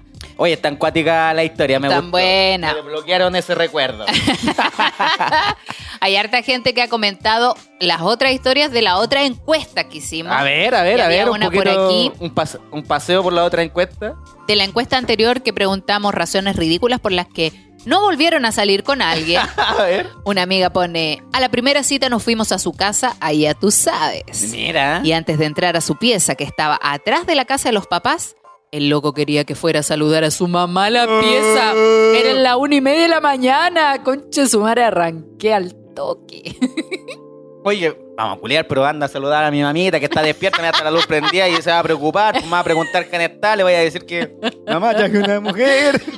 Oye, 0.42 0.56
tan 0.56 0.74
cuática 0.74 1.32
la 1.34 1.44
historia, 1.44 1.78
me 1.78 1.88
Tan 1.88 1.98
gustó. 1.98 2.10
buena. 2.10 2.68
Me 2.70 2.74
desbloquearon 2.74 3.36
ese 3.36 3.54
recuerdo. 3.54 4.04
Hay 6.00 6.16
harta 6.16 6.42
gente 6.42 6.74
que 6.74 6.82
ha 6.82 6.88
comentado 6.88 7.54
las 7.78 8.00
otras 8.00 8.32
historias 8.32 8.72
de 8.72 8.82
la 8.82 8.96
otra 8.96 9.22
encuesta 9.24 9.88
que 9.88 9.98
hicimos. 9.98 10.32
A 10.32 10.42
ver, 10.42 10.74
a 10.74 10.82
ver, 10.82 11.00
a 11.00 11.06
ver, 11.06 11.28
un 11.28 11.36
una 11.36 11.46
por 11.50 11.62
poquito, 11.62 11.86
aquí. 11.86 12.12
Un, 12.18 12.34
pas- 12.34 12.58
un 12.72 12.82
paseo 12.82 13.22
por 13.22 13.32
la 13.32 13.44
otra 13.44 13.62
encuesta. 13.62 14.16
De 14.48 14.56
la 14.56 14.64
encuesta 14.64 14.96
anterior 14.96 15.42
que 15.42 15.52
preguntamos 15.52 16.12
razones 16.12 16.56
ridículas 16.56 16.98
por 16.98 17.12
las 17.12 17.28
que 17.28 17.52
no 17.84 18.00
volvieron 18.00 18.44
a 18.44 18.50
salir 18.50 18.82
con 18.82 19.00
alguien. 19.00 19.42
A 19.56 19.74
ver. 19.84 20.08
Una 20.24 20.42
amiga 20.42 20.70
pone, 20.70 21.22
a 21.32 21.38
la 21.38 21.50
primera 21.50 21.84
cita 21.84 22.08
nos 22.08 22.24
fuimos 22.24 22.50
a 22.50 22.58
su 22.58 22.72
casa, 22.72 23.16
allá 23.20 23.54
tú 23.54 23.70
sabes. 23.70 24.50
Mira. 24.50 25.02
Y 25.04 25.12
antes 25.12 25.38
de 25.38 25.44
entrar 25.46 25.76
a 25.76 25.80
su 25.80 25.94
pieza, 25.96 26.34
que 26.34 26.42
estaba 26.44 26.80
atrás 26.82 27.26
de 27.26 27.36
la 27.36 27.44
casa 27.44 27.68
de 27.68 27.74
los 27.74 27.86
papás, 27.86 28.34
el 28.72 28.88
loco 28.88 29.12
quería 29.12 29.44
que 29.44 29.54
fuera 29.54 29.80
a 29.80 29.82
saludar 29.82 30.24
a 30.24 30.30
su 30.30 30.48
mamá 30.48 30.86
a 30.86 30.90
la 30.90 31.06
pieza. 31.20 31.72
Era 32.16 32.32
la 32.32 32.56
una 32.56 32.74
y 32.74 32.80
media 32.80 33.02
de 33.02 33.08
la 33.08 33.20
mañana. 33.20 34.02
Concha 34.02 34.40
de 34.42 34.48
su 34.48 34.60
madre, 34.60 34.82
arranqué 34.84 35.52
al 35.52 35.74
toque. 35.94 36.56
Oye, 37.64 37.96
vamos 38.16 38.38
a 38.38 38.40
culiar, 38.40 38.66
pero 38.66 38.84
anda 38.84 39.06
a 39.06 39.08
saludar 39.08 39.44
a 39.44 39.50
mi 39.50 39.62
mamita 39.62 40.00
que 40.00 40.06
está 40.06 40.22
despierta, 40.22 40.60
me 40.62 40.68
hasta 40.68 40.82
la 40.82 40.90
luz 40.90 41.06
prendida 41.06 41.48
y 41.48 41.60
se 41.62 41.70
va 41.70 41.78
a 41.78 41.82
preocupar. 41.82 42.32
pues 42.32 42.44
me 42.46 42.50
va 42.50 42.60
a 42.60 42.64
preguntar 42.64 43.06
quién 43.08 43.20
está, 43.22 43.54
le 43.54 43.62
voy 43.62 43.74
a 43.74 43.80
decir 43.80 44.04
que 44.06 44.34
mamá 44.66 44.96
ya 44.96 45.08
que 45.10 45.18
una 45.18 45.38
mujer. 45.38 46.02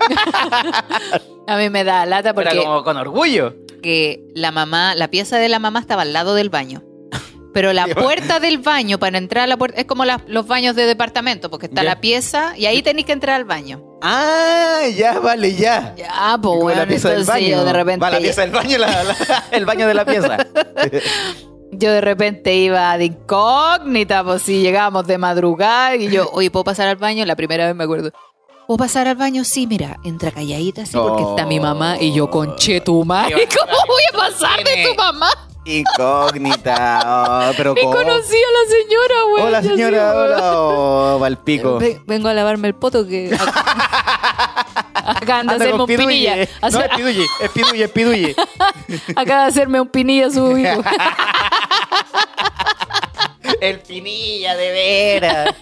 A 1.46 1.58
mí 1.58 1.68
me 1.68 1.84
da 1.84 2.06
lata 2.06 2.30
Era 2.30 2.34
porque 2.34 2.56
como 2.56 2.82
con 2.84 2.96
orgullo. 2.96 3.54
que 3.82 4.24
la 4.34 4.50
mamá, 4.50 4.94
la 4.94 5.08
pieza 5.08 5.36
de 5.36 5.50
la 5.50 5.58
mamá 5.58 5.80
estaba 5.80 6.00
al 6.00 6.14
lado 6.14 6.34
del 6.34 6.48
baño. 6.48 6.82
Pero 7.54 7.72
la 7.72 7.86
puerta 7.94 8.40
del 8.40 8.58
baño, 8.58 8.98
para 8.98 9.16
entrar 9.16 9.44
a 9.44 9.46
la 9.46 9.56
puerta, 9.56 9.80
es 9.80 9.86
como 9.86 10.04
la- 10.04 10.20
los 10.26 10.46
baños 10.46 10.76
de 10.76 10.84
departamento, 10.86 11.48
porque 11.50 11.66
está 11.66 11.82
Ya. 11.82 11.88
la 11.90 12.00
pieza 12.00 12.52
y 12.58 12.66
ahí 12.66 12.82
tenéis 12.82 13.06
que 13.06 13.12
entrar 13.12 13.36
al 13.36 13.44
baño. 13.44 13.82
Ah, 14.02 14.80
ya, 14.94 15.18
vale, 15.20 15.54
ya. 15.54 15.94
Ya, 15.96 16.34
Y 16.36 16.38
pues 16.42 16.60
bueno, 16.60 16.80
la 16.82 16.86
pieza 16.86 17.08
del 17.10 17.24
baño. 17.24 17.46
yo 17.48 17.64
de 17.64 17.72
repente, 17.72 18.02
Va 18.04 18.10
la 18.10 18.18
pieza 18.18 18.42
del 18.42 18.50
baño, 18.50 18.76
la- 18.76 19.04
la- 19.04 19.16
el 19.52 19.64
baño 19.64 19.86
de 19.88 19.94
la 19.94 20.04
pieza. 20.04 20.36
yo 21.72 21.90
de 21.92 22.00
repente 22.00 22.54
iba 22.54 22.96
de 22.98 23.06
incógnita, 23.06 24.22
pues 24.24 24.42
si 24.42 24.60
llegábamos 24.60 25.06
de 25.06 25.16
madrugada 25.18 25.96
y 25.96 26.10
yo, 26.10 26.28
oye, 26.32 26.50
¿puedo 26.50 26.64
pasar 26.64 26.88
al 26.88 26.96
baño? 26.96 27.24
La 27.24 27.36
primera 27.36 27.66
vez 27.66 27.74
me 27.74 27.84
acuerdo. 27.84 28.10
¿Puedo 28.66 28.78
pasar 28.78 29.08
al 29.08 29.16
baño? 29.16 29.44
Sí, 29.44 29.66
mira, 29.66 29.98
entra 30.04 30.30
calladita 30.30 30.82
así 30.82 30.96
porque 30.96 31.22
Oh. 31.22 31.30
está 31.36 31.46
mi 31.46 31.60
mamá 31.60 31.98
y 32.00 32.12
yo 32.14 32.30
conché 32.30 32.80
tu 32.80 33.04
madre. 33.04 33.46
¿Cómo 33.58 33.76
voy 33.86 34.02
a 34.12 34.16
pasar 34.16 34.64
de 34.64 34.86
tu 34.88 34.94
mamá? 34.94 35.28
Incógnita. 35.64 37.00
oh, 37.50 37.52
pero 37.56 37.74
Ni 37.74 37.80
¿cómo? 37.82 37.94
conocí 37.94 38.36
a 38.36 38.52
la 38.52 38.70
señora, 38.70 39.14
güey. 39.30 39.42
Hola, 39.44 39.62
señora. 39.62 40.12
güey. 40.12 40.24
Hola. 40.26 40.38
Oh, 40.52 41.18
Valpico. 41.20 41.78
Ve- 41.78 42.00
Vengo 42.06 42.28
a 42.28 42.34
lavarme 42.34 42.68
el 42.68 42.74
poto 42.74 43.06
que 43.06 43.34
acá 44.94 45.38
anda 45.40 45.52
a 45.52 45.54
Anda 45.54 45.54
hacerme 45.56 45.80
un 45.80 45.86
pinilla. 45.86 46.36
No, 46.36 46.80
es 46.80 46.88
pidulle, 46.96 47.26
es 47.40 47.50
pidulle, 47.50 47.84
es 47.84 47.90
pidulle. 47.92 48.36
acaba 49.16 49.42
de 49.42 49.48
hacerme 49.48 49.80
un 49.80 49.88
pinilla 49.88 50.30
su 50.30 50.56
hijo. 50.58 50.82
El 53.60 53.80
pinilla, 53.80 54.54
de 54.56 54.70
veras. 54.72 55.54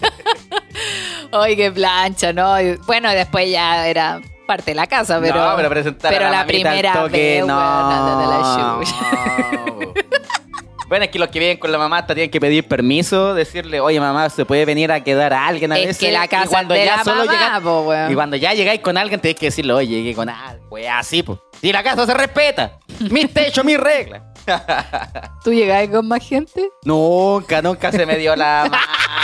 Ay, 1.31 1.55
qué 1.55 1.71
plancha, 1.71 2.33
¿no? 2.33 2.55
Bueno, 2.85 3.09
después 3.11 3.49
ya 3.49 3.87
era 3.87 4.19
parte 4.45 4.71
de 4.71 4.75
la 4.75 4.87
casa, 4.87 5.19
pero. 5.21 5.35
no, 5.49 5.55
pero 5.55 5.69
presentar 5.69 6.11
pero 6.13 6.27
a 6.27 6.29
la, 6.29 6.37
la 6.39 6.45
primera 6.45 6.93
toque, 6.93 7.11
vez, 7.11 7.41
no. 7.45 7.47
nada 7.47 8.19
de 8.19 8.27
la. 8.27 9.93
Bueno, 10.89 11.05
es 11.05 11.11
que 11.11 11.17
los 11.17 11.29
que 11.29 11.39
viven 11.39 11.57
con 11.57 11.71
la 11.71 11.79
mamá 11.79 11.99
hasta 11.99 12.13
tienen 12.13 12.29
que 12.29 12.39
pedir 12.39 12.67
permiso, 12.67 13.33
decirle, 13.33 13.79
oye 13.79 13.99
mamá, 13.99 14.29
¿se 14.29 14.45
puede 14.45 14.63
venir 14.63 14.91
a 14.91 14.99
quedar 15.03 15.33
a 15.33 15.47
alguien 15.47 15.71
a 15.71 15.79
Es 15.79 15.87
veces? 15.87 15.97
que 15.97 16.11
la 16.11 16.25
Y 16.25 16.27
casa 16.27 16.47
cuando 16.49 16.75
es 16.75 16.81
de 16.81 16.85
ya 16.85 16.97
la 16.97 17.03
solo 17.03 17.25
mamá, 17.25 17.31
llegáis- 17.33 17.63
po, 17.63 17.81
weón. 17.81 18.11
Y 18.11 18.13
cuando 18.13 18.35
ya 18.37 18.53
llegáis 18.53 18.79
con 18.81 18.95
alguien, 18.97 19.19
tenés 19.19 19.35
que 19.37 19.47
decirle, 19.47 19.73
oye, 19.73 19.87
llegué 19.89 20.13
con 20.13 20.29
alguien, 20.29 20.61
pues 20.69 20.85
así, 20.87 21.23
pues. 21.23 21.39
Y 21.63 21.71
la 21.71 21.81
casa 21.81 22.05
se 22.05 22.13
respeta. 22.13 22.73
Mis 23.09 23.33
techos, 23.33 23.65
mis 23.65 23.79
reglas. 23.79 24.21
¿Tú 25.43 25.51
llegabas 25.51 25.87
con 25.87 26.07
más 26.07 26.21
gente? 26.27 26.69
Nunca, 26.83 27.61
nunca 27.63 27.91
se 27.91 28.05
me 28.05 28.17
dio 28.17 28.35
la 28.35 28.67
mano. 28.69 28.83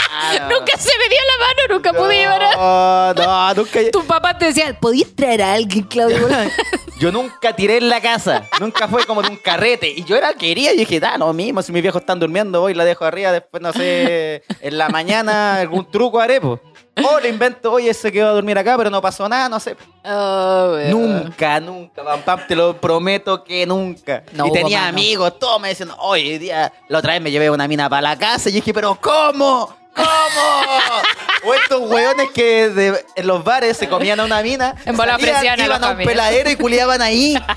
Nunca 0.50 0.76
se 0.78 0.90
me 0.98 1.08
dio 1.08 1.18
la 1.26 1.46
mano, 1.46 1.74
nunca 1.74 1.92
pude 1.92 2.16
llevar 2.16 2.42
a. 2.42 3.14
No, 3.14 3.14
no, 3.14 3.54
nunca. 3.54 3.80
Tu 3.90 4.04
papá 4.06 4.36
te 4.36 4.46
decía, 4.46 4.76
¿podías 4.78 5.14
traer 5.14 5.42
a 5.42 5.52
alguien, 5.54 5.84
Claudio? 5.84 6.28
Yo 7.00 7.10
nunca 7.10 7.56
tiré 7.56 7.78
en 7.78 7.88
la 7.88 7.98
casa. 8.02 8.46
Nunca 8.60 8.86
fue 8.86 9.06
como 9.06 9.22
de 9.22 9.30
un 9.30 9.36
carrete. 9.36 9.88
Y 9.88 10.04
yo 10.04 10.16
era 10.16 10.28
el 10.28 10.34
que 10.36 10.48
quería. 10.48 10.74
Y 10.74 10.76
dije, 10.76 11.00
da, 11.00 11.16
lo 11.16 11.32
mismo. 11.32 11.62
Si 11.62 11.72
mis 11.72 11.80
viejos 11.80 12.02
están 12.02 12.20
durmiendo, 12.20 12.60
voy 12.60 12.72
y 12.72 12.74
la 12.74 12.84
dejo 12.84 13.06
arriba. 13.06 13.32
Después, 13.32 13.62
no 13.62 13.72
sé, 13.72 14.42
en 14.60 14.76
la 14.76 14.90
mañana 14.90 15.60
algún 15.60 15.90
truco 15.90 16.20
haré, 16.20 16.42
pues. 16.42 16.60
O 17.02 17.18
le 17.18 17.30
invento, 17.30 17.72
oye, 17.72 17.94
se 17.94 18.12
quedó 18.12 18.28
a 18.28 18.32
dormir 18.32 18.58
acá, 18.58 18.76
pero 18.76 18.90
no 18.90 19.00
pasó 19.00 19.26
nada, 19.28 19.48
no 19.48 19.58
sé. 19.58 19.76
Oh. 20.04 20.76
Nunca, 20.90 21.58
nunca, 21.58 22.04
pam, 22.04 22.20
pam, 22.20 22.40
te 22.46 22.54
lo 22.54 22.76
prometo 22.76 23.42
que 23.44 23.64
nunca. 23.64 24.22
No 24.34 24.48
y 24.48 24.52
tenía 24.52 24.86
amigos, 24.86 25.38
todos 25.38 25.58
me 25.58 25.68
decían, 25.68 25.92
oye, 25.98 26.32
hoy 26.32 26.38
día, 26.38 26.70
la 26.88 26.98
otra 26.98 27.14
vez 27.14 27.22
me 27.22 27.30
llevé 27.30 27.48
una 27.48 27.66
mina 27.66 27.88
para 27.88 28.02
la 28.02 28.18
casa. 28.18 28.50
Y 28.50 28.52
dije, 28.52 28.74
pero 28.74 28.98
¿cómo? 29.00 29.79
¿Cómo? 29.94 31.02
o 31.44 31.54
estos 31.54 31.80
hueones 31.90 32.30
que 32.30 32.68
de- 32.68 33.04
en 33.16 33.26
los 33.26 33.42
bares 33.42 33.76
se 33.76 33.88
comían 33.88 34.20
a 34.20 34.24
una 34.24 34.42
mina. 34.42 34.74
En 34.84 34.96
bola 34.96 35.12
salían, 35.12 35.36
ofrecían 35.36 35.72
a 35.72 35.86
a 35.86 35.90
un 35.90 35.96
peladero 35.98 36.50
y 36.50 36.56
culiaban 36.56 37.02
ahí. 37.02 37.34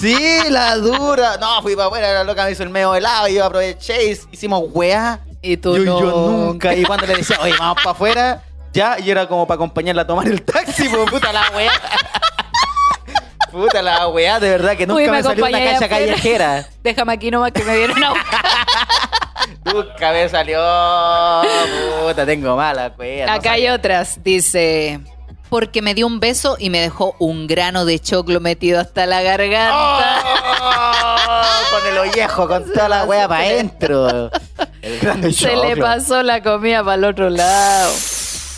Sí, 0.00 0.38
la 0.48 0.76
dura. 0.76 1.36
No, 1.38 1.60
fui 1.62 1.74
para 1.74 1.88
afuera, 1.88 2.12
la 2.12 2.24
loca 2.24 2.44
me 2.44 2.52
hizo 2.52 2.62
el 2.62 2.70
medio 2.70 2.94
helado 2.94 3.26
y 3.28 3.34
yo 3.34 3.44
aproveché 3.44 4.10
y 4.12 4.18
hicimos 4.30 4.62
weá. 4.72 5.18
Y 5.42 5.56
tú 5.56 5.76
yo, 5.76 6.00
yo 6.00 6.30
nunca. 6.30 6.74
Y 6.74 6.84
cuando 6.84 7.06
le 7.06 7.16
decía, 7.16 7.38
oye, 7.40 7.54
vamos 7.58 7.78
para 7.78 7.90
afuera, 7.90 8.42
ya, 8.72 8.98
y 9.00 9.10
era 9.10 9.26
como 9.26 9.46
para 9.46 9.56
acompañarla 9.56 10.02
a 10.02 10.06
tomar 10.06 10.26
el 10.28 10.42
taxi, 10.42 10.88
pues 10.88 11.10
puta 11.10 11.32
la 11.32 11.50
weá. 11.56 11.72
Puta 13.50 13.82
la 13.82 14.06
weá, 14.08 14.38
de 14.38 14.48
verdad 14.48 14.76
que 14.76 14.86
nunca 14.86 15.02
Uy, 15.02 15.10
me, 15.10 15.22
salió 15.24 15.44
una 15.44 15.48
acompañáis 15.58 15.80
cacha 15.80 15.86
afuera. 15.86 16.06
callejera. 16.06 16.68
Déjame 16.84 17.12
aquí 17.14 17.30
nomás 17.32 17.50
que 17.50 17.64
me 17.64 17.76
vieron 17.78 18.04
a 18.04 18.10
buscar. 18.10 18.44
Nunca 19.64 20.12
me 20.12 20.28
salió. 20.28 20.58
Puta, 22.06 22.26
tengo 22.26 22.56
mala 22.56 22.92
no 22.98 23.32
Acá 23.32 23.52
hay 23.52 23.68
otras. 23.68 24.22
Dice. 24.22 25.00
Porque 25.48 25.82
me 25.82 25.94
dio 25.94 26.06
un 26.06 26.20
beso 26.20 26.56
y 26.60 26.70
me 26.70 26.80
dejó 26.80 27.16
un 27.18 27.48
grano 27.48 27.84
de 27.84 27.98
choclo 27.98 28.38
metido 28.40 28.78
hasta 28.78 29.04
la 29.06 29.20
garganta. 29.20 30.22
¡Oh! 30.62 31.42
Con 31.70 31.86
el 31.92 31.98
ollejo, 31.98 32.46
con 32.46 32.72
toda 32.72 32.88
la 32.88 33.04
weá 33.04 33.26
para 33.26 33.42
adentro. 33.44 34.30
Se 35.32 35.56
le 35.56 35.76
pasó 35.76 36.22
la 36.22 36.40
comida 36.40 36.84
para 36.84 36.94
el 36.94 37.04
otro 37.04 37.30
lado. 37.30 37.92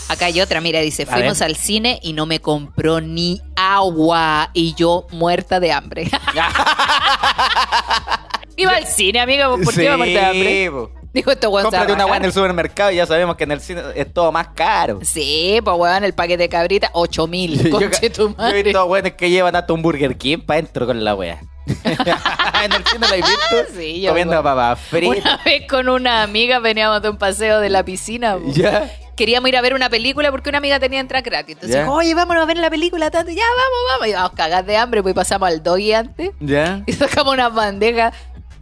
Acá 0.08 0.26
hay 0.26 0.42
otra, 0.42 0.60
mira, 0.60 0.80
dice, 0.80 1.04
A 1.04 1.06
fuimos 1.06 1.38
ver. 1.38 1.48
al 1.48 1.56
cine 1.56 1.98
y 2.02 2.12
no 2.12 2.26
me 2.26 2.40
compró 2.40 3.00
ni 3.00 3.40
agua 3.56 4.50
y 4.52 4.74
yo 4.74 5.06
muerta 5.10 5.60
de 5.60 5.72
hambre. 5.72 6.10
iba 8.56 8.72
al 8.76 8.86
cine, 8.86 9.20
amiga, 9.20 9.48
¿por 9.48 9.74
qué 9.74 9.84
iba 9.84 9.96
muerta 9.96 10.20
de 10.20 10.26
hambre? 10.26 10.70
po. 10.70 10.90
Dijo 11.12 11.30
esto, 11.30 11.50
weón. 11.50 11.70
se 11.70 11.76
va 11.76 11.82
a 11.82 11.86
Cómprate 11.86 11.92
una 11.92 12.06
weá 12.06 12.16
en 12.16 12.24
el 12.24 12.32
supermercado 12.32 12.90
y 12.90 12.96
ya 12.96 13.04
sabemos 13.04 13.36
que 13.36 13.44
en 13.44 13.52
el 13.52 13.60
cine 13.60 13.82
es 13.94 14.12
todo 14.14 14.32
más 14.32 14.48
caro. 14.54 15.00
Sí, 15.02 15.60
pues 15.62 15.76
weón, 15.76 16.04
el 16.04 16.14
paquete 16.14 16.44
de 16.44 16.48
cabrita, 16.48 16.90
8 16.94 17.26
mil. 17.26 17.62
Yo, 17.70 17.70
Conche 17.70 18.08
tu 18.10 18.28
yo 18.28 18.34
he 18.34 18.36
madre. 18.36 18.62
visto 18.62 18.84
weones 18.86 19.12
que 19.14 19.28
llevan 19.28 19.54
hasta 19.54 19.72
un 19.74 19.82
Burger 19.82 20.16
King 20.16 20.38
para 20.38 20.60
adentro 20.60 20.86
con 20.86 21.04
la 21.04 21.14
wea. 21.14 21.40
en 21.84 22.72
el 22.72 22.84
cine 22.86 23.06
lo 23.08 23.14
he 23.14 23.16
visto 23.18 23.74
Sí, 23.76 24.00
yo 24.00 24.08
comiendo 24.10 24.34
igual. 24.34 24.42
papas 24.56 24.80
fritas. 24.80 25.18
Una 25.18 25.40
vez 25.44 25.62
con 25.68 25.88
una 25.88 26.22
amiga 26.22 26.58
veníamos 26.60 27.02
de 27.02 27.10
un 27.10 27.18
paseo 27.18 27.60
de 27.60 27.68
la 27.70 27.84
piscina. 27.84 28.36
po. 28.36 28.50
Ya. 28.52 28.90
Queríamos 29.14 29.48
ir 29.50 29.56
a 29.58 29.60
ver 29.60 29.74
una 29.74 29.90
película 29.90 30.30
porque 30.30 30.48
una 30.48 30.58
amiga 30.58 30.80
tenía 30.80 30.98
entrada 30.98 31.20
gratis. 31.22 31.54
Entonces 31.56 31.76
Ya. 31.76 31.82
dijo, 31.82 31.94
oye, 31.94 32.14
vámonos 32.14 32.42
a 32.42 32.46
ver 32.46 32.56
la 32.56 32.70
película 32.70 33.10
tanto. 33.10 33.30
Ya, 33.30 33.44
vamos, 33.44 33.78
vamos. 33.90 34.08
Y 34.08 34.12
vamos 34.14 34.32
cagar 34.32 34.64
de 34.64 34.76
hambre, 34.78 35.02
pues 35.02 35.14
pasamos 35.14 35.48
al 35.48 35.62
doggy 35.62 35.92
antes. 35.92 36.30
Ya. 36.40 36.82
Y 36.86 36.92
sacamos 36.94 37.34
una 37.34 37.50
bandeja, 37.50 38.12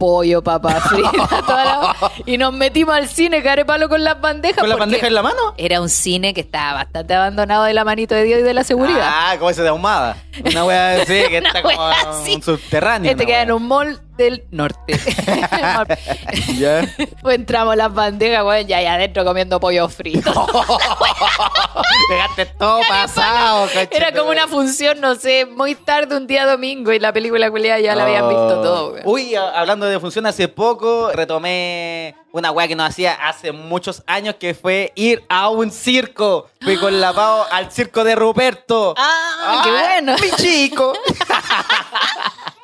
pollo, 0.01 0.41
papa 0.43 0.81
frita, 0.89 1.43
toda 1.45 1.63
la- 1.65 1.95
y 2.25 2.37
nos 2.39 2.51
metimos 2.53 2.95
al 2.95 3.07
cine, 3.07 3.43
palo 3.65 3.87
con 3.87 4.03
las 4.03 4.19
bandejas. 4.19 4.59
¿Con 4.59 4.69
la 4.69 4.75
bandeja 4.75 5.05
en 5.05 5.13
la 5.13 5.21
mano? 5.21 5.53
Era 5.57 5.79
un 5.79 5.89
cine 5.89 6.33
que 6.33 6.41
estaba 6.41 6.73
bastante 6.73 7.13
abandonado 7.13 7.65
de 7.65 7.73
la 7.75 7.83
manito 7.85 8.15
de 8.15 8.23
Dios 8.23 8.39
y 8.39 8.43
de 8.43 8.53
la 8.55 8.63
seguridad. 8.63 9.07
Ah, 9.07 9.35
como 9.37 9.51
ese 9.51 9.61
de 9.61 9.69
ahumada. 9.69 10.17
Una 10.43 10.65
wea 10.65 11.01
así 11.03 11.13
que 11.29 11.37
está 11.45 11.61
como 11.61 11.73
en 11.91 12.07
así. 12.07 12.33
un 12.35 12.41
subterráneo. 12.41 13.11
este 13.11 13.25
queda 13.27 13.43
en 13.43 13.49
wea. 13.49 13.55
un 13.57 13.67
mall 13.67 14.01
del 14.17 14.43
norte. 14.51 14.99
Ya. 16.57 16.81
pues 17.21 17.35
entramos 17.35 17.75
las 17.75 17.93
bandejas, 17.93 18.43
weón, 18.43 18.67
ya 18.67 18.77
ahí 18.77 18.85
adentro 18.85 19.23
comiendo 19.23 19.59
pollo 19.59 19.87
frito. 19.89 20.31
Dejaste 22.09 22.45
todo 22.57 22.81
pasado, 22.87 23.67
Era 23.89 24.11
como 24.11 24.29
una 24.31 24.47
función, 24.47 24.99
no 24.99 25.15
sé, 25.15 25.45
muy 25.45 25.75
tarde 25.75 26.17
un 26.17 26.27
día 26.27 26.45
domingo 26.45 26.91
y 26.91 26.99
la 26.99 27.13
película 27.13 27.49
culiada 27.49 27.79
ya 27.79 27.95
la 27.95 28.03
habían 28.03 28.27
visto 28.27 28.61
todo, 28.61 28.93
weón. 28.93 29.03
Uy, 29.05 29.35
hablando 29.35 29.85
de 29.85 29.99
función, 29.99 30.25
hace 30.25 30.47
poco 30.47 31.11
retomé 31.13 32.15
una 32.31 32.51
weá 32.51 32.67
que 32.67 32.75
no 32.75 32.83
hacía 32.83 33.13
hace 33.13 33.51
muchos 33.51 34.03
años 34.07 34.35
que 34.35 34.53
fue 34.53 34.91
ir 34.95 35.23
a 35.29 35.49
un 35.49 35.71
circo. 35.71 36.49
Fui 36.61 36.77
con 36.77 36.99
la 36.99 37.13
Pau 37.13 37.45
al 37.51 37.71
circo 37.71 38.03
de 38.03 38.15
Ruperto. 38.15 38.93
Ah, 38.97 39.61
qué 39.63 39.71
bueno. 39.71 40.15
Mi 40.21 40.31
chico. 40.31 40.93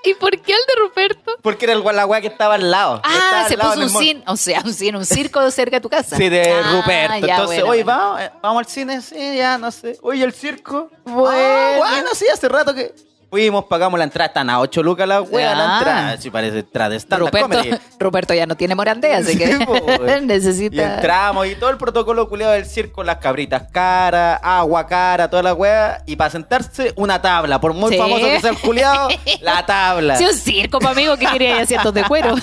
¿Y 0.04 0.14
por 0.14 0.32
qué 0.40 0.54
el 0.54 0.60
de 0.68 0.82
Ruperto? 0.82 1.32
Porque 1.42 1.66
era 1.66 1.74
el, 1.74 1.84
la 1.84 2.06
weá 2.06 2.22
que 2.22 2.28
estaba 2.28 2.56
al 2.56 2.70
lado. 2.72 3.02
Ah, 3.04 3.42
al 3.44 3.48
se 3.50 3.58
lado 3.58 3.74
puso 3.74 3.84
un 3.84 3.90
cine, 4.04 4.24
o 4.28 4.38
sea, 4.38 4.62
un 4.64 4.74
cine, 4.74 4.98
un 4.98 5.06
circo 5.06 5.50
cerca 5.52 5.78
de 5.78 5.82
tu 5.82 5.90
casa. 5.90 6.16
Sí, 6.16 6.30
de 6.30 6.50
Ah, 6.52 6.72
Ruperto. 6.72 7.26
ya, 7.28 7.36
Entonces, 7.36 7.58
bueno, 7.60 7.72
oye, 7.72 7.84
bueno. 7.84 8.00
vamos, 8.00 8.22
eh, 8.22 8.32
vamos 8.42 8.60
al 8.60 8.66
cine, 8.68 9.02
sí, 9.02 9.38
ya, 9.38 9.58
no 9.58 9.72
sé. 9.72 9.98
Oye, 10.02 10.24
el 10.24 10.34
circo. 10.34 10.90
Bueno. 11.04 11.30
Ah, 11.36 11.76
bueno, 11.78 12.10
sí, 12.14 12.26
hace 12.32 12.48
rato 12.48 12.74
que. 12.74 12.94
Fuimos, 13.30 13.66
pagamos 13.66 13.98
la 13.98 14.06
entrada, 14.06 14.28
están 14.28 14.50
a 14.50 14.62
8 14.62 14.82
lucas 14.84 15.06
la 15.06 15.22
wea, 15.22 15.54
la 15.54 15.78
entrada. 15.78 16.18
Sí, 16.18 16.30
parece 16.30 16.60
entrada 16.60 16.92
de 16.92 16.96
stand 16.98 17.24
Ruperto. 17.24 17.60
Ruperto 18.00 18.34
ya 18.34 18.46
no 18.46 18.56
tiene 18.56 18.74
morandea, 18.74 19.18
así 19.18 19.38
que 19.38 19.48
Sí, 19.48 19.66
güey. 19.66 20.24
Y 20.24 20.26
necesita. 20.26 20.96
entramos 20.96 21.46
y 21.48 21.56
todo 21.56 21.70
el 21.70 21.78
protocolo 21.78 22.30
culiado 22.30 22.54
del 22.54 22.66
circo, 22.66 23.04
las 23.04 23.18
cabritas 23.18 23.64
cara, 23.72 24.36
agua 24.36 24.88
cara, 24.88 25.30
toda 25.30 25.44
la 25.44 25.54
wea. 25.54 26.02
Y 26.06 26.16
para 26.16 26.30
sentarse, 26.30 26.94
una 26.96 27.22
tabla. 27.22 27.60
Por 27.60 27.74
muy 27.74 27.92
Sí. 27.92 27.98
famoso 27.98 28.26
que 28.26 28.40
sea 28.40 28.52
el 28.52 28.60
culiado, 28.60 29.10
la 29.42 29.66
tabla. 29.66 30.16
Sí, 30.16 30.26
un 30.26 30.34
circo, 30.34 30.80
amigo, 30.88 31.18
que 31.18 31.26
quería 31.26 31.60
asientos 31.62 31.94
de 31.94 32.04
cuero. 32.06 32.34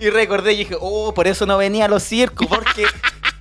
Y 0.00 0.10
recordé 0.10 0.54
y 0.54 0.56
dije, 0.58 0.76
oh, 0.80 1.14
por 1.14 1.28
eso 1.28 1.46
no 1.46 1.56
venía 1.56 1.84
a 1.84 1.88
los 1.88 2.02
circos, 2.02 2.48
porque 2.48 2.84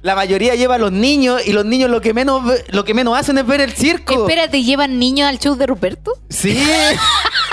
la 0.06 0.14
mayoría 0.14 0.54
lleva 0.54 0.76
a 0.76 0.78
los 0.78 0.92
niños 0.92 1.42
y 1.48 1.52
los 1.52 1.66
niños 1.66 1.90
lo 1.90 2.00
que 2.00 2.14
menos 2.14 2.44
lo 2.68 2.86
que 2.86 2.94
menos 2.94 3.18
hacen 3.18 3.40
es 3.40 3.48
ver 3.48 3.60
el 3.60 3.74
circo. 3.74 4.14
Espérate, 4.14 4.62
¿llevan 4.62 5.00
niños 5.00 5.28
al 5.28 5.40
show 5.40 5.56
de 5.56 5.66
Ruperto? 5.66 6.12
Sí. 6.30 6.64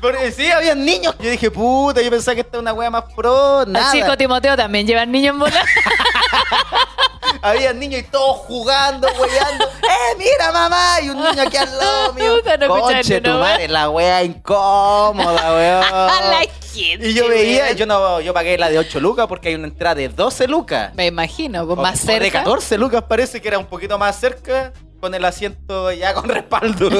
Porque 0.00 0.32
sí, 0.32 0.50
había 0.50 0.74
niños. 0.74 1.14
Yo 1.20 1.30
dije, 1.30 1.50
puta, 1.50 2.00
yo 2.00 2.10
pensaba 2.10 2.34
que 2.34 2.40
esta 2.40 2.56
es 2.56 2.60
una 2.60 2.72
wea 2.72 2.90
más 2.90 3.04
pro. 3.14 3.64
Nada. 3.66 3.86
Al 3.86 3.92
circo 3.92 4.16
Timoteo 4.16 4.56
también 4.56 4.86
llevan 4.86 5.10
niños 5.12 5.34
en 5.34 5.40
bola. 5.40 5.64
Había 7.42 7.72
niños 7.72 8.00
y 8.00 8.02
todos 8.04 8.38
jugando, 8.38 9.08
weyando. 9.18 9.64
¡Eh, 9.82 10.16
mira, 10.18 10.52
mamá! 10.52 11.00
Y 11.02 11.10
un 11.10 11.16
niño 11.22 11.42
aquí 11.42 11.56
al 11.56 11.78
lado 11.78 12.12
mío. 12.14 12.36
No 12.58 12.68
Conche, 12.68 13.20
tu 13.20 13.30
madre, 13.30 13.68
la 13.68 13.88
wea 13.90 14.22
incómoda, 14.24 15.54
weón. 15.54 16.30
la 16.30 16.40
gente. 16.72 17.08
Y 17.08 17.14
yo 17.14 17.28
veía, 17.28 17.72
yo 17.72 17.86
no, 17.86 18.20
yo 18.20 18.34
pagué 18.34 18.58
la 18.58 18.68
de 18.68 18.78
8 18.78 19.00
lucas 19.00 19.26
porque 19.26 19.48
hay 19.48 19.54
una 19.54 19.68
entrada 19.68 19.94
de 19.96 20.08
12 20.08 20.48
lucas. 20.48 20.92
Me 20.94 21.06
imagino, 21.06 21.66
pues, 21.66 21.78
más 21.78 22.02
o 22.02 22.06
cerca. 22.06 22.24
de 22.24 22.30
14 22.30 22.78
lucas 22.78 23.04
parece 23.08 23.40
que 23.40 23.48
era 23.48 23.58
un 23.58 23.66
poquito 23.66 23.98
más 23.98 24.18
cerca 24.18 24.72
con 25.00 25.14
el 25.14 25.24
asiento 25.24 25.90
ya 25.92 26.12
con 26.14 26.28
respaldo. 26.28 26.90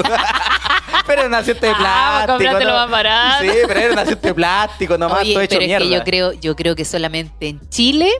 Pero 1.11 1.21
era 1.23 1.29
un 1.29 1.35
asiento 1.35 1.67
de 1.67 1.73
Ah, 1.77 2.25
plástico. 2.27 2.61
¿no? 2.65 2.73
más 2.75 2.91
barato. 2.91 3.45
Sí, 3.45 3.51
pero 3.67 3.81
era 3.81 3.93
un 3.93 3.99
asiento 3.99 4.29
de 4.29 4.35
plástico 4.35 4.99
nomás, 4.99 5.21
Oye, 5.23 5.33
todo 5.33 5.43
hecho 5.43 5.57
pero 5.57 5.67
mierda. 5.67 5.85
es 5.85 5.91
que 5.91 5.97
yo 5.99 6.05
creo, 6.05 6.33
yo 6.33 6.57
creo 6.57 6.75
que 6.77 6.85
solamente 6.85 7.49
en 7.49 7.69
Chile 7.69 8.11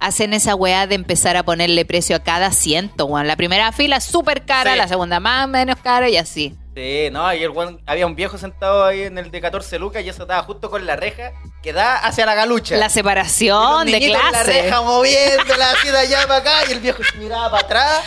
hacen 0.00 0.32
esa 0.32 0.54
weá 0.54 0.86
de 0.86 0.94
empezar 0.94 1.36
a 1.36 1.42
ponerle 1.42 1.84
precio 1.84 2.16
a 2.16 2.20
cada 2.20 2.46
asiento, 2.46 3.04
weón. 3.04 3.26
La 3.26 3.36
primera 3.36 3.70
fila 3.72 3.96
es 3.96 4.04
súper 4.04 4.44
cara, 4.46 4.72
Sí. 4.72 4.78
la 4.78 4.88
segunda 4.88 5.20
más 5.20 5.46
menos 5.48 5.76
cara 5.82 6.08
y 6.08 6.16
así. 6.16 6.56
Sí, 6.74 7.08
no, 7.12 7.34
y 7.34 7.42
el 7.42 7.50
weón- 7.50 7.80
había 7.84 8.06
un 8.06 8.14
viejo 8.14 8.38
sentado 8.38 8.84
ahí 8.84 9.02
en 9.02 9.18
el 9.18 9.30
de 9.30 9.40
14 9.42 9.78
lucas 9.78 10.02
y 10.04 10.08
eso 10.08 10.22
estaba 10.22 10.42
justo 10.44 10.70
con 10.70 10.86
la 10.86 10.96
reja 10.96 11.32
que 11.62 11.72
da 11.74 11.96
hacia 11.96 12.24
la 12.24 12.34
galucha. 12.34 12.76
La 12.76 12.88
separación 12.88 13.84
de 13.86 13.92
niñitos 14.00 14.20
en 14.20 14.24
la 14.24 14.30
clase. 14.30 14.62
reja 14.62 14.80
moviéndola 14.80 15.70
así 15.72 15.88
de 15.88 15.98
allá 15.98 16.26
para 16.26 16.36
acá 16.36 16.52
y 16.68 16.72
el 16.72 16.80
viejo 16.80 17.02
se 17.04 17.18
miraba 17.18 17.50
para 17.50 17.64
atrás 17.64 18.00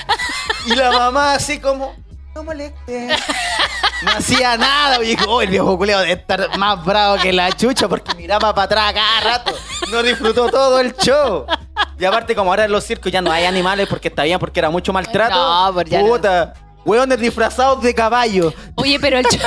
y 0.66 0.76
la 0.76 0.92
mamá 0.92 1.34
así 1.36 1.60
como 1.60 1.94
no 2.36 2.44
moleste. 2.44 3.08
No 4.04 4.12
hacía 4.12 4.58
nada 4.58 5.00
dijo 5.00 5.24
oh 5.30 5.42
el 5.42 5.50
viejo 5.50 5.78
culeo 5.78 5.98
debe 6.00 6.12
estar 6.12 6.58
más 6.58 6.84
bravo 6.84 7.16
que 7.22 7.32
la 7.32 7.50
chucha 7.54 7.88
porque 7.88 8.14
miraba 8.16 8.54
para 8.54 8.66
atrás 8.66 8.94
cada 8.94 9.20
rato. 9.22 9.56
No 9.90 10.04
disfrutó 10.04 10.50
todo 10.50 10.82
el 10.82 10.94
show. 10.98 11.46
Y 11.98 12.04
aparte 12.04 12.36
como 12.36 12.52
ahora 12.52 12.66
en 12.66 12.72
los 12.74 12.84
circos 12.84 13.10
ya 13.14 13.22
no 13.22 13.32
hay 13.32 13.46
animales 13.46 13.88
porque 13.88 14.10
está 14.10 14.24
bien 14.24 14.40
porque 14.40 14.60
era 14.60 14.70
mucho 14.70 14.92
maltrato 14.92 15.34
No, 15.36 15.74
pues 15.74 15.86
ya 15.90 16.02
no. 16.02 16.08
puta 16.10 16.54
hueones 16.84 17.18
disfrazados 17.18 17.82
de 17.82 17.96
caballo. 17.96 18.54
Oye, 18.76 19.00
pero 19.00 19.20
el 19.20 19.26
cho- 19.30 19.38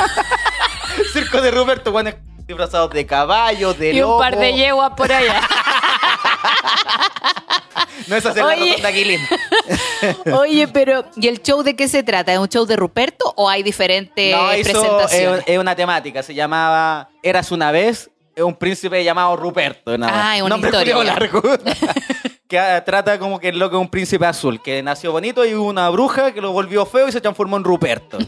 circo 1.13 1.43
de 1.43 1.51
Roberto 1.51 1.91
hueones 1.91 2.15
disfrazados 2.47 2.91
de 2.93 3.05
caballo 3.05 3.75
de 3.75 3.93
y 3.93 3.97
un 4.01 4.09
lobo 4.09 4.19
par 4.21 4.39
de 4.39 4.55
yeguas 4.55 4.93
por 4.97 5.13
allá. 5.13 5.43
no 8.09 8.17
es 8.17 8.27
hacer 8.27 8.43
la 8.43 8.49
Oye. 8.49 8.71
rotonda 8.71 8.93
Quilín 8.93 9.21
Oye, 10.39 10.69
pero 10.69 11.05
¿y 11.17 11.29
el 11.29 11.43
show 11.43 11.63
de 11.63 11.75
qué 11.77 11.89
se 11.89 12.03
trata? 12.03 12.33
¿Es 12.33 12.39
un 12.39 12.49
show 12.49 12.65
de 12.67 12.77
Ruperto 12.77 13.33
o 13.37 13.49
hay 13.49 13.63
diferentes 13.63 14.35
No, 14.37 14.49
presentaciones? 14.49 15.41
es, 15.47 15.55
es 15.55 15.59
una 15.59 15.75
temática. 15.75 16.23
Se 16.23 16.35
llamaba 16.35 17.09
Eras 17.23 17.51
una 17.53 17.71
vez, 17.71 18.11
es 18.35 18.43
un 18.45 18.55
príncipe 18.55 19.03
llamado 19.03 19.37
Ruperto. 19.37 19.97
nada 19.97 20.13
más. 20.13 20.25
Ah, 20.25 20.45
una 20.45 20.49
Nombre 20.51 20.71
historia, 20.71 21.03
largo. 21.05 21.43
que 22.49 22.59
ah, 22.59 22.85
trata 22.85 23.19
como 23.19 23.41
que 23.41 23.49
el 23.49 23.59
loco 23.59 23.77
es 23.77 23.81
un 23.81 23.89
príncipe 23.89 24.27
azul, 24.27 24.63
que 24.63 24.83
nació 24.83 25.11
bonito 25.13 25.45
y 25.45 25.55
hubo 25.55 25.69
una 25.69 25.89
bruja 25.91 26.33
que 26.33 26.41
lo 26.41 26.53
volvió 26.53 26.87
feo 26.87 27.09
y 27.09 27.13
se 27.13 27.21
transformó 27.21 27.57
en 27.57 27.65
Ruperto. 27.65 28.19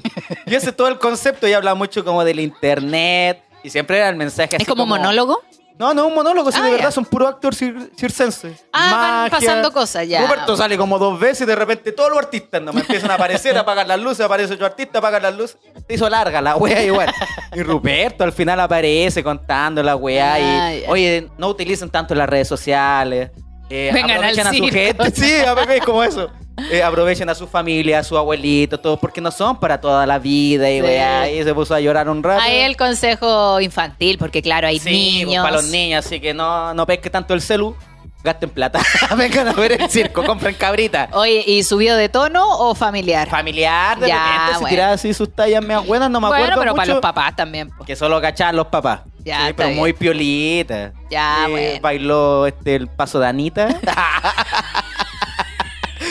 y 0.47 0.55
ese 0.55 0.71
es 0.71 0.77
todo 0.77 0.89
el 0.89 0.99
concepto 0.99 1.47
y 1.47 1.53
habla 1.53 1.75
mucho 1.75 2.05
como 2.05 2.25
del 2.25 2.41
internet 2.41 3.43
y 3.63 3.71
siempre 3.71 3.99
era 3.99 4.09
el 4.09 4.17
mensaje 4.17 4.57
así 4.57 4.63
¿Es 4.63 4.69
como 4.69 4.87
monólogo? 4.87 5.41
No, 5.79 5.95
no, 5.95 6.09
un 6.09 6.15
monólogo, 6.15 6.51
sí, 6.51 6.59
Ah, 6.61 6.65
de 6.65 6.71
ya. 6.71 6.77
verdad, 6.77 6.91
son 6.91 7.05
puro 7.05 7.29
actor 7.29 7.55
cir- 7.55 7.91
circense. 7.97 8.57
Ah, 8.73 9.29
van 9.31 9.31
pasando 9.31 9.73
cosas, 9.73 10.09
ya. 10.09 10.27
Roberto 10.27 10.57
sale 10.57 10.77
como 10.77 10.99
dos 10.99 11.21
veces 11.21 11.43
y 11.43 11.45
de 11.47 11.55
repente 11.55 11.93
todos 11.93 12.11
los 12.11 12.19
artistas 12.19 12.61
no 12.61 12.73
me 12.73 12.81
empiezan 12.81 13.11
a 13.13 13.15
aparecer, 13.15 13.57
apagan 13.57 13.87
las 13.87 14.01
luces, 14.01 14.21
aparece 14.27 14.55
otro 14.55 14.67
artista, 14.67 14.99
apagan 14.99 15.23
las 15.23 15.37
luces. 15.37 15.57
Se 15.87 15.95
hizo 15.95 16.09
larga 16.11 16.41
la 16.41 16.57
wea 16.57 16.83
igual. 16.83 17.13
Y 17.55 17.63
Ruperto 17.63 18.25
al 18.25 18.33
final 18.33 18.59
aparece 18.59 19.23
contando 19.23 19.83
la 19.83 19.95
wea 19.95 20.35
Ah, 20.35 20.75
y, 20.75 20.81
ya. 20.83 20.91
oye, 20.91 21.29
no 21.39 21.49
utilicen 21.49 21.91
tanto 21.91 22.15
las 22.15 22.29
redes 22.29 22.49
sociales. 22.49 23.31
Eh, 23.71 23.91
Vengan 23.93 24.25
al 24.25 24.39
a 24.39 24.45
su 24.45 24.51
circo. 24.55 24.69
gente. 24.73 25.11
Sí, 25.15 25.33
a 25.45 25.55
ver, 25.55 25.71
es 25.71 25.85
como 25.85 26.03
eso. 26.03 26.29
Eh, 26.71 26.83
aprovechen 26.83 27.29
a 27.29 27.35
su 27.35 27.47
familia, 27.47 28.01
a 28.01 28.05
su 28.05 28.17
abuelito, 28.19 28.79
todos, 28.79 28.99
porque 28.99 29.21
no 29.21 29.31
son 29.31 29.59
para 29.59 29.81
toda 29.81 30.07
la 30.07 30.19
vida. 30.19 30.71
Y 30.71 30.81
Sí. 30.81 31.39
y 31.41 31.45
se 31.45 31.55
puso 31.55 31.75
a 31.75 31.81
llorar 31.81 32.09
un 32.09 32.23
rato. 32.23 32.41
Ahí 32.43 32.59
el 32.59 32.77
consejo 32.77 33.61
infantil, 33.61 34.19
porque 34.19 34.43
claro, 34.43 34.67
hay 34.67 34.79
Sí, 34.79 34.91
niños. 34.91 35.29
pues, 35.31 35.41
para 35.43 35.57
los 35.57 35.65
niños, 35.67 36.05
así 36.07 36.21
que 36.21 36.35
no, 36.35 36.75
no 36.75 36.87
pesque 36.87 37.11
tanto 37.11 37.35
el 37.35 37.41
celu. 37.43 37.75
gasten 38.25 38.51
plata. 38.51 38.81
Vengan 39.17 39.49
a 39.49 39.53
ver 39.53 39.81
el 39.81 39.89
circo, 39.89 40.25
compren 40.25 40.55
cabrita. 40.57 41.09
Oye, 41.13 41.45
¿y 41.47 41.63
subido 41.63 41.97
de 41.97 42.09
tono 42.09 42.45
o 42.59 42.75
familiar? 42.75 43.29
Familiar, 43.31 43.99
de 44.01 44.09
Ya, 44.09 44.17
repente 44.25 44.53
se 44.55 44.59
bueno. 44.61 44.69
tiraba 44.69 44.93
así 44.95 45.15
sus 45.15 45.33
tallas 45.35 45.63
medio 45.63 45.85
buenas, 45.85 46.11
no 46.11 46.21
me 46.21 46.27
bueno, 46.27 46.45
acuerdo 46.45 46.61
pero 46.61 46.75
para 46.75 46.93
los 46.95 47.01
papás 47.01 47.37
también. 47.37 47.71
po. 47.71 47.85
Que 47.85 47.95
solo 47.95 48.21
cachaban 48.21 48.57
los 48.57 48.67
papás. 48.67 49.03
Ya, 49.25 49.47
Sí, 49.47 49.53
pero 49.57 49.69
bien. 49.69 49.79
muy 49.81 49.93
piolita. 49.93 50.93
Ya, 51.11 51.45
Eh, 51.47 51.51
bueno. 51.51 51.81
Bailó 51.81 52.47
este, 52.47 52.75
el 52.75 52.89
paso 52.89 53.21
de 53.21 53.29
Anita. 53.29 53.69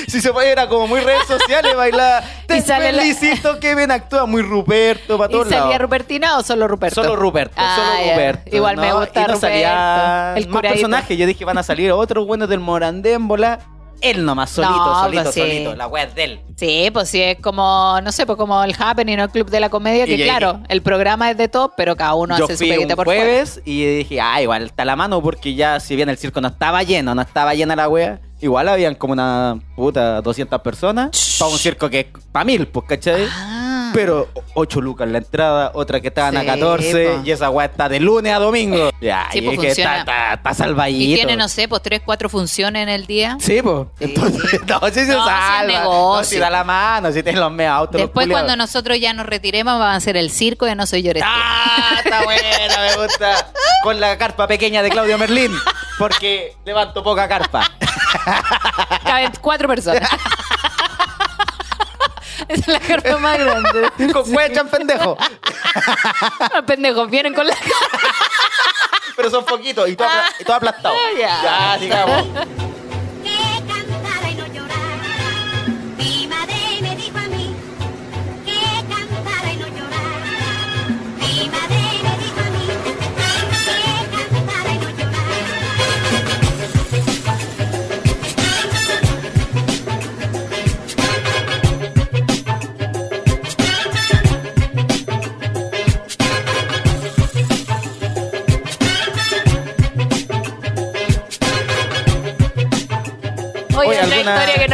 Si 0.08 0.22
se 0.22 0.32
puede, 0.32 0.50
era 0.52 0.68
como 0.70 0.88
muy 0.88 1.02
redes 1.02 1.28
sociales, 1.28 1.76
bailaba. 1.76 2.24
Te 2.48 2.58
Y 2.58 2.62
sale 2.62 2.94
la- 2.94 3.02
felicito, 3.02 3.60
Kevin 3.60 3.92
actúa 3.92 4.26
muy 4.26 4.42
Ruperto, 4.42 5.18
para 5.18 5.30
¿Y 5.30 5.34
todos 5.34 5.48
salía 5.50 5.66
lados. 5.66 5.82
Rupertina 5.82 6.38
o 6.38 6.44
solo 6.44 6.68
Ruperto? 6.68 7.04
Solo 7.04 7.16
Ruperto, 7.18 7.54
Ah, 7.58 7.76
solo. 7.98 8.12
Ruperto. 8.12 8.56
Igual 8.56 8.78
me 8.78 8.94
gusta 8.94 9.20
y 9.20 9.24
no 9.24 9.34
Ruperto. 9.34 9.40
salía 9.42 10.34
el 10.38 10.48
más 10.48 10.56
curadito. 10.56 10.74
personajes. 10.82 11.18
Yo 11.18 11.26
dije, 11.28 11.44
van 11.44 11.58
a 11.58 11.64
salir 11.64 11.92
otros 11.92 12.26
buenos 12.26 12.48
del 12.48 12.62
Morandémbola. 12.62 13.60
Él 14.00 14.24
nomás, 14.24 14.52
solito, 14.52 14.76
No, 14.78 15.04
solito, 15.04 15.24
pues 15.24 15.34
sí. 15.34 15.42
solito. 15.42 15.76
La 15.76 15.88
wea 15.88 16.04
es 16.04 16.14
de 16.14 16.24
él. 16.24 16.40
Sí, 16.56 16.90
pues 16.94 17.10
sí, 17.10 17.20
es 17.22 17.40
como, 17.42 18.00
no 18.04 18.12
sé, 18.12 18.28
pues 18.28 18.38
como 18.38 18.64
el 18.64 18.76
Happening 18.78 19.20
o 19.20 19.24
el 19.24 19.30
Club 19.32 19.50
de 19.50 19.60
la 19.60 19.70
Comedia, 19.70 20.06
que 20.06 20.14
Y 20.14 20.24
claro, 20.24 20.60
el 20.70 20.84
programa 20.84 21.32
es 21.32 21.38
de 21.38 21.48
top, 21.48 21.74
pero 21.76 21.96
cada 21.96 22.14
uno 22.14 22.38
Yo 22.38 22.46
hace 22.46 22.54
su 22.54 22.60
fui 22.60 22.70
peguita 22.70 22.94
un 22.94 22.96
por 22.96 23.06
fuera. 23.06 23.22
jueves 23.24 23.60
y 23.66 23.84
dije, 23.98 24.22
ah, 24.22 24.40
igual 24.42 24.64
está 24.68 24.86
la 24.86 24.96
mano 24.96 25.20
porque 25.22 25.56
ya 25.56 25.80
si 25.80 25.96
bien 25.96 26.10
el 26.10 26.18
circo 26.20 26.40
no 26.42 26.48
estaba 26.50 26.84
lleno, 26.84 27.16
no 27.16 27.22
estaba 27.24 27.56
llena 27.56 27.76
la 27.76 27.90
wea, 27.90 28.20
igual 28.42 28.68
habían 28.70 28.96
como 28.96 29.14
una 29.14 29.58
puta 29.76 30.22
200 30.22 30.62
personas 30.62 31.36
para 31.40 31.52
un 31.52 31.58
circo 31.58 31.90
que 31.90 32.00
es 32.02 32.08
para 32.32 32.46
mil, 32.46 32.68
pues, 32.68 32.86
¿cachai? 32.88 33.28
Ah. 33.32 33.64
Pero 33.94 34.28
8 34.54 34.82
lucas 34.82 35.08
la 35.08 35.20
entrada, 35.20 35.72
otra 35.74 36.02
que 36.02 36.10
estaban 36.10 36.36
a 36.36 36.42
Sí, 36.42 36.46
14 36.46 37.08
po. 37.08 37.22
y 37.26 37.32
esa 37.32 37.50
weá 37.50 37.68
está 37.68 37.88
de 37.88 38.00
lunes 38.02 38.34
a 38.34 38.38
domingo. 38.38 38.90
Ya, 39.02 39.28
Sí, 39.32 39.40
y 39.40 39.42
pues, 39.44 39.52
dije, 39.58 39.68
funciona. 39.70 40.00
está, 40.00 40.12
está, 40.12 40.34
está 40.34 40.54
salvadito. 40.54 41.04
Y 41.04 41.16
tiene, 41.16 41.36
no 41.38 41.48
sé, 41.48 41.68
pues 41.70 41.82
tres, 41.82 42.02
cuatro 42.04 42.28
funciones 42.30 42.84
en 42.84 42.90
el 42.90 43.08
día. 43.08 43.38
Sí, 43.40 43.62
pues. 43.62 43.88
Sí. 43.98 44.04
Entonces, 44.06 44.60
no, 44.68 44.80
sí 44.90 45.06
se 45.06 45.08
No, 45.08 45.26
es 45.28 45.34
salva. 45.36 45.84
No, 45.84 46.24
si 46.26 46.38
da 46.38 46.50
la 46.50 46.64
mano, 46.66 47.12
si 47.14 47.24
tienen 47.24 47.40
los 47.42 47.52
mea 47.52 47.74
autos. 47.76 47.94
los 47.94 48.02
Después 48.10 48.26
culiados. 48.26 48.46
cuando 48.46 48.62
nosotros 48.62 49.00
ya 49.00 49.14
nos 49.14 49.26
retiremos 49.26 49.80
van 49.80 49.94
a 49.94 49.96
hacer 49.96 50.18
el 50.18 50.30
circo 50.32 50.66
de 50.66 50.76
No 50.76 50.86
Soy 50.86 51.02
Llores. 51.02 51.24
¡Ah! 51.26 52.02
Está 52.04 52.24
buena, 52.26 52.42
me 52.98 53.04
gusta. 53.04 53.52
Con 53.84 54.00
la 54.02 54.18
carpa 54.18 54.48
pequeña 54.48 54.84
de 54.84 54.90
Claudio 54.90 55.18
Merlín. 55.18 55.52
Porque 55.98 56.56
levanto 56.66 57.02
poca 57.04 57.28
carpa. 57.28 57.72
Caben 59.04 59.32
cuatro 59.42 59.68
personas. 59.68 60.10
Es 62.48 62.68
la 62.68 62.80
carpa 62.80 63.18
más 63.18 63.38
grande. 63.38 64.14
Con 64.14 64.34
huechan 64.34 64.70
pendejo. 64.70 65.18
Los 66.54 66.64
pendejos 66.66 67.10
vienen 67.10 67.34
con 67.34 67.48
la 67.48 67.56
Pero 69.16 69.30
son 69.30 69.44
poquitos 69.46 69.90
y 69.90 69.96
todo, 69.96 70.08
y 70.40 70.44
todo 70.44 70.56
aplastado. 70.56 70.96
Ah, 70.96 71.18
ya. 71.18 71.42
Ya, 71.44 71.80
sigamos. 71.80 72.26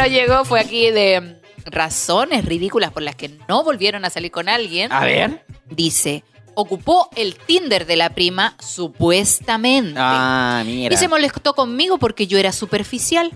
Nos 0.04 0.12
llegó 0.12 0.44
fue 0.44 0.60
aquí 0.60 0.90
de 0.90 1.40
razones 1.64 2.44
ridículas 2.44 2.92
por 2.92 3.02
las 3.02 3.16
que 3.16 3.30
no 3.48 3.64
volvieron 3.64 4.04
a 4.04 4.10
salir 4.10 4.30
con 4.30 4.50
alguien. 4.50 4.92
A 4.92 5.02
ver. 5.04 5.46
Dice, 5.70 6.24
ocupó 6.54 7.08
el 7.16 7.36
Tinder 7.36 7.86
de 7.86 7.96
la 7.96 8.10
prima 8.10 8.54
supuestamente. 8.60 9.94
Ah, 9.96 10.62
mira. 10.66 10.92
Y 10.92 10.98
se 10.98 11.08
molestó 11.08 11.54
conmigo 11.54 11.96
porque 11.98 12.26
yo 12.26 12.36
era 12.36 12.52
superficial. 12.52 13.30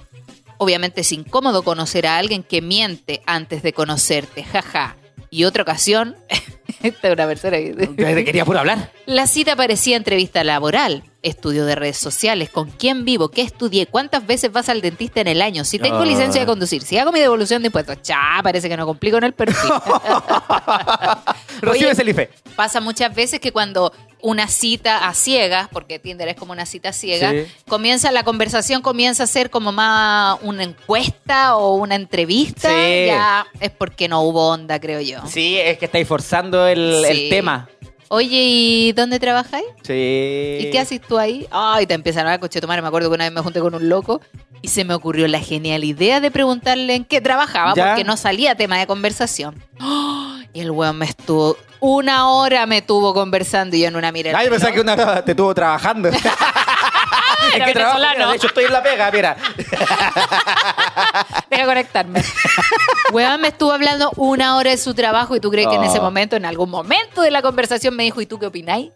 Obviamente 0.59 1.01
es 1.01 1.13
incómodo 1.13 1.63
conocer 1.63 2.07
a 2.07 2.19
alguien 2.19 2.43
que 2.43 2.61
miente 2.61 3.23
antes 3.25 3.63
de 3.63 3.73
conocerte, 3.73 4.45
jaja. 4.45 4.97
Y 5.31 5.45
otra 5.45 5.63
ocasión, 5.63 6.17
esta 6.83 7.09
es 7.09 7.15
una 7.15 7.27
persona 7.27 7.57
que... 7.59 7.73
Te 7.75 8.25
quería 8.25 8.45
puro 8.45 8.59
hablar. 8.61 8.93
La 9.07 9.27
cita 9.27 9.57
parecía 9.57 9.97
entrevista 9.97 10.45
laboral, 10.45 11.03
estudio 11.23 11.65
de 11.67 11.75
redes 11.75 11.97
sociales, 11.99 12.51
con 12.51 12.71
quién 12.71 13.05
vivo, 13.05 13.31
qué 13.31 13.43
estudié, 13.43 13.87
cuántas 13.87 14.27
veces 14.27 14.53
vas 14.53 14.69
al 14.69 14.81
dentista 14.81 15.21
en 15.21 15.29
el 15.29 15.43
año, 15.43 15.65
si 15.65 15.79
tengo 15.79 15.99
Ah. 15.99 16.07
licencia 16.07 16.41
de 16.41 16.47
conducir, 16.47 16.83
si 16.83 16.97
hago 16.99 17.11
mi 17.13 17.21
devolución 17.21 17.63
de 17.63 17.67
impuestos. 17.67 18.03
Cha, 18.03 18.41
parece 18.43 18.69
que 18.69 18.77
no 18.77 18.87
complico 18.87 19.17
en 19.19 19.25
el 19.25 19.33
perfil. 19.33 19.71
Recibes 21.61 21.99
el 21.99 22.09
IFE. 22.11 22.31
Pasa 22.57 22.81
muchas 22.81 23.15
veces 23.15 23.41
que 23.41 23.53
cuando 23.53 23.93
una 24.21 24.49
cita 24.49 25.07
a 25.09 25.15
ciegas, 25.15 25.69
porque 25.73 26.01
Tinder 26.01 26.27
es 26.29 26.35
como 26.35 26.51
una 26.53 26.67
cita 26.67 26.93
ciega, 26.93 27.31
Sí. 27.31 27.47
comienza 27.69 28.11
la 28.11 28.25
conversación, 28.25 28.83
comienza 28.83 29.23
a 29.25 29.27
ser 29.29 29.49
como 29.49 29.71
más 29.71 30.39
una 30.43 30.65
encuesta 30.65 31.55
o 31.57 31.75
una 31.77 31.95
entrevista, 31.95 32.69
Sí. 32.69 33.07
ya 33.07 33.47
es 33.61 33.71
porque 33.71 34.09
no 34.09 34.23
hubo 34.23 34.49
onda, 34.49 34.81
creo 34.81 35.01
yo. 35.01 35.21
Sí, 35.29 35.57
es 35.59 35.79
que 35.79 35.85
estáis 35.85 36.07
forzando 36.09 36.67
el, 36.69 37.29
tema. 37.31 37.69
Oye, 38.09 38.43
¿y 38.43 38.93
dónde 38.93 39.19
trabajáis? 39.19 39.67
Sí. 39.83 40.59
¿Y 40.61 40.71
qué 40.71 40.79
haces 40.79 41.01
tú 41.01 41.19
ahí? 41.19 41.47
Ay, 41.51 41.87
te 41.87 41.95
empiezan 41.95 42.27
a 42.27 42.31
dar 42.31 42.41
coche 42.41 42.61
tomar. 42.61 42.81
Me 42.81 42.89
acuerdo 42.89 43.11
que 43.11 43.15
una 43.15 43.25
vez 43.25 43.33
me 43.33 43.43
junté 43.43 43.61
con 43.61 43.75
un 43.75 43.89
loco 43.89 44.21
y 44.63 44.69
se 44.69 44.85
me 44.85 44.95
ocurrió 44.95 45.29
la 45.29 45.41
genial 45.41 45.85
idea 45.85 46.21
de 46.21 46.31
preguntarle 46.31 46.95
en 46.95 47.05
qué 47.05 47.21
trabajaba 47.21 47.75
¿Ya? 47.75 47.89
porque 47.89 48.05
no 48.05 48.17
salía 48.17 48.55
tema 48.55 48.79
de 48.79 48.87
conversación. 48.87 49.63
¡Oh! 49.81 50.25
Y 50.55 50.61
el 50.61 50.71
weón 50.71 50.97
me 50.97 51.05
estuvo, 51.05 51.59
una 51.79 52.31
hora 52.31 52.65
me 52.65 52.81
tuvo 52.81 53.13
conversando 53.13 53.77
y 53.77 53.81
yo 53.81 53.89
en 53.89 53.97
una 53.97 54.11
mirada. 54.11 54.43
Yo 54.43 54.51
pensaba 54.51 54.73
que 54.73 54.81
una 54.81 54.95
hora 54.95 55.23
te 55.23 55.33
estuvo 55.33 55.55
trabajando. 55.55 56.11
¿En 57.51 57.57
Era 57.57 57.65
qué 57.67 57.73
trabajo? 57.73 57.99
Mira, 57.99 58.29
de 58.31 58.37
hecho, 58.37 58.47
estoy 58.49 58.65
en 58.65 58.73
la 58.73 58.83
pega, 58.83 59.11
mira. 59.11 59.37
Deja 61.51 61.65
conectarme. 61.67 62.23
Weón 63.13 63.41
me 63.41 63.49
estuvo 63.49 63.73
hablando 63.73 64.11
una 64.17 64.57
hora 64.57 64.71
de 64.71 64.77
su 64.79 64.95
trabajo 64.95 65.35
y 65.37 65.41
tú 65.41 65.51
crees 65.51 65.69
que 65.69 65.75
en 65.77 65.85
ese 65.85 65.99
Oh. 65.99 66.03
momento, 66.03 66.37
en 66.37 66.45
algún 66.45 66.71
momento 66.71 67.23
de 67.23 67.31
la 67.31 67.43
conversación 67.43 67.97
me 67.97 68.03
dijo, 68.05 68.21
¿y 68.21 68.27
tú 68.27 68.39
qué 68.39 68.47
opináis? 68.47 68.91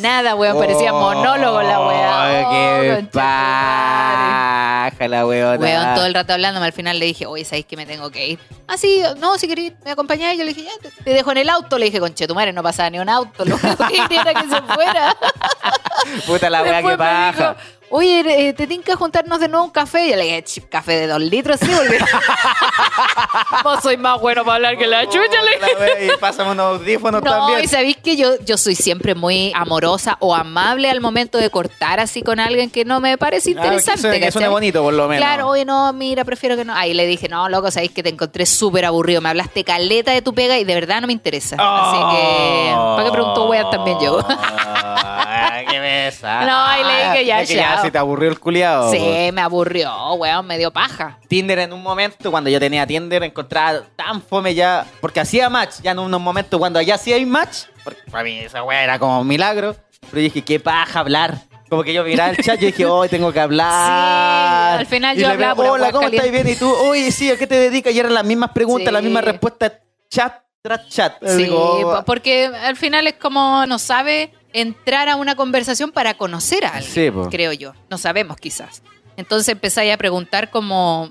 Nada, 0.00 0.34
weón, 0.34 0.58
parecía 0.58 0.92
monólogo 0.92 1.60
la 1.62 1.80
Oh, 1.80 1.88
qué 1.90 1.96
madre. 2.92 3.08
paja 3.12 5.08
la 5.08 5.26
weona. 5.26 5.58
Weón, 5.62 5.94
todo 5.94 6.06
el 6.06 6.14
rato 6.14 6.32
hablándome, 6.32 6.66
al 6.66 6.72
final 6.72 6.98
le 6.98 7.06
dije, 7.06 7.26
oye, 7.26 7.44
¿sabéis 7.44 7.66
que 7.66 7.76
me 7.76 7.84
tengo 7.86 8.10
que 8.10 8.28
ir? 8.28 8.38
Ah, 8.68 8.76
sí, 8.78 9.02
no, 9.18 9.36
si 9.38 9.46
querés, 9.48 9.72
me 9.84 9.90
acompañáis. 9.92 10.38
Yo 10.38 10.44
le 10.44 10.54
dije, 10.54 10.66
ya, 10.68 10.90
te, 11.04 11.10
dejo 11.12 11.30
en 11.32 11.38
el 11.38 11.48
auto. 11.50 11.78
Le 11.78 11.86
dije, 11.86 12.00
conche, 12.00 12.26
tu 12.26 12.34
madre, 12.34 12.52
no 12.52 12.62
pasaba 12.62 12.88
ni 12.90 12.98
un 12.98 13.08
auto. 13.08 13.44
Lo 13.44 13.56
único 13.56 13.84
que 13.88 13.94
quería 13.94 14.22
era 14.22 14.34
que 14.34 14.48
se 14.48 14.62
fuera. 14.62 15.16
Puta 16.26 16.50
la 16.50 16.62
weá, 16.64 16.82
qué 16.82 16.96
paja. 16.96 17.32
dijo, 17.32 17.54
Oye, 17.90 18.48
eh, 18.48 18.52
te 18.52 18.66
tienes 18.66 18.84
que 18.84 18.94
juntarnos 18.94 19.38
de 19.38 19.48
nuevo 19.48 19.64
un 19.66 19.70
café. 19.70 20.06
Y 20.06 20.10
yo 20.10 20.16
le 20.16 20.24
dije, 20.24 20.42
"Ch, 20.42 20.68
café 20.68 20.92
de 20.92 21.06
dos 21.06 21.20
litros, 21.20 21.58
sí, 21.60 21.66
volví. 21.72 21.96
Vos 23.64 23.80
soy 23.82 23.96
más 23.96 24.20
bueno 24.20 24.44
para 24.44 24.56
hablar 24.56 24.76
que 24.78 24.86
la 24.86 25.04
chucha, 25.08 25.20
le 25.98 26.06
Y 26.06 26.10
pásame 26.18 26.50
unos 26.50 26.80
audífonos 26.80 27.22
no, 27.24 27.30
también. 27.30 27.64
y 27.64 27.68
sabéis 27.68 27.96
que 27.96 28.16
yo, 28.16 28.38
yo 28.44 28.56
soy 28.58 28.74
siempre 28.74 29.14
muy 29.14 29.52
amorosa 29.54 30.16
o 30.20 30.34
amable 30.34 30.90
al 30.90 31.00
momento 31.00 31.38
de 31.38 31.48
cortar 31.50 32.00
así 32.00 32.22
con 32.22 32.40
alguien 32.40 32.70
que 32.70 32.84
no 32.84 33.00
me 33.00 33.16
parece 33.18 33.54
que 33.54 33.60
interesante. 33.60 34.00
suene- 34.02 34.30
que 34.30 34.48
bonito, 34.48 34.82
por 34.82 34.92
lo 34.94 35.06
menos. 35.08 35.24
Claro, 35.24 35.48
oye, 35.48 35.64
no, 35.64 35.92
mira, 35.92 36.24
prefiero 36.24 36.56
que 36.56 36.64
no. 36.64 36.74
Ahí 36.74 36.92
le 36.94 37.06
dije, 37.06 37.28
no, 37.28 37.48
loco, 37.48 37.70
sabéis 37.70 37.92
que 37.92 38.02
te 38.02 38.08
encontré 38.10 38.46
súper 38.46 38.84
aburrido. 38.84 39.20
Me 39.20 39.28
hablaste 39.28 39.64
caleta 39.64 40.10
de 40.12 40.22
tu 40.22 40.34
pega 40.34 40.58
y 40.58 40.64
de 40.64 40.74
verdad 40.74 41.00
no 41.00 41.06
me 41.06 41.12
interesa. 41.12 41.56
Así 41.58 42.16
que, 42.16 42.72
¿para 42.74 43.04
qué 43.04 43.10
pregunto 43.12 43.46
weas 43.46 43.70
también 43.70 43.98
yo? 44.00 44.18
Ah, 45.38 45.60
qué 45.68 45.78
besa. 45.80 46.40
No, 46.46 46.64
ahí 46.64 46.82
le 46.84 46.96
dije, 47.10 47.24
ya, 47.26 47.40
Es 47.42 47.48
que 47.48 47.56
ya 47.56 47.80
se 47.82 47.90
te 47.90 47.98
aburrió 47.98 48.30
el 48.30 48.38
culiado. 48.40 48.90
sí, 48.90 49.30
me 49.32 49.40
aburrió, 49.40 50.14
weón, 50.14 50.46
me 50.46 50.58
dio 50.58 50.70
paja. 50.72 51.18
Tinder 51.28 51.58
en 51.60 51.72
un 51.72 51.82
momento, 51.82 52.30
cuando 52.30 52.50
yo 52.50 52.58
tenía 52.60 52.86
Tinder, 52.86 53.22
encontraba 53.22 53.80
tan 53.96 54.22
fome 54.22 54.54
ya, 54.54 54.86
porque 55.00 55.20
hacía 55.20 55.48
match, 55.50 55.80
ya 55.82 55.90
en 55.92 55.98
unos 55.98 56.20
momentos 56.20 56.58
cuando 56.58 56.80
ya 56.80 56.94
hacía 56.96 57.16
match, 57.26 57.64
porque 57.84 58.00
para 58.10 58.24
mí 58.24 58.38
esa 58.38 58.62
weá 58.62 58.82
era 58.84 58.98
como 58.98 59.20
un 59.20 59.26
milagro, 59.26 59.76
pero 60.10 60.20
dije, 60.22 60.42
qué 60.42 60.60
paja 60.60 61.00
hablar. 61.00 61.34
Como 61.68 61.82
que 61.82 61.92
yo 61.92 62.04
miraba 62.04 62.30
el 62.30 62.36
chat 62.36 62.62
y 62.62 62.66
dije, 62.66 62.86
hoy 62.86 63.08
tengo 63.08 63.32
que 63.32 63.40
hablar. 63.40 64.74
Sí, 64.76 64.80
al 64.80 64.86
final 64.86 65.16
Y 65.18 65.20
yo 65.20 65.28
hablaba 65.28 65.54
pura 65.56 65.72
Hola, 65.72 65.90
¿cómo 65.92 66.06
estás 66.06 66.20
caliente". 66.20 66.42
bien? 66.44 66.56
Y 66.56 66.58
tú, 66.58 66.72
oye, 66.72 67.10
sí, 67.10 67.28
¿a 67.28 67.36
qué 67.36 67.46
te 67.48 67.58
dedicas? 67.58 67.92
Y 67.92 67.98
eran 67.98 68.14
las 68.14 68.24
mismas 68.24 68.50
preguntas, 68.52 68.86
Sí. 68.86 68.92
las 68.92 69.02
mismas 69.02 69.24
respuestas, 69.24 69.72
chat 70.08 70.42
tras 70.62 70.88
chat. 70.88 71.14
Sí, 71.26 71.44
Digo, 71.44 71.58
oh, 71.98 72.04
porque 72.04 72.46
al 72.46 72.76
final 72.76 73.06
es 73.08 73.14
como 73.14 73.66
no 73.66 73.78
sabe 73.80 74.32
entrar 74.60 75.08
a 75.08 75.16
una 75.16 75.34
conversación 75.36 75.92
para 75.92 76.14
conocer 76.14 76.64
a 76.64 76.70
alguien, 76.76 76.92
Sí, 77.14 77.28
creo 77.30 77.52
yo. 77.52 77.72
No 77.90 77.98
sabemos 77.98 78.36
quizás. 78.38 78.82
Entonces 79.16 79.48
empezáis 79.50 79.92
a 79.92 79.96
preguntar 79.96 80.50
como 80.50 81.10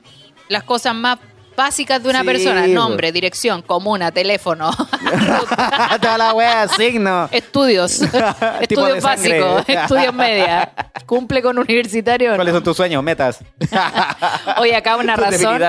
las 0.50 0.64
cosas 0.64 0.94
más 0.96 1.20
básicas 1.56 2.04
de 2.04 2.10
una 2.10 2.20
Sí, 2.22 2.26
persona. 2.26 2.68
Nombre, 2.68 3.12
dirección, 3.12 3.62
comuna, 3.62 4.12
teléfono, 4.12 4.72
Toda 6.02 6.18
la 6.18 6.34
wea, 6.34 6.68
signo. 6.68 7.30
estudios, 7.32 8.02
estudios 8.62 9.02
básicos, 9.02 9.64
estudios 9.68 10.14
media. 10.14 10.72
Cumple 11.06 11.42
con 11.42 11.58
universitario. 11.58 12.32
no? 12.32 12.36
¿Cuáles 12.36 12.54
son 12.54 12.64
tus 12.64 12.76
sueños, 12.76 13.02
metas? 13.04 13.40
Oye, 14.58 14.76
acá 14.76 14.98
una 14.98 15.16
razón 15.16 15.62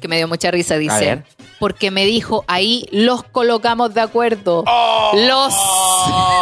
que 0.00 0.08
me 0.08 0.16
dio 0.16 0.26
mucha 0.28 0.50
risa, 0.50 0.76
dice. 0.78 1.22
Porque 1.58 1.90
me 1.90 2.06
dijo, 2.06 2.42
ahí 2.48 2.88
los 2.90 3.22
colocamos 3.22 3.92
de 3.92 4.00
acuerdo. 4.00 4.64
Los... 5.12 5.54
Oh, 5.54 6.39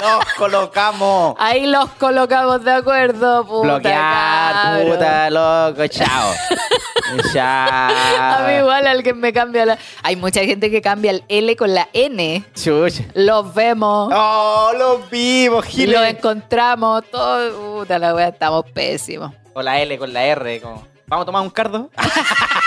los 0.00 0.24
colocamos. 0.36 1.34
Ahí 1.38 1.66
los 1.66 1.90
colocamos 1.92 2.64
de 2.64 2.72
acuerdo, 2.72 3.44
puta. 3.46 3.62
Bloquear, 3.62 4.52
cabro. 4.52 4.92
puta, 4.92 5.30
loco, 5.30 5.86
chao. 5.88 6.32
chao. 7.32 7.90
A 8.20 8.44
mí 8.46 8.54
igual 8.54 8.86
alguien 8.86 9.18
me 9.18 9.32
cambia 9.32 9.66
la... 9.66 9.78
Hay 10.02 10.16
mucha 10.16 10.44
gente 10.44 10.70
que 10.70 10.80
cambia 10.80 11.12
el 11.12 11.24
L 11.28 11.56
con 11.56 11.74
la 11.74 11.88
N. 11.92 12.44
Chucha. 12.54 13.04
Los 13.14 13.54
vemos. 13.54 14.12
Oh, 14.14 14.72
los 14.76 15.10
vivos, 15.10 15.66
y 15.68 15.72
Giles. 15.72 16.00
los 16.00 16.08
encontramos. 16.08 17.04
Todo... 17.10 17.78
Puta 17.80 17.98
la 17.98 18.14
wea, 18.14 18.28
estamos 18.28 18.64
pésimos. 18.72 19.32
Con 19.52 19.64
la 19.64 19.80
L, 19.80 19.98
con 19.98 20.12
la 20.12 20.24
R, 20.24 20.60
como. 20.60 20.86
¿Vamos 21.06 21.24
a 21.24 21.26
tomar 21.26 21.42
un 21.42 21.50
cardo? 21.50 21.90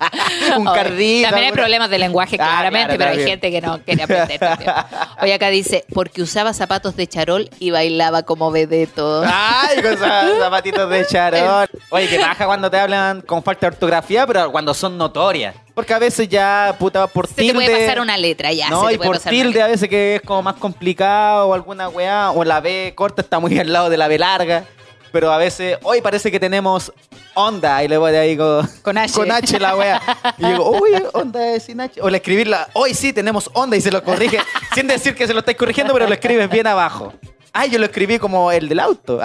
un 0.56 0.66
Oye, 0.68 0.76
cardito. 0.78 1.28
También 1.28 1.46
hay 1.48 1.52
problemas 1.52 1.90
de 1.90 1.98
lenguaje, 1.98 2.36
Ah, 2.40 2.44
claramente, 2.46 2.96
claro, 2.96 3.10
pero 3.12 3.20
hay 3.22 3.28
gente 3.28 3.50
que 3.50 3.60
no 3.60 3.80
quiere 3.82 4.02
aprender 4.02 4.38
también. 4.38 4.70
Oye, 5.22 5.34
acá 5.34 5.48
dice, 5.48 5.84
porque 5.92 6.22
usaba 6.22 6.52
zapatos 6.52 6.96
de 6.96 7.06
charol 7.06 7.48
y 7.58 7.70
bailaba 7.70 8.22
como 8.22 8.50
vedeto. 8.50 9.22
Ay, 9.26 9.82
con 9.82 9.96
za- 9.98 10.28
zapatitos 10.38 10.88
de 10.90 11.06
charol. 11.06 11.68
Oye, 11.90 12.08
que 12.08 12.18
baja 12.18 12.46
cuando 12.46 12.70
te 12.70 12.78
hablan 12.78 13.20
con 13.22 13.42
falta 13.42 13.68
de 13.68 13.74
ortografía, 13.74 14.26
pero 14.26 14.50
cuando 14.50 14.72
son 14.74 14.96
notorias. 14.96 15.54
Porque 15.74 15.94
a 15.94 15.98
veces 15.98 16.28
ya, 16.28 16.74
puta, 16.78 17.06
por 17.06 17.26
Se 17.26 17.34
te 17.34 17.42
tilde. 17.42 17.54
puede 17.54 17.80
pasar 17.86 18.00
una 18.00 18.16
letra, 18.16 18.52
ya. 18.52 18.68
no, 18.68 18.82
se 18.82 18.88
te 18.88 18.94
y 18.94 18.96
puede 18.98 19.08
por 19.08 19.16
pasar 19.16 19.30
tilde 19.30 19.62
a 19.62 19.66
veces 19.66 19.88
que 19.88 20.16
es 20.16 20.22
como 20.22 20.42
más 20.42 20.56
complicado 20.56 21.46
o 21.48 21.54
alguna 21.54 21.88
weá, 21.88 22.32
o 22.32 22.44
la 22.44 22.60
B 22.60 22.92
corta 22.96 23.22
está 23.22 23.38
muy 23.38 23.58
al 23.58 23.72
lado 23.72 23.88
de 23.88 23.96
la 23.96 24.08
B 24.08 24.18
larga. 24.18 24.64
Pero 25.12 25.32
a 25.32 25.38
veces, 25.38 25.78
hoy 25.82 26.00
parece 26.00 26.30
que 26.30 26.38
tenemos 26.38 26.92
onda, 27.34 27.82
y 27.82 27.88
le 27.88 27.96
voy 27.96 28.12
de 28.12 28.18
ahí 28.18 28.36
con, 28.36 28.98
H. 28.98 29.14
con 29.14 29.30
H 29.30 29.58
la 29.58 29.76
weá. 29.76 30.00
Y 30.38 30.46
digo, 30.46 30.70
uy, 30.70 30.90
onda 31.12 31.54
es 31.54 31.64
sin 31.64 31.80
H. 31.80 32.00
O 32.00 32.08
le 32.08 32.18
escribirla, 32.18 32.68
hoy 32.74 32.94
sí 32.94 33.12
tenemos 33.12 33.50
onda 33.52 33.76
y 33.76 33.80
se 33.80 33.90
lo 33.90 34.02
corrige, 34.04 34.38
sin 34.74 34.86
decir 34.86 35.14
que 35.14 35.26
se 35.26 35.32
lo 35.32 35.40
estáis 35.40 35.56
corrigiendo, 35.56 35.92
pero 35.92 36.06
lo 36.06 36.14
escribes 36.14 36.48
bien 36.48 36.66
abajo. 36.66 37.12
Ay, 37.52 37.70
yo 37.70 37.78
lo 37.78 37.86
escribí 37.86 38.18
como 38.18 38.52
el 38.52 38.68
del 38.68 38.78
auto. 38.78 39.20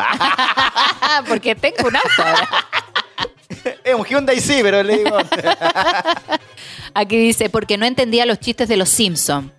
Porque 1.28 1.56
tengo 1.56 1.88
un 1.88 1.96
auto 1.96 2.10
ahora. 2.18 2.50
es 3.84 3.96
un 3.96 4.04
Hyundai 4.04 4.40
sí, 4.40 4.60
pero 4.64 4.82
le 4.82 4.98
digo. 4.98 5.18
Aquí 6.94 7.18
dice, 7.18 7.50
porque 7.50 7.78
no 7.78 7.86
entendía 7.86 8.26
los 8.26 8.40
chistes 8.40 8.68
de 8.68 8.78
los 8.78 8.90
Simpsons. 8.90 9.52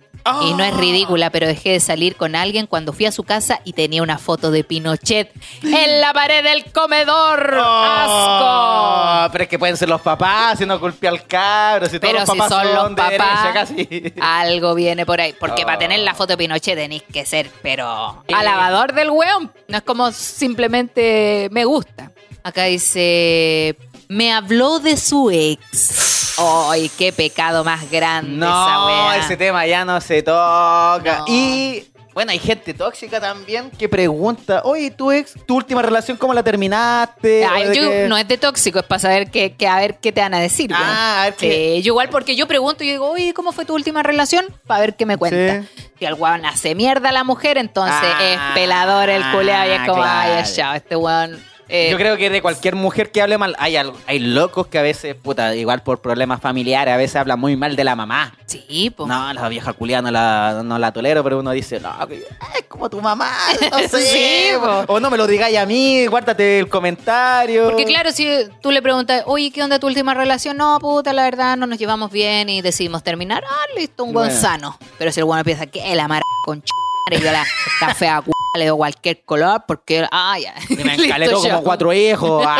Y 0.43 0.53
no 0.53 0.63
es 0.63 0.73
Ah. 0.73 0.77
ridícula, 0.77 1.29
pero 1.29 1.47
dejé 1.47 1.71
de 1.71 1.79
salir 1.79 2.15
con 2.15 2.35
alguien 2.35 2.67
cuando 2.67 2.93
fui 2.93 3.05
a 3.05 3.11
su 3.11 3.23
casa 3.23 3.59
y 3.63 3.73
tenía 3.73 4.01
una 4.03 4.17
foto 4.17 4.51
de 4.51 4.63
Pinochet 4.63 5.31
en 5.63 6.01
la 6.01 6.13
pared 6.13 6.43
del 6.43 6.65
comedor. 6.71 7.53
¡Asco! 7.55 9.25
Oh, 9.27 9.27
pero 9.31 9.43
es 9.43 9.49
que 9.49 9.59
pueden 9.59 9.77
ser 9.77 9.89
los 9.89 10.01
papás, 10.01 10.57
si 10.59 10.65
no 10.65 10.79
culpe 10.79 11.07
al 11.07 11.25
cabro, 11.25 11.87
si 11.87 11.99
todos 11.99 12.11
Pero 12.13 12.19
los 12.25 12.29
si 12.29 12.37
papás 12.37 12.49
son 12.63 12.73
los 12.73 12.89
papás, 12.95 13.53
casi. 13.53 14.13
algo 14.21 14.75
viene 14.75 15.05
por 15.05 15.19
ahí. 15.21 15.33
Porque 15.39 15.63
Oh. 15.63 15.65
para 15.65 15.79
tener 15.79 15.99
la 15.99 16.13
foto 16.13 16.33
de 16.33 16.37
Pinochet 16.37 16.75
tenéis 16.75 17.03
que 17.11 17.25
ser, 17.25 17.49
pero 17.61 18.23
alabador 18.33 18.93
del 18.93 19.09
weón. 19.11 19.51
No 19.67 19.77
es 19.77 19.83
como 19.83 20.11
simplemente 20.11 21.49
me 21.51 21.65
gusta. 21.65 22.11
Acá 22.43 22.63
dice, 22.65 23.77
me 24.07 24.31
habló 24.33 24.79
de 24.79 24.95
su 24.97 25.29
ex. 25.31 26.16
¡Ay, 26.37 26.89
qué 26.97 27.11
pecado 27.11 27.63
más 27.63 27.89
grande 27.89 28.45
esa 28.45 28.73
No, 28.73 28.85
weá! 28.87 29.17
ese 29.17 29.35
tema 29.37 29.65
ya 29.65 29.83
no 29.85 29.99
se 30.01 30.21
toca. 30.21 31.19
No. 31.19 31.25
Y 31.27 31.87
bueno, 32.13 32.31
hay 32.31 32.39
gente 32.39 32.73
tóxica 32.73 33.19
también 33.19 33.69
que 33.71 33.87
pregunta, 33.89 34.61
oye, 34.63 34.89
tu 34.91 35.11
ex, 35.11 35.33
tu 35.45 35.55
última 35.55 35.81
relación, 35.83 36.17
¿cómo 36.17 36.33
la 36.33 36.41
terminaste? 36.43 37.45
Ay, 37.45 37.63
¿O 37.63 37.69
de 37.69 37.75
yo- 37.75 37.89
qué? 37.89 38.05
no 38.09 38.17
es 38.17 38.27
de 38.27 38.37
tóxico, 38.37 38.79
es 38.79 38.85
para 38.85 38.99
saber 38.99 39.29
qué, 39.29 39.53
qué- 39.53 39.67
a 39.67 39.77
ver 39.77 39.97
qué 39.99 40.11
te 40.11 40.21
van 40.21 40.33
a 40.33 40.39
decir. 40.39 40.71
Ah, 40.73 41.21
a 41.21 41.25
ver 41.25 41.35
qué- 41.35 41.75
Sí, 41.77 41.81
yo 41.83 41.91
igual 41.93 42.09
porque 42.09 42.35
yo 42.35 42.47
pregunto 42.47 42.83
y 42.83 42.89
digo, 42.91 43.09
oye, 43.09 43.33
¿cómo 43.33 43.51
fue 43.51 43.65
tu 43.65 43.73
última 43.75 44.01
relación? 44.03 44.45
Para 44.65 44.81
ver 44.81 44.95
qué 44.95 45.05
me 45.05 45.17
cuenta. 45.17 45.63
Si 45.99 46.05
el 46.05 46.13
weón 46.15 46.45
hace 46.45 46.73
mierda 46.75 47.09
a 47.09 47.11
la 47.11 47.23
mujer, 47.23 47.57
entonces 47.57 47.95
Ah, 47.99 48.19
es 48.23 48.39
pelador 48.53 49.09
el 49.09 49.23
culeado 49.31 49.69
y 49.71 49.73
es 49.75 49.87
como, 49.87 50.03
ay, 50.03 50.29
claro. 50.33 50.47
ya, 50.55 50.75
este 50.75 50.95
weón. 50.95 51.43
Eh, 51.69 51.89
Yo 51.91 51.97
creo 51.97 52.17
que 52.17 52.29
de 52.29 52.41
cualquier 52.41 52.75
mujer 52.75 53.11
que 53.11 53.21
hable 53.21 53.37
mal, 53.37 53.55
hay, 53.59 53.75
hay 53.75 54.19
locos 54.19 54.67
que 54.67 54.77
a 54.79 54.81
veces, 54.81 55.15
puta, 55.15 55.55
igual 55.55 55.83
por 55.83 55.99
problemas 56.01 56.41
familiares, 56.41 56.93
a 56.93 56.97
veces 56.97 57.15
hablan 57.15 57.39
muy 57.39 57.55
mal 57.55 57.75
de 57.75 57.83
la 57.83 57.95
mamá. 57.95 58.33
Sí, 58.45 58.89
po. 58.95 59.05
No, 59.07 59.33
la 59.33 59.49
vieja 59.49 59.73
culia 59.73 60.01
no 60.01 60.09
la, 60.11 60.61
no 60.63 60.79
la 60.79 60.91
tolero, 60.91 61.23
pero 61.23 61.39
uno 61.39 61.51
dice, 61.51 61.79
no, 61.79 61.91
es 62.09 62.63
como 62.67 62.89
tu 62.89 63.01
mamá, 63.01 63.31
no 63.71 63.79
sé. 63.89 64.01
Sí, 64.01 64.57
po. 64.59 64.93
o 64.93 64.99
no 64.99 65.09
me 65.09 65.17
lo 65.17 65.27
digáis 65.27 65.57
a 65.57 65.65
mí, 65.65 66.05
guárdate 66.07 66.59
el 66.59 66.69
comentario. 66.69 67.65
Porque 67.65 67.85
claro, 67.85 68.11
si 68.11 68.29
tú 68.61 68.71
le 68.71 68.81
preguntas, 68.81 69.23
oye, 69.25 69.51
¿qué 69.51 69.61
onda 69.63 69.79
tu 69.79 69.87
última 69.87 70.13
relación? 70.13 70.57
No, 70.57 70.77
puta, 70.79 71.13
la 71.13 71.23
verdad, 71.23 71.57
no 71.57 71.67
nos 71.67 71.77
llevamos 71.77 72.11
bien 72.11 72.49
y 72.49 72.61
decidimos 72.61 73.03
terminar. 73.03 73.43
Ah, 73.47 73.65
listo, 73.77 74.03
un 74.03 74.13
buen 74.13 74.27
Bueno. 74.27 74.41
sano. 74.41 74.77
Pero 74.97 75.11
si 75.11 75.19
el 75.19 75.25
bueno 75.25 75.43
piensa 75.43 75.65
que 75.67 75.95
la 75.95 76.07
mara 76.07 76.23
con 76.45 76.61
ch... 76.61 76.69
y 77.11 77.19
yo 77.19 77.31
la, 77.31 77.43
la 77.81 77.93
fea 77.95 78.21
cu... 78.21 78.31
le 78.57 78.65
doy 78.65 78.77
cualquier 78.77 79.23
color 79.23 79.63
porque, 79.67 80.05
ah, 80.11 80.37
ya. 80.39 80.53
Me 80.69 81.31
como 81.31 81.63
cuatro 81.63 81.93
hijos. 81.93 82.45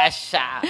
Ah, 0.00 0.10
ya. 0.32 0.60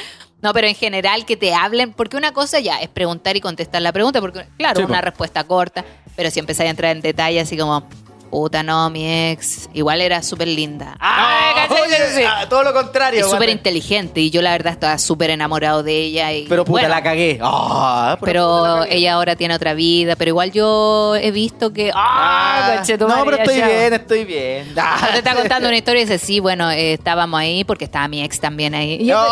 No, 0.41 0.53
pero 0.53 0.69
en 0.69 0.75
general 0.75 1.25
que 1.25 1.37
te 1.37 1.53
hablen, 1.55 1.93
porque 1.93 2.17
una 2.17 2.33
cosa 2.33 2.61
ya 2.61 2.79
es 2.81 2.89
preguntar 2.89 3.37
y 3.37 3.41
contestar 3.41 3.83
la 3.83 3.93
pregunta, 3.93 4.21
porque 4.21 4.47
claro, 4.57 4.81
Sí, 4.81 4.87
po. 4.87 4.93
una 4.93 5.01
respuesta 5.01 5.45
corta, 5.45 5.85
pero 6.17 6.31
si 6.31 6.39
empezáis 6.41 6.69
a 6.69 6.71
entrar 6.71 6.97
en 6.97 7.03
detalle 7.03 7.41
así 7.41 7.57
como, 7.57 7.87
puta, 8.31 8.63
no, 8.63 8.91
mi 8.91 9.31
ex, 9.31 9.69
igual 9.73 10.01
era 10.01 10.23
súper 10.23 10.49
linda. 10.49 10.97
¡Ay, 11.01 11.55
No, 11.55 11.75
¿cachai? 11.75 11.83
oye, 11.83 11.97
Sí. 12.15 12.23
ah, 12.27 12.47
todo 12.49 12.63
lo 12.63 12.73
contrario. 12.73 13.21
Es 13.25 13.31
súper 13.31 13.49
inteligente 13.49 14.21
y 14.21 14.31
yo 14.31 14.43
la 14.43 14.53
verdad 14.53 14.73
estaba 14.73 14.99
súper 14.99 15.31
enamorado 15.31 15.83
de 15.83 15.97
ella. 15.97 16.33
Y, 16.33 16.47
Pero 16.49 16.65
puta, 16.65 16.73
bueno, 16.83 16.89
la 16.89 17.03
cagué. 17.03 17.39
Ah, 17.43 18.17
puta, 18.19 18.27
la 18.27 18.33
Pero 18.33 18.63
cagué. 18.81 18.97
ella 18.97 19.13
ahora 19.15 19.37
tiene 19.37 19.55
otra 19.55 19.75
vida, 19.75 20.17
pero 20.17 20.29
igual 20.31 20.53
yo 20.53 21.15
he 21.17 21.31
visto 21.31 21.73
que... 21.73 21.91
¡Ah, 21.95 22.81
Ah, 22.81 22.83
no, 22.99 23.25
pero 23.25 23.37
estoy 23.39 23.59
chao! 23.59 23.69
bien, 23.69 23.93
estoy 23.95 24.25
bien. 24.25 24.73
Ah, 24.77 25.09
Te 25.13 25.19
está 25.19 25.35
contando 25.35 25.69
una 25.69 25.77
historia 25.77 26.03
y 26.03 26.05
dice, 26.05 26.19
sí, 26.19 26.41
bueno, 26.41 26.71
eh, 26.71 26.95
estábamos 26.95 27.39
ahí 27.41 27.65
porque 27.65 27.85
estaba 27.85 28.09
mi 28.09 28.23
ex 28.23 28.41
también 28.41 28.75
ahí. 28.75 28.97
Y, 29.01 29.11
es- 29.11 29.17
No. 29.17 29.25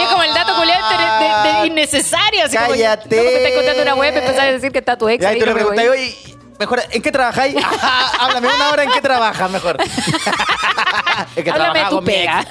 y 0.00 0.02
es 0.04 0.08
como 0.08 0.22
el 0.22 0.34
dato 0.34 0.60
de, 0.60 0.66
de- 0.66 1.60
de 1.60 1.66
innecesario. 1.66 2.44
Así 2.44 2.56
como, 2.56 2.70
Cállate. 2.70 3.16
luego 3.16 3.30
me 3.30 3.36
estás 3.38 3.52
contando 3.56 3.82
una 3.82 3.94
web 3.94 4.14
y 4.14 4.18
empezás 4.18 4.40
a 4.40 4.44
decir 4.52 4.72
que 4.72 4.78
está 4.78 4.96
tu 4.96 5.08
ex 5.08 5.22
Y 5.22 5.26
ahí 5.26 5.34
ahí. 5.34 5.40
tú 5.40 5.46
le 5.46 5.52
no 5.52 5.56
preguntas, 5.58 5.84
oye, 5.90 6.16
mejor, 6.58 6.82
¿en 6.90 7.02
qué 7.02 7.10
trabajáis? 7.12 7.56
Ajá, 7.64 8.24
háblame 8.24 8.48
una 8.54 8.70
hora 8.70 8.82
en 8.84 8.90
qué 8.90 9.00
trabajas, 9.00 9.50
mejor. 9.50 9.76
es 11.36 11.44
que 11.44 11.50
Háblame 11.50 11.84
tu 11.90 12.02
pega. 12.04 12.44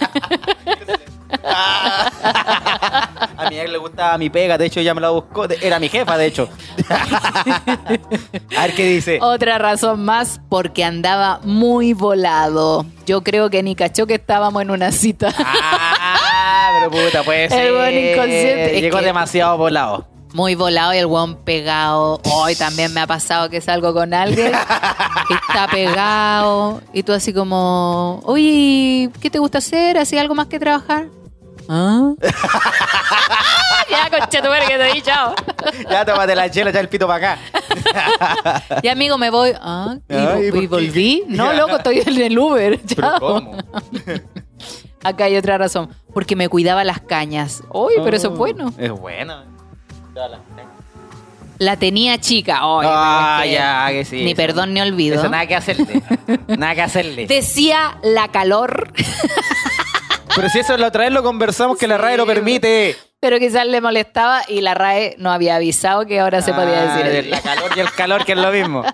A 3.36 3.49
mi 3.49 3.60
ex 3.60 3.70
le 3.72 3.78
gustaba 3.78 4.18
mi 4.18 4.30
pega, 4.30 4.58
de 4.58 4.66
hecho 4.68 4.80
ella 4.80 4.93
me 4.93 5.01
la 5.01 5.10
buscó, 5.10 5.45
era 5.49 5.80
mi 5.80 5.89
jefa, 5.89 6.18
de 6.18 6.28
hecho. 6.28 6.47
A 8.56 8.62
ver 8.62 8.76
qué 8.76 8.86
dice. 8.86 9.18
Otra 9.22 9.58
razón 9.58 10.06
más, 10.06 10.39
porque 10.47 10.84
andaba 10.84 11.39
muy 11.43 11.93
volado. 11.93 12.86
Yo 13.06 13.24
creo 13.24 13.49
que 13.49 13.64
ni 13.64 13.76
cachó 13.76 14.06
que 14.06 14.14
estábamos 14.16 14.62
en 14.62 14.72
una 14.72 14.91
cita. 14.91 15.34
Ah, 15.39 16.70
pero 16.80 16.91
puta, 16.91 17.24
puede 17.24 17.45
El 17.45 17.74
buen 17.74 17.93
inconsciente. 18.12 18.76
Es 18.76 18.82
Llegó 18.82 18.99
que- 18.99 19.06
demasiado 19.06 19.58
volado. 19.58 20.08
Muy 20.34 20.56
volado 20.56 20.96
y 20.96 20.98
el 20.98 21.06
guan 21.06 21.36
pegado. 21.36 22.20
Hoy 22.26 22.56
también 22.56 22.92
me 22.92 23.02
ha 23.02 23.08
pasado 23.08 23.52
que 23.52 23.62
salgo 23.62 23.94
con 23.94 24.16
alguien 24.16 24.52
que 25.28 25.34
está 25.36 25.68
pegado. 25.72 26.82
Y 26.92 27.04
tú 27.04 27.14
así 27.14 27.32
como, 27.32 28.20
oye, 28.26 29.12
¿qué 29.22 29.30
te 29.30 29.38
gusta 29.38 29.60
hacer? 29.60 30.00
¿Así 30.00 30.18
algo 30.18 30.34
más 30.34 30.48
que 30.48 30.60
trabajar? 30.60 31.06
¿Ah? 31.70 32.14
ya, 33.90 34.10
concha 34.10 34.42
tu 34.42 34.50
madre, 34.50 34.66
que 34.68 34.78
te 34.78 34.94
di, 34.94 35.02
chao. 35.04 35.36
Ya 35.90 36.04
tómate 36.04 36.36
la 36.36 36.50
chela, 36.50 36.72
ya 36.72 36.80
el 36.80 36.90
pito 36.90 37.08
para 37.08 37.34
acá. 37.34 38.80
Y 38.82 38.88
amigo, 38.88 39.18
me 39.20 39.30
voy. 39.30 39.54
¿Ah? 39.62 39.98
¿Y, 40.10 40.68
volví? 40.68 41.24
No, 41.28 41.54
loco, 41.54 41.78
estoy 41.78 42.02
en 42.06 42.22
el 42.22 42.38
Uber. 42.38 42.80
Pero 42.80 43.02
Chao. 43.02 43.20
¿cómo? 43.20 43.58
Acá 45.04 45.26
hay 45.26 45.38
otra 45.38 45.58
razón. 45.58 45.90
Porque 46.14 46.36
me 46.36 46.50
cuidaba 46.50 46.84
las 46.84 47.02
cañas. 47.02 47.64
Uy, 47.72 47.94
pero 48.04 48.18
eso 48.18 48.34
es 48.34 48.38
bueno. 48.38 48.74
Es 48.78 48.92
bueno. 48.92 49.53
La 51.59 51.78
tenía 51.78 52.18
chica. 52.20 52.59
Ay, 52.61 52.88
Ah, 52.89 53.38
pero 53.41 53.43
es 53.45 53.49
que 53.49 53.53
ya, 53.55 53.88
que 53.89 54.05
sí. 54.05 54.16
Ni 54.24 54.32
eso- 54.32 54.36
perdón 54.38 54.74
ni 54.74 54.82
olvido. 54.82 55.20
Eso 55.20 55.30
nada 55.30 55.45
que 55.45 55.55
hacerle. 55.55 56.01
nada 56.57 56.76
que 56.76 56.82
hacerle. 56.82 57.28
Decía 57.28 57.97
la 58.03 58.28
calor, 58.30 58.91
Pero 60.36 60.49
si 60.49 60.59
eso 60.59 60.76
la 60.78 60.88
otra 60.88 61.03
vez 61.03 61.11
lo 61.14 61.22
conversamos 61.24 61.78
que 61.78 61.88
la 61.88 61.97
RAE 61.97 62.18
lo 62.18 62.26
permite. 62.26 62.95
pero 63.20 63.38
quizás 63.39 63.66
le 63.68 63.80
molestaba 63.82 64.41
y 64.47 64.61
la 64.61 64.74
RAE 64.74 65.16
no 65.20 65.32
había 65.32 65.55
avisado 65.55 66.05
que 66.05 66.20
ahora 66.20 66.41
se 66.41 66.53
podía 66.53 66.82
Ah, 66.91 66.97
decir 66.97 67.11
de 67.11 67.20
así. 67.20 67.30
La 67.30 67.41
calor 67.41 67.72
y 67.76 67.80
el 67.80 67.91
calor, 67.91 68.26
que 68.26 68.32
es 68.34 68.38
lo 68.39 68.51
mismo. 68.51 68.84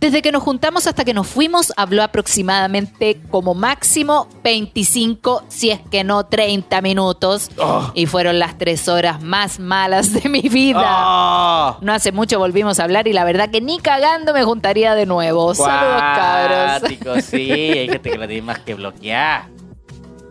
Desde 0.00 0.22
que 0.22 0.32
nos 0.32 0.42
juntamos 0.42 0.86
hasta 0.86 1.04
que 1.04 1.12
nos 1.12 1.26
fuimos, 1.26 1.72
habló 1.76 2.02
aproximadamente 2.02 3.20
como 3.30 3.54
máximo 3.54 4.28
25, 4.44 5.44
si 5.48 5.70
es 5.70 5.80
que 5.90 6.04
no 6.04 6.26
30 6.26 6.80
minutos. 6.80 7.50
Oh. 7.58 7.90
Y 7.94 8.06
fueron 8.06 8.38
las 8.38 8.56
tres 8.56 8.88
horas 8.88 9.22
más 9.22 9.58
malas 9.58 10.12
de 10.12 10.28
mi 10.28 10.42
vida. 10.42 10.84
¡Oh! 10.86 11.78
No 11.80 11.92
hace 11.92 12.12
mucho 12.12 12.38
volvimos 12.38 12.80
a 12.80 12.84
hablar 12.84 13.08
y 13.08 13.12
la 13.12 13.24
verdad 13.24 13.50
que 13.50 13.60
ni 13.60 13.78
cagando 13.78 14.32
me 14.32 14.44
juntaría 14.44 14.94
de 14.94 15.06
nuevo. 15.06 15.54
Saludos, 15.54 16.00
cabros. 16.00 17.24
Sí, 17.24 17.50
hay 17.50 17.88
gente 17.88 18.10
que 18.10 18.18
lo 18.18 18.26
tiene 18.26 18.42
más 18.42 18.60
que 18.60 18.74
bloquear. 18.74 19.48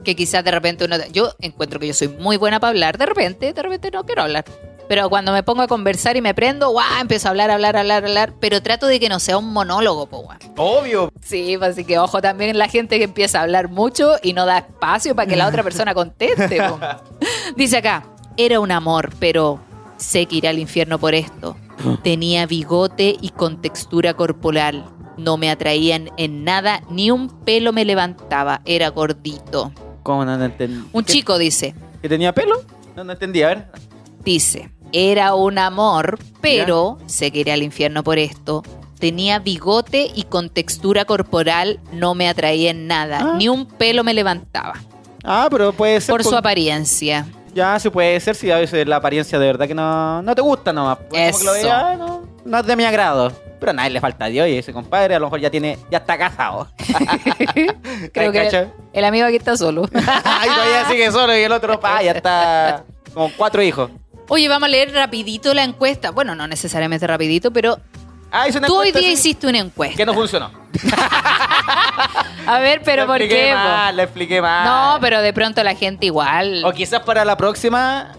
Que 0.03 0.15
quizás 0.15 0.43
de 0.43 0.51
repente 0.51 0.85
uno... 0.85 0.97
Yo 1.11 1.33
encuentro 1.39 1.79
que 1.79 1.87
yo 1.87 1.93
soy 1.93 2.07
muy 2.07 2.37
buena 2.37 2.59
para 2.59 2.69
hablar. 2.69 2.97
De 2.97 3.05
repente, 3.05 3.53
de 3.53 3.61
repente 3.61 3.91
no 3.91 4.03
quiero 4.03 4.21
hablar. 4.21 4.45
Pero 4.87 5.09
cuando 5.09 5.31
me 5.31 5.41
pongo 5.43 5.61
a 5.63 5.67
conversar 5.67 6.15
y 6.15 6.21
me 6.21 6.33
prendo, 6.33 6.69
guau, 6.69 6.85
empiezo 7.01 7.27
a 7.27 7.31
hablar, 7.31 7.49
hablar, 7.49 7.75
hablar, 7.75 8.05
hablar. 8.05 8.33
Pero 8.39 8.61
trato 8.61 8.85
de 8.87 8.99
que 8.99 9.09
no 9.09 9.19
sea 9.19 9.37
un 9.37 9.51
monólogo, 9.51 10.05
po, 10.07 10.19
guau. 10.19 10.37
Obvio. 10.57 11.11
Sí, 11.21 11.55
pues 11.57 11.71
así 11.71 11.85
que 11.85 11.97
ojo 11.97 12.21
también 12.21 12.57
la 12.57 12.67
gente 12.67 12.97
que 12.99 13.05
empieza 13.05 13.39
a 13.39 13.43
hablar 13.43 13.69
mucho 13.69 14.13
y 14.21 14.33
no 14.33 14.45
da 14.45 14.59
espacio 14.59 15.15
para 15.15 15.27
que 15.27 15.35
la 15.35 15.47
otra 15.47 15.63
persona 15.63 15.93
conteste. 15.95 16.61
po. 16.61 16.79
Dice 17.55 17.77
acá, 17.77 18.05
era 18.37 18.59
un 18.59 18.71
amor, 18.71 19.09
pero 19.19 19.59
sé 19.97 20.25
que 20.27 20.35
iré 20.35 20.49
al 20.49 20.59
infierno 20.59 20.99
por 20.99 21.15
esto. 21.15 21.57
Tenía 22.03 22.45
bigote 22.45 23.15
y 23.19 23.29
con 23.29 23.61
textura 23.61 24.13
corporal. 24.13 24.85
No 25.17 25.37
me 25.37 25.49
atraían 25.49 26.09
en 26.17 26.43
nada, 26.43 26.81
ni 26.89 27.09
un 27.09 27.29
pelo 27.43 27.73
me 27.73 27.85
levantaba. 27.85 28.61
Era 28.65 28.89
gordito. 28.89 29.71
¿Cómo 30.03 30.25
no, 30.25 30.37
no 30.37 30.45
entendí? 30.45 30.83
Un 30.93 31.03
¿Qué- 31.03 31.13
chico 31.13 31.37
dice, 31.37 31.73
¿Que 32.01 32.09
tenía 32.09 32.33
pelo? 32.33 32.61
No, 32.95 33.03
no 33.03 33.13
entendí, 33.13 33.41
a 33.41 33.47
ver. 33.47 33.67
dice, 34.23 34.69
era 34.97 35.35
un 35.35 35.57
amor, 35.57 36.17
pero 36.41 36.97
sé 37.05 37.29
que 37.31 37.39
iré 37.39 37.51
al 37.51 37.63
infierno 37.63 38.01
por 38.03 38.17
esto. 38.17 38.63
Tenía 38.97 39.39
bigote 39.39 40.09
y 40.15 40.23
con 40.23 40.49
textura 40.49 41.03
corporal 41.03 41.81
no 41.91 42.15
me 42.15 42.29
atraía 42.29 42.71
en 42.71 42.87
nada, 42.87 43.19
Ah. 43.21 43.35
ni 43.37 43.49
un 43.49 43.65
pelo 43.65 44.05
me 44.05 44.13
levantaba. 44.13 44.73
Ah, 45.23 45.47
pero 45.51 45.73
puede 45.73 45.99
ser. 45.99 46.13
Por 46.13 46.23
su 46.23 46.35
apariencia. 46.35 47.25
Ya, 47.53 47.77
sí 47.79 47.89
puede 47.89 48.19
ser 48.21 48.35
si 48.35 48.51
a 48.51 48.57
veces 48.57 48.87
la 48.87 48.97
apariencia 48.97 49.37
de 49.37 49.45
verdad 49.47 49.67
que 49.67 49.75
no, 49.75 50.21
no 50.21 50.33
te 50.33 50.41
gusta 50.41 50.71
nomás. 50.71 50.97
Pues 51.09 51.31
como 51.31 51.39
que 51.39 51.45
lo 51.45 51.55
Eso. 51.55 51.67
veas, 51.67 51.83
"Ah, 51.83 51.95
no, 51.97 52.23
no 52.45 52.57
es 52.59 52.65
de 52.65 52.75
mi 52.75 52.83
agrado. 52.85 53.31
Pero 53.59 53.69
a 53.71 53.73
nadie 53.73 53.89
le 53.91 54.01
falta 54.01 54.25
a 54.25 54.27
Dios 54.27 54.47
y 54.47 54.57
ese 54.57 54.71
compadre 54.73 55.15
a 55.15 55.19
lo 55.19 55.25
mejor 55.27 55.39
ya 55.39 55.49
tiene, 55.49 55.77
ya 55.91 55.97
está 55.99 56.17
casado. 56.17 56.67
Creo 58.13 58.31
que 58.31 58.47
el, 58.47 58.71
el 58.93 59.05
amigo 59.05 59.25
aquí 59.25 59.37
está 59.37 59.57
solo. 59.57 59.87
Ay, 60.23 60.49
todavía 60.49 60.85
sigue 60.89 61.11
solo 61.11 61.35
y 61.37 61.41
el 61.41 61.51
otro 61.51 61.79
pa, 61.79 62.01
ya 62.03 62.11
está 62.11 62.83
con 63.13 63.31
cuatro 63.37 63.61
hijos. 63.63 63.89
Oye, 64.27 64.47
vamos 64.49 64.67
a 64.67 64.69
leer 64.69 64.91
rapidito 64.93 65.53
la 65.53 65.63
encuesta. 65.63 66.11
Bueno, 66.11 66.35
no 66.35 66.47
necesariamente 66.47 67.05
rapidito, 67.07 67.51
pero 67.51 67.77
Ah, 68.31 68.49
hizo 68.49 68.57
una 68.57 68.67
tú 68.67 68.75
hoy 68.75 68.91
día 68.91 68.99
así 69.01 69.11
hiciste 69.13 69.47
una 69.47 69.59
encuesta. 69.59 69.95
Que 69.95 70.05
no 70.05 70.13
funcionó. 70.13 70.51
A 72.47 72.59
ver, 72.59 72.81
pero 72.83 73.03
Le 73.03 73.07
¿por 73.07 73.17
qué? 73.19 73.53
mal, 73.53 73.95
le 73.95 74.03
expliqué 74.03 74.41
mal. 74.41 74.65
No, 74.65 74.97
pero 75.01 75.21
de 75.21 75.31
pronto 75.31 75.63
la 75.63 75.73
gente 75.75 76.07
igual. 76.07 76.63
O 76.65 76.71
quizás 76.73 77.01
para 77.01 77.23
la 77.23 77.37
próxima. 77.37 78.13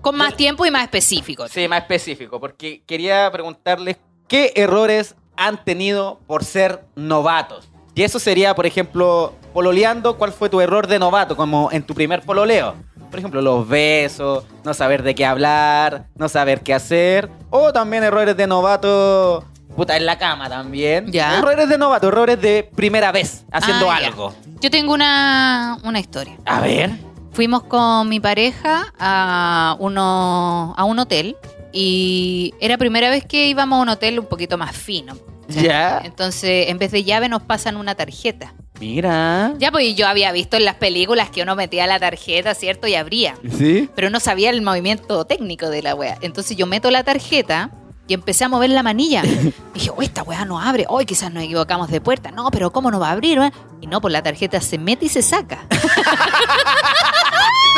Con 0.00 0.16
más 0.16 0.34
tiempo 0.36 0.66
y 0.66 0.70
más 0.70 0.82
específico. 0.82 1.46
Sí, 1.48 1.68
más 1.68 1.82
específico, 1.82 2.40
porque 2.40 2.82
quería 2.86 3.30
preguntarles 3.30 3.96
qué 4.28 4.52
errores 4.56 5.14
han 5.36 5.64
tenido 5.64 6.20
por 6.26 6.44
ser 6.44 6.84
novatos. 6.96 7.68
Y 7.94 8.02
eso 8.02 8.18
sería, 8.18 8.54
por 8.56 8.66
ejemplo, 8.66 9.34
pololeando, 9.52 10.18
¿cuál 10.18 10.32
fue 10.32 10.48
tu 10.48 10.60
error 10.60 10.88
de 10.88 10.98
novato? 10.98 11.36
Como 11.36 11.70
en 11.70 11.84
tu 11.84 11.94
primer 11.94 12.22
pololeo. 12.22 12.74
Por 13.14 13.20
ejemplo, 13.20 13.40
los 13.42 13.68
besos, 13.68 14.42
no 14.64 14.74
saber 14.74 15.04
de 15.04 15.14
qué 15.14 15.24
hablar, 15.24 16.06
no 16.16 16.28
saber 16.28 16.62
qué 16.62 16.74
hacer. 16.74 17.30
O 17.48 17.72
también 17.72 18.02
errores 18.02 18.36
de 18.36 18.48
novato, 18.48 19.44
puta, 19.76 19.96
en 19.96 20.04
la 20.04 20.18
cama 20.18 20.48
también. 20.48 21.12
Ya. 21.12 21.38
Errores 21.38 21.68
de 21.68 21.78
novato, 21.78 22.08
errores 22.08 22.40
de 22.40 22.68
primera 22.74 23.12
vez 23.12 23.44
haciendo 23.52 23.88
Ah, 23.88 24.00
ya. 24.00 24.08
algo. 24.08 24.34
Yo 24.60 24.68
tengo 24.68 24.92
una, 24.92 25.78
una 25.84 26.00
historia. 26.00 26.36
A 26.44 26.60
ver. 26.60 26.90
Fuimos 27.30 27.62
con 27.62 28.08
mi 28.08 28.18
pareja 28.18 28.92
a, 28.98 29.76
uno, 29.78 30.74
a 30.76 30.82
un 30.82 30.98
hotel 30.98 31.36
y 31.72 32.52
era 32.58 32.78
primera 32.78 33.10
vez 33.10 33.24
que 33.24 33.46
íbamos 33.46 33.78
a 33.78 33.82
un 33.82 33.88
hotel 33.90 34.18
un 34.18 34.26
poquito 34.26 34.58
más 34.58 34.76
fino. 34.76 35.14
Ya. 35.46 36.00
Entonces, 36.04 36.68
en 36.68 36.78
vez 36.78 36.90
de 36.90 37.04
llave 37.04 37.28
nos 37.28 37.42
pasan 37.42 37.76
una 37.76 37.94
tarjeta. 37.94 38.54
Mira. 38.80 39.54
Ya, 39.58 39.70
pues 39.70 39.94
yo 39.94 40.06
había 40.08 40.32
visto 40.32 40.56
en 40.56 40.64
las 40.64 40.74
películas 40.74 41.30
que 41.30 41.42
uno 41.42 41.54
metía 41.54 41.86
la 41.86 42.00
tarjeta, 42.00 42.54
¿cierto? 42.54 42.86
Y 42.86 42.94
abría. 42.96 43.36
¿Sí? 43.56 43.88
Pero 43.94 44.10
no 44.10 44.18
sabía 44.20 44.50
el 44.50 44.62
movimiento 44.62 45.24
técnico 45.24 45.68
de 45.70 45.82
la 45.82 45.94
wea. 45.94 46.18
Entonces 46.22 46.56
yo 46.56 46.66
meto 46.66 46.90
la 46.90 47.04
tarjeta 47.04 47.70
y 48.08 48.14
empecé 48.14 48.44
a 48.44 48.48
mover 48.48 48.70
la 48.70 48.82
manilla. 48.82 49.22
dije, 49.74 49.90
oh, 49.96 50.02
esta 50.02 50.22
weá 50.22 50.44
no 50.44 50.60
abre. 50.60 50.86
Hoy 50.88 51.06
quizás 51.06 51.32
nos 51.32 51.44
equivocamos 51.44 51.88
de 51.88 52.00
puerta. 52.00 52.32
No, 52.32 52.50
pero 52.50 52.72
¿cómo 52.72 52.90
no 52.90 52.98
va 52.98 53.10
a 53.10 53.12
abrir? 53.12 53.38
wea? 53.38 53.52
Y 53.80 53.86
no, 53.86 54.00
pues 54.00 54.12
la 54.12 54.22
tarjeta 54.22 54.60
se 54.60 54.76
mete 54.76 55.06
y 55.06 55.08
se 55.08 55.22
saca. 55.22 55.60
Tú 55.70 55.76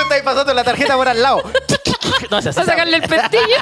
estás 0.02 0.22
pasando 0.24 0.54
la 0.54 0.64
tarjeta 0.64 0.96
por 0.96 1.08
al 1.08 1.22
lado. 1.22 1.42
No, 2.30 2.40
se 2.40 2.48
a 2.48 2.52
sacarle 2.52 2.96
el 2.96 3.02
pestillo. 3.02 3.56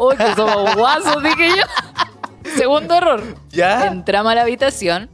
Uy, 0.00 0.16
que 0.16 0.34
somos 0.34 0.74
guasos, 0.74 1.22
dije 1.22 1.48
yo. 1.56 1.62
Segundo 2.56 2.94
error. 2.94 3.22
¿Ya? 3.50 3.86
Entramos 3.86 4.32
a 4.32 4.34
la 4.36 4.42
habitación 4.42 5.10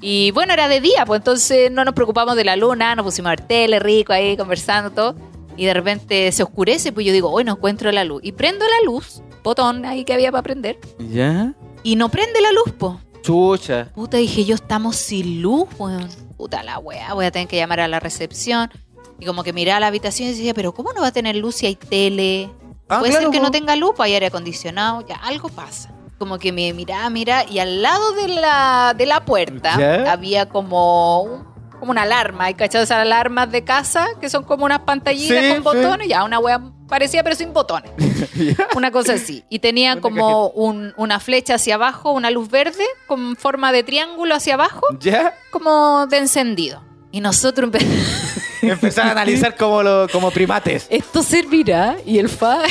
y 0.00 0.30
bueno, 0.30 0.52
era 0.52 0.68
de 0.68 0.80
día, 0.80 1.04
pues 1.06 1.18
entonces 1.20 1.70
no 1.72 1.84
nos 1.84 1.94
preocupamos 1.94 2.36
de 2.36 2.44
la 2.44 2.56
luna, 2.56 2.94
nos 2.94 3.04
pusimos 3.04 3.28
a 3.28 3.30
ver 3.30 3.40
tele 3.40 3.78
rico 3.80 4.12
ahí, 4.12 4.36
conversando 4.36 4.90
todo. 4.90 5.14
Y 5.56 5.64
de 5.66 5.74
repente 5.74 6.30
se 6.30 6.42
oscurece, 6.44 6.92
pues 6.92 7.04
yo 7.04 7.12
digo, 7.12 7.30
hoy 7.30 7.42
no 7.42 7.52
encuentro 7.52 7.90
la 7.90 8.04
luz. 8.04 8.20
Y 8.24 8.30
prendo 8.32 8.64
la 8.64 8.84
luz, 8.86 9.22
botón 9.42 9.84
ahí 9.84 10.04
que 10.04 10.12
había 10.12 10.30
para 10.30 10.42
prender, 10.42 10.78
¿Ya? 11.10 11.52
y 11.82 11.96
no 11.96 12.10
prende 12.10 12.40
la 12.40 12.52
luz, 12.52 12.72
pues. 12.78 12.94
Chucha. 13.22 13.90
Puta, 13.92 14.18
dije 14.18 14.44
yo, 14.44 14.54
estamos 14.54 14.94
sin 14.94 15.42
luz, 15.42 15.68
weón. 15.78 16.08
Puta 16.36 16.62
la 16.62 16.78
weá, 16.78 17.12
voy 17.14 17.26
a 17.26 17.32
tener 17.32 17.48
que 17.48 17.56
llamar 17.56 17.80
a 17.80 17.88
la 17.88 17.98
recepción. 17.98 18.70
Y 19.18 19.26
como 19.26 19.42
que 19.42 19.52
miraba 19.52 19.80
la 19.80 19.88
habitación 19.88 20.28
y 20.28 20.30
decía, 20.30 20.54
pero 20.54 20.72
¿cómo 20.72 20.92
no 20.92 21.00
va 21.00 21.08
a 21.08 21.12
tener 21.12 21.34
luz 21.34 21.56
si 21.56 21.66
hay 21.66 21.74
tele? 21.74 22.48
Ah, 22.88 23.00
Puede 23.00 23.10
claro, 23.10 23.24
ser 23.26 23.32
que 23.32 23.38
po. 23.38 23.44
no 23.44 23.50
tenga 23.50 23.74
luz, 23.74 23.90
pues 23.96 24.06
hay 24.06 24.14
aire 24.14 24.26
acondicionado, 24.26 25.04
ya 25.04 25.16
algo 25.16 25.48
pasa. 25.48 25.92
Como 26.18 26.38
que 26.38 26.50
me 26.52 26.72
miraba, 26.72 27.08
mira, 27.10 27.44
y 27.48 27.60
al 27.60 27.80
lado 27.80 28.12
de 28.12 28.28
la, 28.28 28.92
de 28.96 29.06
la 29.06 29.24
puerta 29.24 30.10
había 30.10 30.48
como, 30.48 31.46
como 31.78 31.92
una 31.92 32.02
alarma. 32.02 32.44
¿Hay 32.46 32.54
cachado 32.54 32.82
esas 32.84 32.98
alarmas 32.98 33.50
de 33.52 33.62
casa 33.62 34.08
que 34.20 34.28
son 34.28 34.42
como 34.42 34.64
unas 34.64 34.80
pantallitas 34.80 35.38
Sí, 35.44 35.48
con 35.48 35.56
sí. 35.58 35.78
botones? 35.78 36.08
Ya, 36.08 36.24
una 36.24 36.40
wea 36.40 36.60
parecía, 36.88 37.22
pero 37.22 37.36
sin 37.36 37.52
botones. 37.52 37.92
Una 38.74 38.90
cosa 38.90 39.12
así. 39.12 39.44
Y 39.48 39.58
tenía 39.60 39.92
Una 39.92 40.00
como 40.00 40.48
un- 40.48 40.92
una 40.96 41.20
flecha 41.20 41.54
hacia 41.54 41.74
abajo, 41.76 42.10
una 42.12 42.30
luz 42.30 42.48
verde 42.50 42.84
con 43.06 43.36
forma 43.36 43.70
de 43.72 43.82
triángulo 43.84 44.34
hacia 44.34 44.54
abajo, 44.54 44.80
¿Ya? 44.98 45.34
como 45.50 46.06
de 46.06 46.18
encendido. 46.18 46.82
Y 47.12 47.20
nosotros 47.20 47.64
empezamos... 47.66 47.94
Empezar 48.62 49.06
a 49.06 49.10
analizar 49.12 49.54
como, 49.56 49.82
lo- 49.84 50.08
como 50.10 50.30
primates. 50.32 50.86
¿Esto 50.90 51.22
servirá? 51.22 51.96
Y 52.04 52.18
el 52.18 52.28
fa... 52.28 52.58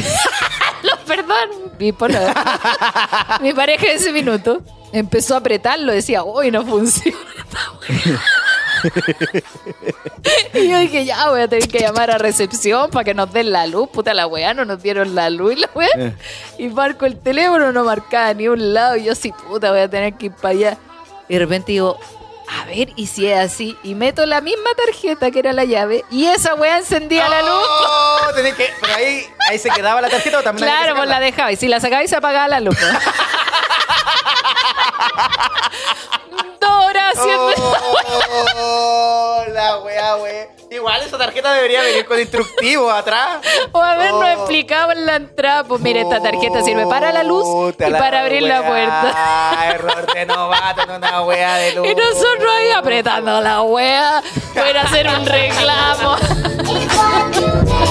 Los 0.84 0.99
perdón. 0.99 1.49
Mi, 1.80 3.53
pareja 3.53 3.86
en 3.86 3.97
ese 3.97 4.11
minuto 4.11 4.61
empezó 4.91 5.36
a 5.36 5.38
apretarlo. 5.38 5.91
Decía, 5.91 6.23
uy, 6.23 6.51
no 6.51 6.65
funciona. 6.65 7.17
esta 7.38 7.59
wea". 7.80 8.21
y 10.53 10.69
yo 10.69 10.80
dije, 10.80 11.05
ya 11.05 11.30
voy 11.30 11.41
a 11.41 11.47
tener 11.47 11.67
que 11.67 11.80
llamar 11.80 12.11
a 12.11 12.17
recepción 12.17 12.89
para 12.91 13.03
que 13.03 13.13
nos 13.13 13.32
den 13.32 13.51
la 13.51 13.67
luz. 13.67 13.89
Puta 13.89 14.13
la 14.13 14.28
weá, 14.28 14.53
no 14.53 14.65
nos 14.65 14.82
dieron 14.82 15.15
la 15.15 15.30
luz 15.30 15.53
y 15.53 15.55
la 15.57 15.69
weá. 15.73 15.89
Eh. 15.97 16.13
Y 16.57 16.67
marco 16.69 17.05
el 17.05 17.17
teléfono, 17.17 17.71
no 17.71 17.84
marcaba 17.84 18.34
ni 18.34 18.47
un 18.47 18.73
lado. 18.73 18.97
Y 18.97 19.05
yo, 19.05 19.15
sí, 19.15 19.32
puta, 19.47 19.71
voy 19.71 19.82
a 19.82 19.89
tener 19.89 20.13
que 20.13 20.28
ir 20.28 20.32
para 20.34 20.49
allá. 20.49 20.78
Y 21.30 21.34
de 21.34 21.39
repente 21.39 21.73
digo, 21.73 21.99
a 22.50 22.66
ver, 22.66 22.89
y 22.95 23.08
si 23.08 23.28
es 23.28 23.38
así. 23.39 23.78
Y 23.84 23.95
meto 23.95 24.26
la 24.26 24.41
misma 24.41 24.70
tarjeta 24.76 25.32
que 25.32 25.39
era 25.39 25.52
la 25.54 25.66
llave. 25.66 26.06
Y 26.10 26.26
esa 26.28 26.56
weá 26.56 26.78
encendía 26.78 27.28
la 27.28 27.41
luz. 27.41 27.50
Oh, 27.52 28.20
tenés 28.36 28.56
que, 28.56 28.70
pero 28.82 28.95
ahí, 28.95 29.28
ahí 29.50 29.60
se 29.60 29.70
quedaba 29.70 30.00
la 30.02 30.10
tarjeta 30.10 30.39
o 30.39 30.43
también 30.43 30.68
Claro, 30.68 30.93
que 30.93 31.00
pues 31.00 31.10
la 31.10 31.20
dejaba. 31.20 31.52
Y 31.52 31.58
si 31.58 31.68
la 31.68 31.80
sacaba 31.80 32.04
y 32.04 32.08
se 32.08 32.16
apagaba 32.16 32.48
la 32.48 32.60
luz. 32.62 32.78
horas 36.70 37.18
haciendo 37.18 37.51
Oh, 38.60 39.43
la 39.53 39.78
wea, 39.80 40.16
wea. 40.18 40.47
Igual 40.70 41.01
esa 41.01 41.18
tarjeta 41.18 41.53
debería 41.53 41.82
venir 41.82 42.05
con 42.05 42.20
instructivo 42.20 42.91
atrás. 42.91 43.38
O 43.72 43.82
habernos 43.82 44.22
Oh. 44.24 44.28
explicado 44.28 44.91
en 44.91 45.05
la 45.05 45.16
entrada. 45.16 45.64
Pues 45.64 45.82
mire, 45.82 46.01
esta 46.01 46.22
tarjeta 46.22 46.62
sirve 46.62 46.86
para 46.88 47.12
la 47.14 47.24
luz 47.24 47.43
Puta 47.45 47.88
y 47.88 47.91
la 47.91 47.99
para 47.99 48.22
abrir 48.22 48.43
la 48.43 48.64
puerta. 48.64 49.66
Error 49.74 50.14
de 50.14 50.26
novato 50.26 50.82
en 50.84 50.91
una 50.91 51.22
wea 51.24 51.55
de 51.55 51.72
luz. 51.74 51.88
Y 51.88 51.95
nosotros 51.95 52.51
ahí 52.58 52.72
apretando 52.72 53.39
la 53.41 53.62
wea 53.62 54.22
para 54.53 54.82
hacer 54.82 55.08
un 55.08 55.26
reclamo. 55.26 56.16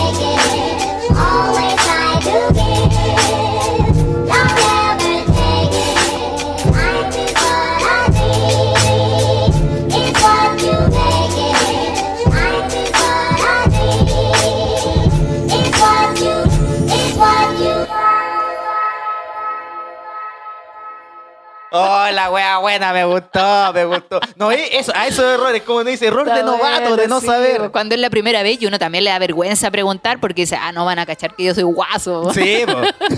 wea 22.30 22.58
buena, 22.58 22.92
me 22.92 23.04
gustó, 23.04 23.72
me 23.72 23.84
gustó. 23.84 24.20
No, 24.36 24.50
eso, 24.50 24.92
a 24.94 25.06
esos 25.06 25.24
errores, 25.24 25.62
como 25.62 25.84
dice, 25.84 26.06
error 26.06 26.26
de 26.26 26.42
novato, 26.42 26.80
bueno, 26.80 26.96
de 26.96 27.08
no 27.08 27.20
sí, 27.20 27.26
saber. 27.26 27.70
Cuando 27.70 27.94
es 27.94 28.00
la 28.00 28.10
primera 28.10 28.42
vez 28.42 28.60
y 28.60 28.66
uno 28.66 28.78
también 28.78 29.04
le 29.04 29.10
da 29.10 29.18
vergüenza 29.18 29.70
preguntar 29.70 30.20
porque 30.20 30.42
dice, 30.42 30.58
ah, 30.60 30.72
no 30.72 30.84
van 30.84 30.98
a 30.98 31.06
cachar 31.06 31.34
que 31.34 31.44
yo 31.44 31.54
soy 31.54 31.64
guaso. 31.64 32.32
Sí. 32.36 32.64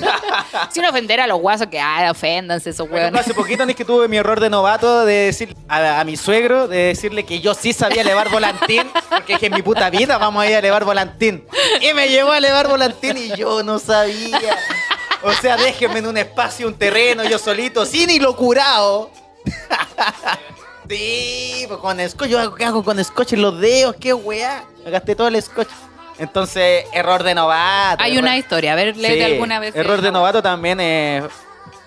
Sin 0.71 0.85
ofender 0.85 1.21
a 1.21 1.27
los 1.27 1.41
guasos 1.41 1.67
que, 1.67 1.81
ah, 1.81 2.09
oféndanse 2.11 2.71
esos 2.71 2.89
hueones. 2.89 3.21
hace 3.21 3.35
poquito 3.39 3.67
ni 3.67 3.75
que 3.75 3.85
tuve 3.85 4.07
mi 4.07 4.17
error 4.17 4.39
de 4.39 4.49
novato 4.49 5.05
de 5.05 5.15
decir 5.15 5.57
a, 5.69 6.01
a 6.01 6.05
mi 6.05 6.17
suegro, 6.17 6.69
de 6.69 6.85
decirle 6.85 7.25
que 7.25 7.41
yo 7.41 7.55
sí 7.55 7.73
sabía 7.73 8.03
elevar 8.03 8.31
volantín, 8.31 8.89
porque 9.09 9.35
dije 9.35 9.47
en 9.47 9.55
mi 9.55 9.63
puta 9.63 9.91
vida 9.91 10.19
vamos 10.19 10.43
a 10.43 10.47
ir 10.47 10.55
a 10.55 10.59
elevar 10.59 10.85
volantín. 10.85 11.45
Y 11.81 11.93
me 11.95 12.09
llevó 12.09 12.33
a 12.33 12.39
elevar 12.39 12.69
volantín 12.69 13.17
y 13.17 13.37
yo 13.37 13.63
no 13.63 13.79
sabía. 13.79 14.57
O 15.23 15.33
sea, 15.33 15.57
déjenme 15.57 15.99
en 15.99 16.07
un 16.07 16.17
espacio, 16.17 16.67
un 16.69 16.75
terreno, 16.75 17.25
yo 17.25 17.39
solito, 17.39 17.85
sin 17.85 18.09
hilo 18.11 18.37
curado. 18.37 19.11
Sí, 20.89 21.65
pues 21.69 21.81
con 21.81 22.09
scotch, 22.09 22.29
yo 22.31 22.39
hago, 22.41 22.55
¿qué 22.55 22.65
hago 22.65 22.83
con 22.83 23.03
scotch 23.05 23.35
en 23.35 23.43
los 23.43 23.61
dedos? 23.61 23.97
¿Qué 24.01 24.15
weá? 24.15 24.65
Me 24.85 24.91
gasté 24.91 25.15
todo 25.15 25.29
el 25.29 25.41
scotch. 25.43 25.69
Entonces, 26.19 26.85
error 26.93 27.23
de 27.23 27.35
novato. 27.35 28.03
Hay 28.03 28.13
error- 28.13 28.23
una 28.25 28.37
historia, 28.39 28.73
a 28.73 28.77
ver, 28.77 28.97
léete 28.97 29.27
Sí, 29.27 29.33
alguna 29.33 29.61
vez. 29.61 29.77
Error 29.77 30.01
de 30.01 30.11
novato 30.11 30.43
también 30.43 30.81
es 30.81 31.25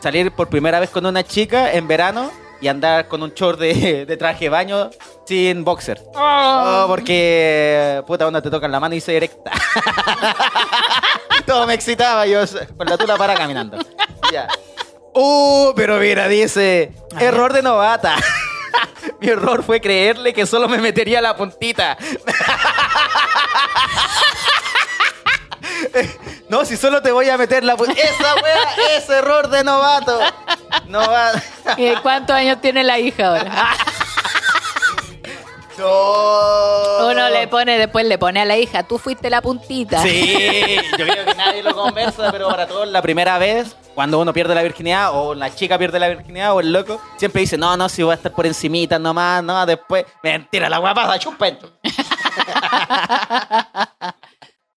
salir 0.02 0.32
por 0.32 0.50
primera 0.50 0.80
vez 0.80 0.90
con 0.90 1.06
una 1.06 1.24
chica 1.24 1.74
en 1.74 1.88
verano 1.88 2.32
y 2.62 2.68
andar 2.68 3.08
con 3.08 3.24
un 3.24 3.32
short 3.34 3.60
de, 3.60 4.06
de 4.06 4.18
traje 4.18 4.46
de 4.46 4.50
baño 4.50 4.92
sin 5.26 5.64
boxer. 5.64 6.02
Oh, 6.14 6.86
porque, 6.88 8.04
puta, 8.06 8.26
cuando 8.26 8.42
te 8.42 8.50
tocan 8.50 8.72
la 8.72 8.80
mano 8.80 8.96
y 8.96 9.02
se 9.02 9.18
erecta. 9.18 9.52
Todo 11.46 11.66
me 11.66 11.74
excitaba 11.74 12.28
yo 12.28 12.42
con 12.78 12.88
la 12.88 12.98
tula 12.98 13.18
para 13.18 13.34
caminando. 13.36 13.78
Ya. 14.32 14.48
Uh, 15.14 15.74
pero 15.76 15.98
mira, 15.98 16.30
dice, 16.30 16.94
error 17.20 17.52
de 17.52 17.62
novata. 17.62 18.16
Mi 19.20 19.28
error 19.28 19.62
fue 19.62 19.82
creerle 19.82 20.32
que 20.32 20.46
solo 20.46 20.70
me 20.70 20.78
metería 20.78 21.20
la 21.20 21.36
puntita. 21.36 21.98
No, 26.48 26.64
si 26.64 26.78
solo 26.78 27.02
te 27.02 27.12
voy 27.12 27.30
a 27.30 27.38
meter 27.38 27.64
la 27.64 27.76
puntita. 27.76 28.02
Esa 28.02 28.36
wea 28.36 28.98
es 28.98 29.10
error 29.10 29.50
de 29.50 29.64
novato. 29.64 30.20
Novato. 30.88 31.40
¿Y 31.78 31.96
¿Cuántos 31.98 32.36
años 32.36 32.60
tiene 32.62 32.84
la 32.84 33.00
hija 33.00 33.28
ahora? 33.28 33.76
No. 35.78 37.08
Uno 37.08 37.30
le 37.30 37.48
pone, 37.48 37.78
después 37.78 38.06
le 38.06 38.18
pone 38.18 38.42
a 38.42 38.46
la 38.46 38.58
hija, 38.58 38.84
tú 38.84 38.98
fuiste 38.98 39.30
la 39.30 39.42
puntita. 39.42 40.02
Sí, 40.04 40.78
yo 40.98 41.06
creo 41.06 41.26
que 41.26 41.36
nadie 41.36 41.64
lo 41.64 41.76
conversa, 41.76 42.32
pero 42.32 42.48
para 42.50 42.68
todos 42.68 42.88
la 42.88 43.02
primera 43.02 43.38
vez, 43.38 43.76
cuando 43.96 44.20
uno 44.20 44.34
pierde 44.34 44.54
la 44.54 44.64
virginidad, 44.64 45.12
o 45.14 45.34
la 45.34 45.54
chica 45.54 45.78
pierde 45.78 46.00
la 46.00 46.10
virginidad, 46.10 46.54
o 46.54 46.60
el 46.60 46.72
loco, 46.72 47.02
siempre 47.18 47.42
dice, 47.42 47.58
no, 47.58 47.76
no, 47.78 47.90
si 47.90 48.04
voy 48.04 48.12
a 48.12 48.16
estar 48.16 48.32
por 48.32 48.46
encimita 48.46 49.00
nomás, 49.00 49.44
no, 49.44 49.66
después, 49.66 50.06
mentira, 50.22 50.70
la 50.70 50.78
guapa 50.78 51.08
pasa, 51.08 51.20
chupento. 51.20 51.72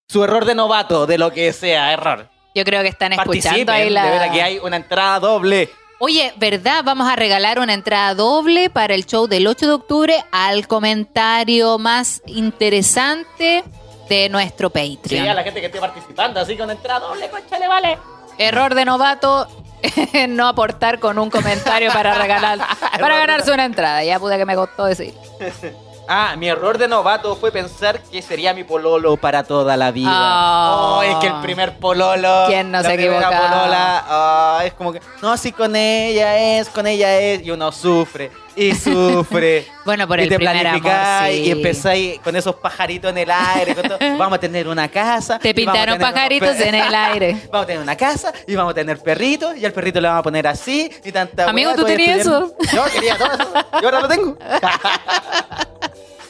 Su 0.07 0.23
error 0.23 0.45
de 0.45 0.55
novato, 0.55 1.05
de 1.05 1.17
lo 1.17 1.31
que 1.31 1.51
sea, 1.53 1.93
error. 1.93 2.29
Yo 2.55 2.63
creo 2.63 2.81
que 2.81 2.87
están 2.87 3.13
escuchando 3.13 3.65
Participen, 3.65 3.69
ahí 3.69 3.89
la... 3.89 4.05
de 4.05 4.11
verdad 4.11 4.31
que 4.31 4.41
hay 4.41 4.59
una 4.59 4.77
entrada 4.77 5.19
doble. 5.19 5.69
Oye, 5.99 6.33
¿verdad? 6.37 6.83
Vamos 6.83 7.07
a 7.07 7.15
regalar 7.15 7.59
una 7.59 7.73
entrada 7.73 8.13
doble 8.15 8.69
para 8.69 8.93
el 8.95 9.05
show 9.05 9.27
del 9.27 9.47
8 9.47 9.67
de 9.67 9.73
octubre 9.73 10.23
al 10.31 10.67
comentario 10.67 11.77
más 11.77 12.21
interesante 12.25 13.63
de 14.09 14.29
nuestro 14.29 14.69
Sí, 14.73 14.97
Patreon. 15.01 15.27
a 15.29 15.33
la 15.33 15.43
gente 15.43 15.61
que 15.61 15.67
esté 15.67 15.79
participando, 15.79 16.39
así 16.39 16.57
con 16.57 16.69
entrada 16.69 16.99
doble, 16.99 17.29
conchale, 17.29 17.67
vale. 17.67 17.97
Error 18.37 18.75
de 18.75 18.85
novato 18.85 19.47
no 20.29 20.47
aportar 20.47 20.99
con 20.99 21.17
un 21.17 21.29
comentario 21.29 21.91
para 21.91 22.13
regalar 22.15 22.59
para 22.99 23.17
ganarse 23.17 23.51
una 23.51 23.65
entrada. 23.65 24.03
Ya 24.03 24.19
pude 24.19 24.37
que 24.37 24.45
me 24.45 24.55
costó 24.55 24.85
decir. 24.85 25.13
Ah, 26.07 26.35
mi 26.37 26.47
error 26.47 26.77
de 26.77 26.87
novato 26.87 27.35
fue 27.35 27.51
pensar 27.51 27.99
que 27.99 28.21
sería 28.21 28.53
mi 28.53 28.63
pololo 28.63 29.17
para 29.17 29.43
toda 29.43 29.75
la 29.75 29.91
vida. 29.91 30.11
Oh. 30.11 30.97
Oh, 30.97 31.03
es 31.03 31.15
que 31.15 31.27
el 31.27 31.41
primer 31.41 31.77
pololo. 31.79 32.45
¿Quién 32.47 32.71
no 32.71 32.81
la 32.81 32.89
se 32.89 32.95
equivocaba? 32.95 33.29
polola, 33.29 34.05
ah, 34.07 34.61
es 34.63 34.73
como 34.73 34.93
que, 34.93 35.01
no, 35.21 35.35
si 35.37 35.51
con 35.51 35.75
ella 35.75 36.59
es, 36.59 36.69
con 36.69 36.85
ella 36.85 37.17
es. 37.19 37.43
Y 37.43 37.51
uno 37.51 37.71
sufre 37.71 38.31
y 38.55 38.73
sufre. 38.73 39.67
Bueno, 39.85 40.07
por 40.07 40.19
y 40.19 40.23
el 40.23 40.29
te 40.29 40.37
primer 40.37 40.65
amor, 40.65 40.91
sí. 41.27 41.41
y 41.41 41.51
empezáis 41.51 42.19
con 42.21 42.35
esos 42.35 42.55
pajaritos 42.55 43.11
en 43.11 43.19
el 43.19 43.29
aire. 43.29 43.75
con 43.75 43.87
todo. 43.87 43.99
Vamos 44.17 44.37
a 44.37 44.39
tener 44.39 44.67
una 44.67 44.87
casa. 44.87 45.37
Te 45.37 45.53
pintaron 45.53 45.99
pajaritos 45.99 46.59
en 46.59 46.73
el 46.73 46.95
aire. 46.95 47.37
Vamos 47.51 47.65
a 47.65 47.67
tener 47.67 47.83
una 47.83 47.95
casa 47.95 48.33
y 48.47 48.55
vamos 48.55 48.71
a 48.71 48.73
tener 48.73 48.97
perritos 48.97 49.55
y 49.55 49.63
al 49.63 49.73
perrito 49.73 50.01
le 50.01 50.07
vamos 50.07 50.21
a 50.21 50.23
poner 50.23 50.47
así 50.47 50.89
y 51.03 51.11
tanta 51.11 51.47
Amigo, 51.47 51.75
¿tú 51.75 51.85
tenías 51.85 52.21
eso? 52.21 52.55
Yo 52.73 52.83
quería 52.85 53.15
todo 53.15 53.31
eso. 53.31 53.53
Yo 53.79 53.87
ahora 53.87 53.99
lo 53.99 54.07
tengo. 54.07 54.37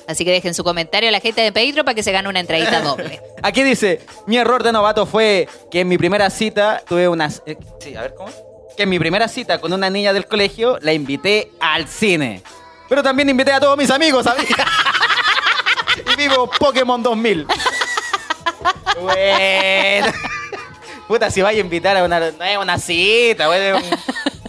Así 0.08 0.26
que 0.26 0.32
dejen 0.32 0.54
su 0.54 0.64
comentario 0.64 1.08
a 1.10 1.12
la 1.12 1.20
gente 1.20 1.42
de 1.42 1.52
Patreon 1.52 1.86
para 1.86 1.96
que 1.96 2.04
se 2.04 2.12
gane 2.12 2.28
una 2.28 2.42
entradita 2.42 2.82
doble. 2.82 3.22
Aquí 3.42 3.64
dice, 3.64 4.02
mi 4.28 4.38
error 4.38 4.64
de 4.64 4.72
novato 4.72 5.06
fue 5.06 5.48
que 5.72 5.80
en 5.80 5.88
mi 5.88 5.98
primera 5.98 6.30
cita 6.30 6.82
tuve 6.88 7.08
unas... 7.08 7.42
eh, 7.46 7.58
sí, 7.80 7.96
a 7.96 8.02
ver, 8.02 8.14
¿cómo? 8.16 8.55
Que 8.76 8.84
en 8.84 8.90
mi 8.90 9.00
primera 9.00 9.28
cita 9.28 9.60
con 9.60 9.72
una 9.74 9.90
niña 9.90 10.12
del 10.14 10.26
colegio 10.28 10.78
la 10.82 10.94
invité 10.94 11.52
al 11.60 11.88
cine. 11.88 12.44
Pero 12.90 13.02
también 13.02 13.30
invité 13.30 13.52
a 13.54 13.60
todos 13.60 13.78
mis 13.78 13.90
amigos, 13.90 14.24
¿sabes? 14.26 14.46
y 16.14 16.16
vivo 16.18 16.50
Pokémon 16.60 17.02
2000. 17.02 17.48
bueno. 19.02 20.08
Puta, 21.08 21.30
si 21.32 21.42
vaya 21.42 21.60
a 21.60 21.62
invitar 21.62 21.96
a 21.98 22.04
una... 22.04 22.20
No 22.20 22.44
es 22.44 22.58
una 22.58 22.78
cita, 22.78 23.48
güey. 23.48 23.62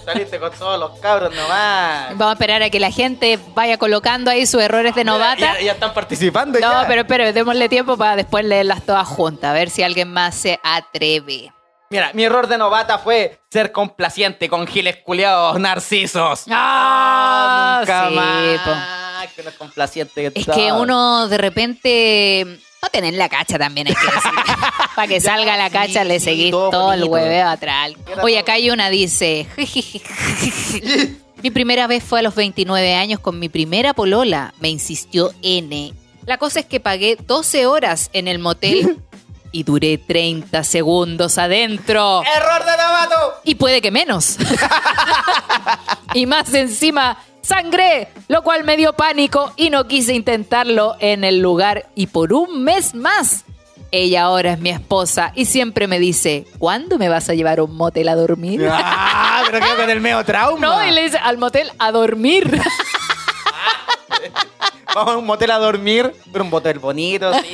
Saliste 0.05 0.39
con 0.39 0.53
todos 0.53 0.79
los 0.79 0.99
cabros 1.01 1.35
nomás. 1.35 2.11
Vamos 2.11 2.29
a 2.29 2.33
esperar 2.33 2.63
a 2.63 2.71
que 2.71 2.79
la 2.81 2.91
gente 2.91 3.39
vaya 3.55 3.77
colocando 3.77 4.31
ahí 4.31 4.47
sus 4.47 4.63
errores 4.63 4.95
de 4.95 5.05
novata. 5.05 5.55
Ya, 5.55 5.61
ya 5.61 5.73
están 5.73 5.93
participando 5.93 6.59
No, 6.61 6.83
ya. 6.83 6.89
pero 6.89 7.03
espere, 7.03 7.33
démosle 7.33 7.69
tiempo 7.69 7.97
para 7.97 8.17
después 8.17 8.45
leerlas 8.45 8.85
todas 8.87 9.07
juntas, 9.07 9.51
a 9.51 9.53
ver 9.53 9.69
si 9.69 9.83
alguien 9.83 10.13
más 10.13 10.35
se 10.37 10.61
atreve. 10.63 11.53
Mira, 11.89 12.11
mi 12.15 12.25
error 12.25 12.49
de 12.49 12.59
novata 12.59 12.99
fue 12.99 13.39
ser 13.51 13.71
complaciente 13.71 14.49
con 14.49 14.67
giles 14.67 14.97
culiados 14.97 15.59
narcisos. 15.61 16.45
Ah, 16.51 17.79
nunca 17.81 18.09
sí, 18.09 18.15
más. 18.15 19.33
Que 19.35 19.43
no 19.43 19.51
es 19.51 19.57
complaciente. 19.57 20.33
Es 20.35 20.47
que 20.47 20.73
uno 20.73 21.29
de 21.29 21.39
repente 21.39 22.59
va 22.83 22.89
a 22.89 22.91
tener 22.91 23.15
la 23.15 23.29
cacha 23.29 23.59
también, 23.59 23.87
hay 23.89 23.95
que 23.95 24.07
decir. 24.07 24.31
Para 24.97 25.09
que 25.09 25.21
salga 25.21 25.57
la 25.57 25.67
sí, 25.67 25.73
cacha 25.73 26.05
le 26.05 26.19
sí, 26.19 26.25
seguís 26.25 26.51
todo 26.51 26.71
todo, 26.71 26.93
el 26.93 27.05
hueveo 27.05 27.49
atrás. 27.49 27.93
Oye, 28.23 28.39
acá 28.39 28.55
hay 28.55 28.71
una, 28.71 28.89
dice... 28.89 29.47
mi 31.43 31.51
primera 31.51 31.87
vez 31.87 32.03
fue 32.03 32.21
a 32.21 32.23
los 32.23 32.35
29 32.35 32.95
años 32.95 33.21
con 33.21 33.39
mi 33.39 33.49
primera 33.49 33.95
polola. 33.95 34.55
Me 34.59 34.71
insistió 34.71 35.33
N. 35.43 35.93
La 36.25 36.39
cosa 36.39 36.61
es 36.61 36.67
que 36.67 36.81
pagué 36.81 37.17
12 37.17 37.67
horas 37.67 38.11
en 38.13 38.27
el 38.27 38.39
motel 38.39 38.99
y 39.57 39.63
duré 39.63 39.97
30 39.97 40.63
segundos 40.65 41.39
adentro. 41.39 42.23
¡Error 42.37 42.63
de 42.63 42.73
novato! 42.73 43.41
Y 43.43 43.55
puede 43.55 43.81
que 43.81 43.91
menos. 43.91 44.37
y 46.13 46.27
más 46.27 46.53
encima, 46.53 47.17
sangré, 47.41 48.09
lo 48.29 48.43
cual 48.43 48.65
me 48.65 48.77
dio 48.77 48.93
pánico 48.93 49.55
y 49.57 49.71
no 49.71 49.89
quise 49.89 50.13
intentarlo 50.13 50.97
en 51.01 51.25
el 51.25 51.41
lugar. 51.41 51.87
Y 51.95 52.09
por 52.09 52.35
un 52.35 52.65
mes 52.65 52.95
más, 52.95 53.47
ella 53.93 54.25
ahora 54.25 54.53
es 54.53 54.59
mi 54.59 54.69
esposa 54.69 55.33
y 55.35 55.47
siempre 55.47 55.87
me 55.87 55.99
dice, 55.99 56.47
¿cuándo 56.59 56.99
me 56.99 57.09
vas 57.09 57.31
a 57.31 57.33
llevar 57.33 57.61
a 57.61 57.63
un 57.63 57.77
motel 57.77 58.11
a 58.11 58.15
dormir? 58.15 58.69
¡Ah! 58.71 59.43
Pero 59.47 59.65
quedo 59.65 59.77
con 59.77 59.89
el 59.89 60.03
trauma. 60.27 60.67
No, 60.67 60.87
y 60.87 60.91
le 60.91 61.05
dice, 61.05 61.17
al 61.17 61.39
motel 61.39 61.73
a 61.79 61.93
dormir. 61.93 62.61
Vamos 64.95 65.15
a 65.15 65.17
un 65.17 65.25
motel 65.25 65.51
a 65.51 65.59
dormir, 65.59 66.15
pero 66.31 66.45
un 66.45 66.51
motel 66.51 66.79
bonito, 66.79 67.33
sí. 67.33 67.47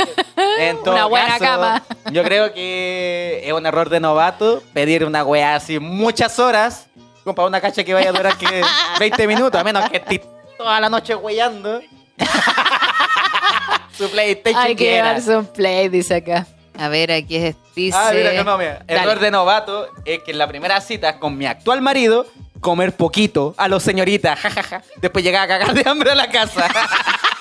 En 0.59 0.83
todo 0.83 0.95
Una 0.95 1.07
buena 1.07 1.27
caso, 1.39 1.45
cama. 1.45 1.83
Yo 2.11 2.23
creo 2.23 2.53
que 2.53 3.43
es 3.45 3.53
un 3.53 3.65
error 3.67 3.89
de 3.89 4.01
novato 4.01 4.63
pedir 4.73 5.05
una 5.05 5.25
weá 5.25 5.55
así 5.57 5.79
muchas 5.79 6.39
horas, 6.39 6.87
para 7.25 7.47
una 7.47 7.61
cacha 7.61 7.85
que 7.85 7.95
vaya 7.95 8.11
a 8.11 8.13
durar 8.13 8.37
que 8.37 8.63
20 8.99 9.27
minutos, 9.27 9.61
a 9.61 9.65
menos 9.65 9.89
que 9.91 9.99
estés 9.99 10.21
toda 10.59 10.81
la 10.81 10.89
noche 10.89 11.15
weyando. 11.15 11.81
Su 13.97 14.11
PlayStation 14.11 14.63
Hay 14.63 14.75
que 14.75 14.85
llevarse 14.85 15.37
un 15.37 15.47
play, 15.47 15.89
dice 15.89 16.17
acá. 16.17 16.47
A 16.79 16.89
ver, 16.89 17.13
aquí 17.13 17.37
es- 17.37 17.57
dice... 17.77 17.97
Ah, 18.01 18.11
mira, 18.15 18.33
no, 18.33 18.45
no, 18.45 18.59
mira. 18.59 18.83
Dale. 18.87 19.01
Error 19.03 19.19
de 19.21 19.31
novato 19.31 19.87
es 20.05 20.23
que 20.23 20.31
en 20.33 20.39
la 20.39 20.49
primera 20.49 20.81
cita 20.81 21.19
con 21.19 21.37
mi 21.37 21.47
actual 21.47 21.83
marido, 21.83 22.27
comer 22.61 22.97
poquito 22.97 23.55
a 23.59 23.69
los 23.69 23.83
señoritas, 23.83 24.39
jajaja. 24.41 24.83
Después 24.97 25.23
llegar 25.25 25.43
a 25.45 25.49
cagar 25.49 25.75
de 25.75 25.89
hambre 25.89 26.13
a 26.13 26.15
la 26.15 26.29
casa. 26.29 26.69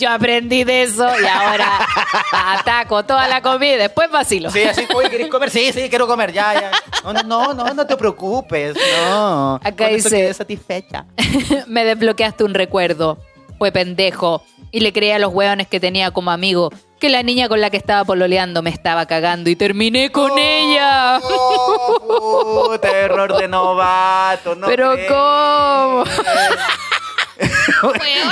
Yo 0.00 0.08
aprendí 0.10 0.64
de 0.64 0.82
eso 0.84 1.06
y 1.20 1.26
ahora 1.26 1.86
ataco 2.32 3.04
toda 3.04 3.28
la 3.28 3.42
comida 3.42 3.74
y 3.74 3.76
después 3.78 4.10
vacilo. 4.10 4.50
Sí, 4.50 4.62
así, 4.62 4.86
oye, 4.94 5.10
¿querés 5.10 5.28
comer? 5.28 5.50
Sí, 5.50 5.72
sí, 5.72 5.88
quiero 5.90 6.06
comer, 6.06 6.32
ya, 6.32 6.54
ya. 6.54 6.70
No, 7.04 7.12
no, 7.22 7.54
no, 7.54 7.74
no, 7.74 7.86
te 7.86 7.96
preocupes, 7.96 8.76
no. 9.08 9.56
Acá 9.56 9.86
Con 9.86 9.94
dice- 9.96 10.32
satisfecha. 10.34 11.04
me 11.66 11.84
desbloqueaste 11.84 12.44
un 12.44 12.54
recuerdo. 12.54 13.18
Fue 13.58 13.70
pendejo. 13.72 14.42
Y 14.72 14.80
le 14.80 14.92
creí 14.92 15.10
a 15.10 15.18
los 15.18 15.32
hueones 15.34 15.66
que 15.66 15.80
tenía 15.80 16.12
como 16.12 16.30
amigo 16.30 16.70
que 17.00 17.08
la 17.08 17.22
niña 17.22 17.48
con 17.48 17.60
la 17.60 17.70
que 17.70 17.76
estaba 17.78 18.04
pololeando 18.04 18.62
me 18.62 18.70
estaba 18.70 19.06
cagando 19.06 19.50
y 19.50 19.56
terminé 19.56 20.12
con 20.12 20.38
ella. 20.38 21.18
Oh, 21.22 22.68
puta, 22.70 22.88
error 22.90 23.20
error 23.30 23.36
de 23.40 23.48
novato. 23.48 24.54
No 24.54 24.66
Pero 24.68 24.92
crees. 24.92 25.10
¿cómo? 25.10 26.04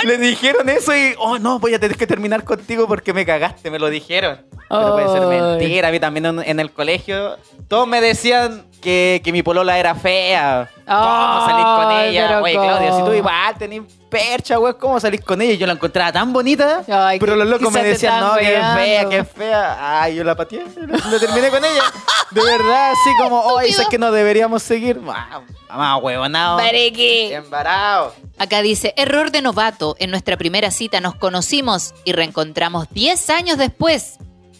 Le 0.05 0.19
dijeron 0.19 0.69
eso 0.69 0.95
y, 0.95 1.15
oh 1.19 1.39
no, 1.39 1.59
voy 1.59 1.75
a 1.75 1.79
tener 1.79 1.97
que 1.97 2.07
terminar 2.07 2.45
contigo 2.45 2.87
porque 2.87 3.13
me 3.13 3.25
cagaste, 3.25 3.71
me 3.71 3.79
lo 3.79 3.89
dijeron. 3.89 4.47
Pero 4.69 4.93
puede 4.93 5.09
ser 5.09 5.27
mentira. 5.27 5.89
A 5.89 5.91
mí 5.91 5.99
también 5.99 6.27
en 6.27 6.61
el 6.61 6.71
colegio, 6.73 7.39
todos 7.69 7.89
me 7.89 8.01
decían 8.01 8.67
que, 8.81 9.21
que 9.23 9.33
mi 9.33 9.43
polola 9.43 9.79
era 9.79 9.95
fea. 9.95 10.71
¿Cómo 10.87 11.47
salís 11.47 11.65
con 11.65 11.93
ella? 12.07 12.41
Oye, 12.41 12.55
Claudia, 12.55 12.97
si 12.97 13.03
tú 13.03 13.13
igual 13.13 13.55
tenés 13.59 13.83
percha, 14.09 14.57
güey, 14.57 14.75
¿cómo 14.75 14.99
salís 14.99 15.21
con 15.21 15.41
ella? 15.43 15.53
Y 15.53 15.59
yo 15.59 15.67
la 15.67 15.75
encontraba 15.75 16.13
tan 16.13 16.33
bonita, 16.33 16.83
Ay, 16.89 17.19
pero 17.19 17.37
los 17.37 17.47
locos 17.47 17.71
me 17.73 17.83
decían, 17.83 18.21
no, 18.21 18.37
que 18.37 18.57
es 18.57 18.67
fea, 18.75 19.09
que 19.09 19.19
es 19.19 19.29
fea. 19.29 20.03
Ay, 20.03 20.17
yo 20.17 20.25
la 20.25 20.35
pateé, 20.35 20.65
lo 20.77 21.21
terminé 21.21 21.51
con 21.51 21.65
ella. 21.65 21.83
De 22.31 22.43
verdad, 22.43 22.93
así 22.93 23.11
como, 23.19 23.41
oh, 23.41 23.61
es 23.61 23.79
que 23.89 23.99
no 23.99 24.13
deberíamos 24.13 24.63
seguir. 24.63 25.01
Mamá, 25.01 25.97
huevonao. 25.99 26.59
Embarado. 26.61 28.15
Acá 28.39 28.63
dice, 28.63 28.95
error 28.97 29.31
de 29.31 29.43
novato. 29.43 29.97
En 29.99 30.11
nuestra 30.11 30.37
primera 30.37 30.71
cita 30.71 31.01
nos 31.01 31.15
conocimos 31.15 31.95
y 32.05 32.13
reencontramos 32.13 32.89
10 32.91 33.31
años 33.31 33.59
después. 33.59 34.19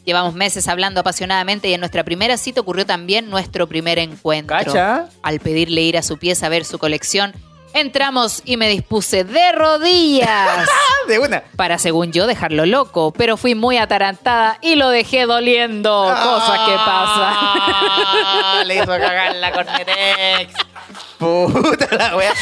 Llevamos 0.09 0.33
meses 0.33 0.67
hablando 0.69 1.01
apasionadamente 1.01 1.69
y 1.69 1.75
en 1.75 1.81
nuestra 1.81 2.03
primera 2.03 2.39
cita 2.39 2.63
ocurrió 2.63 2.87
también 2.87 3.29
nuestro 3.29 3.67
primer 3.67 3.99
encuentro. 3.99 4.57
¿Cacha? 4.57 5.11
Al 5.23 5.39
pedirle 5.39 5.83
ir 5.83 5.99
a 5.99 6.03
su 6.03 6.17
pieza 6.17 6.47
a 6.47 6.49
ver 6.49 6.65
su 6.65 6.79
colección, 6.79 7.35
entramos 7.75 8.41
y 8.47 8.57
me 8.57 8.71
dispuse 8.71 9.25
de 9.25 9.53
rodillas 9.53 10.67
De 11.09 11.19
una. 11.19 11.43
para, 11.57 11.77
según 11.77 12.11
yo, 12.11 12.27
dejarlo 12.27 12.65
loco. 12.65 13.13
Pero 13.13 13.37
fui 13.37 13.55
muy 13.55 13.77
atarantada 13.77 14.57
y 14.63 14.77
lo 14.77 14.89
dejé 14.89 15.27
doliendo. 15.27 15.91
Cosas 16.05 16.59
que 16.61 16.75
pasan. 16.75 17.35
Ah, 17.35 18.63
Le 18.67 18.77
hizo 18.77 18.87
cagar 18.87 19.37
la 19.37 19.53
Cornetex. 19.53 20.55
Puta 21.19 21.87
la 21.99 22.17
wea. 22.17 22.33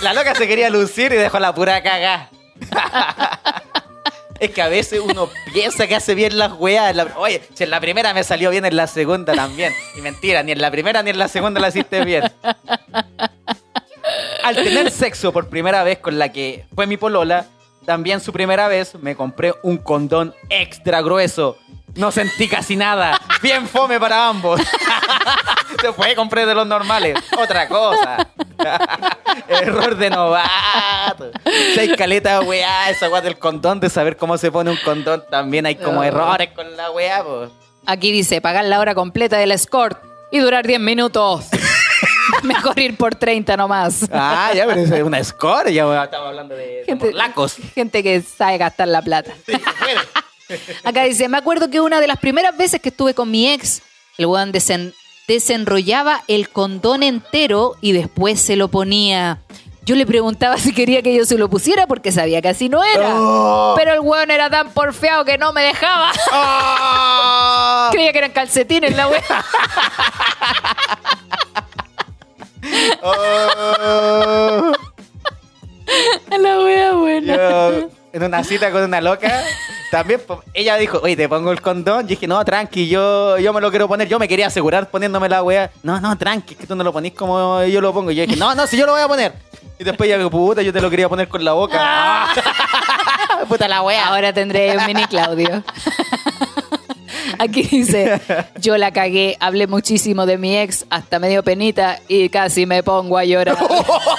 La 0.00 0.14
loca 0.14 0.34
se 0.34 0.48
quería 0.48 0.70
lucir 0.70 1.12
y 1.12 1.16
dejó 1.16 1.38
la 1.38 1.54
pura 1.54 1.82
cagá. 1.82 2.30
Es 4.40 4.50
que 4.50 4.62
a 4.62 4.68
veces 4.68 5.00
uno 5.00 5.28
piensa 5.52 5.86
que 5.86 5.94
hace 5.94 6.14
bien 6.14 6.38
las 6.38 6.52
weas. 6.58 6.96
Oye, 7.16 7.42
si 7.54 7.64
en 7.64 7.70
la 7.70 7.78
primera 7.78 8.14
me 8.14 8.24
salió 8.24 8.50
bien, 8.50 8.64
en 8.64 8.74
la 8.74 8.86
segunda 8.86 9.34
también. 9.34 9.72
Y 9.96 10.00
mentira, 10.00 10.42
ni 10.42 10.52
en 10.52 10.60
la 10.60 10.70
primera 10.70 11.02
ni 11.02 11.10
en 11.10 11.18
la 11.18 11.28
segunda 11.28 11.60
la 11.60 11.68
hiciste 11.68 12.04
bien. 12.04 12.24
Al 14.42 14.56
tener 14.56 14.90
sexo 14.90 15.30
por 15.32 15.48
primera 15.48 15.84
vez 15.84 15.98
con 15.98 16.18
la 16.18 16.32
que 16.32 16.64
fue 16.74 16.86
mi 16.86 16.96
polola, 16.96 17.46
también 17.84 18.20
su 18.20 18.32
primera 18.32 18.66
vez 18.66 18.94
me 18.94 19.14
compré 19.14 19.52
un 19.62 19.76
condón 19.76 20.34
extra 20.48 21.02
grueso. 21.02 21.58
No 21.96 22.10
sentí 22.10 22.48
casi 22.48 22.76
nada. 22.76 23.20
Bien 23.42 23.66
fome 23.68 23.98
para 23.98 24.28
ambos. 24.28 24.60
Después 25.82 26.14
compré 26.14 26.46
de 26.46 26.54
los 26.54 26.66
normales. 26.66 27.16
Otra 27.38 27.68
cosa. 27.68 28.28
Error 29.48 29.96
de 29.96 30.10
novato. 30.10 31.30
Si 31.74 31.80
hay 31.80 31.94
caleta, 31.96 32.40
weá, 32.40 32.90
esa 32.90 33.08
weá 33.08 33.20
del 33.20 33.38
condón, 33.38 33.80
de 33.80 33.90
saber 33.90 34.16
cómo 34.16 34.36
se 34.38 34.50
pone 34.52 34.70
un 34.70 34.76
condón, 34.78 35.24
también 35.30 35.66
hay 35.66 35.76
como 35.76 36.00
Oh. 36.00 36.04
errores 36.04 36.50
con 36.54 36.76
la 36.76 36.90
weá, 36.90 37.22
pues. 37.24 37.50
Aquí 37.86 38.12
dice, 38.12 38.40
pagar 38.40 38.64
la 38.66 38.78
hora 38.78 38.94
completa 38.94 39.38
del 39.38 39.52
escort 39.52 39.98
y 40.30 40.38
durar 40.38 40.66
10 40.66 40.80
minutos. 40.80 41.46
Mejor 42.42 42.78
ir 42.78 42.96
por 42.96 43.14
30 43.14 43.56
nomás. 43.56 44.08
Ah, 44.12 44.52
ya, 44.54 44.66
pero 44.66 44.80
eso 44.80 44.94
es 44.94 45.02
una 45.02 45.22
score. 45.24 45.72
Ya 45.72 46.04
estamos 46.04 46.28
hablando 46.28 46.54
de, 46.54 46.84
de 46.86 47.12
lacos. 47.12 47.56
gente 47.74 48.02
que 48.02 48.20
sabe 48.22 48.58
gastar 48.58 48.88
la 48.88 49.02
plata. 49.02 49.32
Acá 50.84 51.04
dice, 51.04 51.28
me 51.28 51.38
acuerdo 51.38 51.70
que 51.70 51.80
una 51.80 52.00
de 52.00 52.06
las 52.06 52.18
primeras 52.18 52.56
veces 52.56 52.80
que 52.80 52.88
estuve 52.90 53.14
con 53.14 53.30
mi 53.30 53.48
ex, 53.48 53.82
el 54.18 54.26
weón 54.26 54.52
desen- 54.52 54.94
desenrollaba 55.28 56.22
el 56.28 56.48
condón 56.50 57.02
entero 57.02 57.76
y 57.80 57.92
después 57.92 58.40
se 58.40 58.56
lo 58.56 58.68
ponía. 58.68 59.38
Yo 59.86 59.96
le 59.96 60.04
preguntaba 60.06 60.58
si 60.58 60.72
quería 60.74 61.02
que 61.02 61.14
yo 61.14 61.24
se 61.24 61.38
lo 61.38 61.48
pusiera 61.48 61.86
porque 61.86 62.12
sabía 62.12 62.42
que 62.42 62.48
así 62.50 62.68
no 62.68 62.84
era. 62.84 63.14
Oh. 63.14 63.74
Pero 63.76 63.92
el 63.94 64.00
weón 64.00 64.30
era 64.30 64.50
tan 64.50 64.70
porfeado 64.72 65.24
que 65.24 65.38
no 65.38 65.52
me 65.52 65.62
dejaba. 65.62 66.12
¡Ah! 66.30 67.88
Creía 67.90 68.12
que 68.12 68.18
eran 68.18 68.32
calcetines 68.32 68.94
la 68.94 69.08
wea. 69.08 69.22
Oh. 73.02 74.72
La 76.38 76.58
wea 76.60 76.92
buena. 76.92 77.36
Yo, 77.36 77.88
en 78.12 78.22
una 78.22 78.44
cita 78.44 78.70
con 78.70 78.82
una 78.84 79.00
loca, 79.00 79.42
también 79.90 80.20
ella 80.54 80.76
dijo, 80.76 81.00
oye, 81.02 81.16
te 81.16 81.28
pongo 81.28 81.50
el 81.50 81.60
condón. 81.60 82.02
Yo 82.02 82.08
dije, 82.08 82.28
no, 82.28 82.44
tranqui, 82.44 82.88
yo, 82.88 83.38
yo 83.38 83.52
me 83.52 83.60
lo 83.60 83.70
quiero 83.70 83.88
poner. 83.88 84.08
Yo 84.08 84.18
me 84.18 84.28
quería 84.28 84.46
asegurar 84.46 84.88
poniéndome 84.88 85.28
la 85.28 85.42
weá. 85.42 85.70
No, 85.82 86.00
no, 86.00 86.16
tranqui, 86.16 86.54
que 86.54 86.66
tú 86.66 86.76
no 86.76 86.84
lo 86.84 86.92
ponís 86.92 87.12
como 87.12 87.64
yo 87.64 87.80
lo 87.80 87.92
pongo. 87.92 88.12
Y 88.12 88.14
yo 88.14 88.24
dije, 88.24 88.36
no, 88.36 88.54
no, 88.54 88.66
si 88.68 88.76
yo 88.76 88.86
lo 88.86 88.92
voy 88.92 89.00
a 89.00 89.08
poner. 89.08 89.32
Y 89.78 89.84
después 89.84 90.08
ella 90.08 90.18
dijo, 90.18 90.30
puta, 90.30 90.62
yo 90.62 90.72
te 90.72 90.80
lo 90.80 90.88
quería 90.90 91.08
poner 91.08 91.26
con 91.28 91.44
la 91.44 91.54
boca. 91.54 91.76
Ah. 91.80 92.34
puta 93.48 93.66
la 93.66 93.82
weá. 93.82 94.06
Ahora 94.08 94.32
tendré 94.32 94.76
un 94.76 94.86
mini 94.86 95.04
Claudio. 95.06 95.64
Aquí 97.38 97.62
dice, 97.62 98.20
yo 98.60 98.76
la 98.76 98.92
cagué, 98.92 99.36
hablé 99.40 99.66
muchísimo 99.66 100.26
de 100.26 100.36
mi 100.36 100.56
ex, 100.58 100.84
hasta 100.90 101.18
me 101.18 101.30
dio 101.30 101.42
penita 101.42 101.98
y 102.06 102.28
casi 102.28 102.66
me 102.66 102.82
pongo 102.82 103.16
a 103.16 103.24
llorar. 103.24 103.56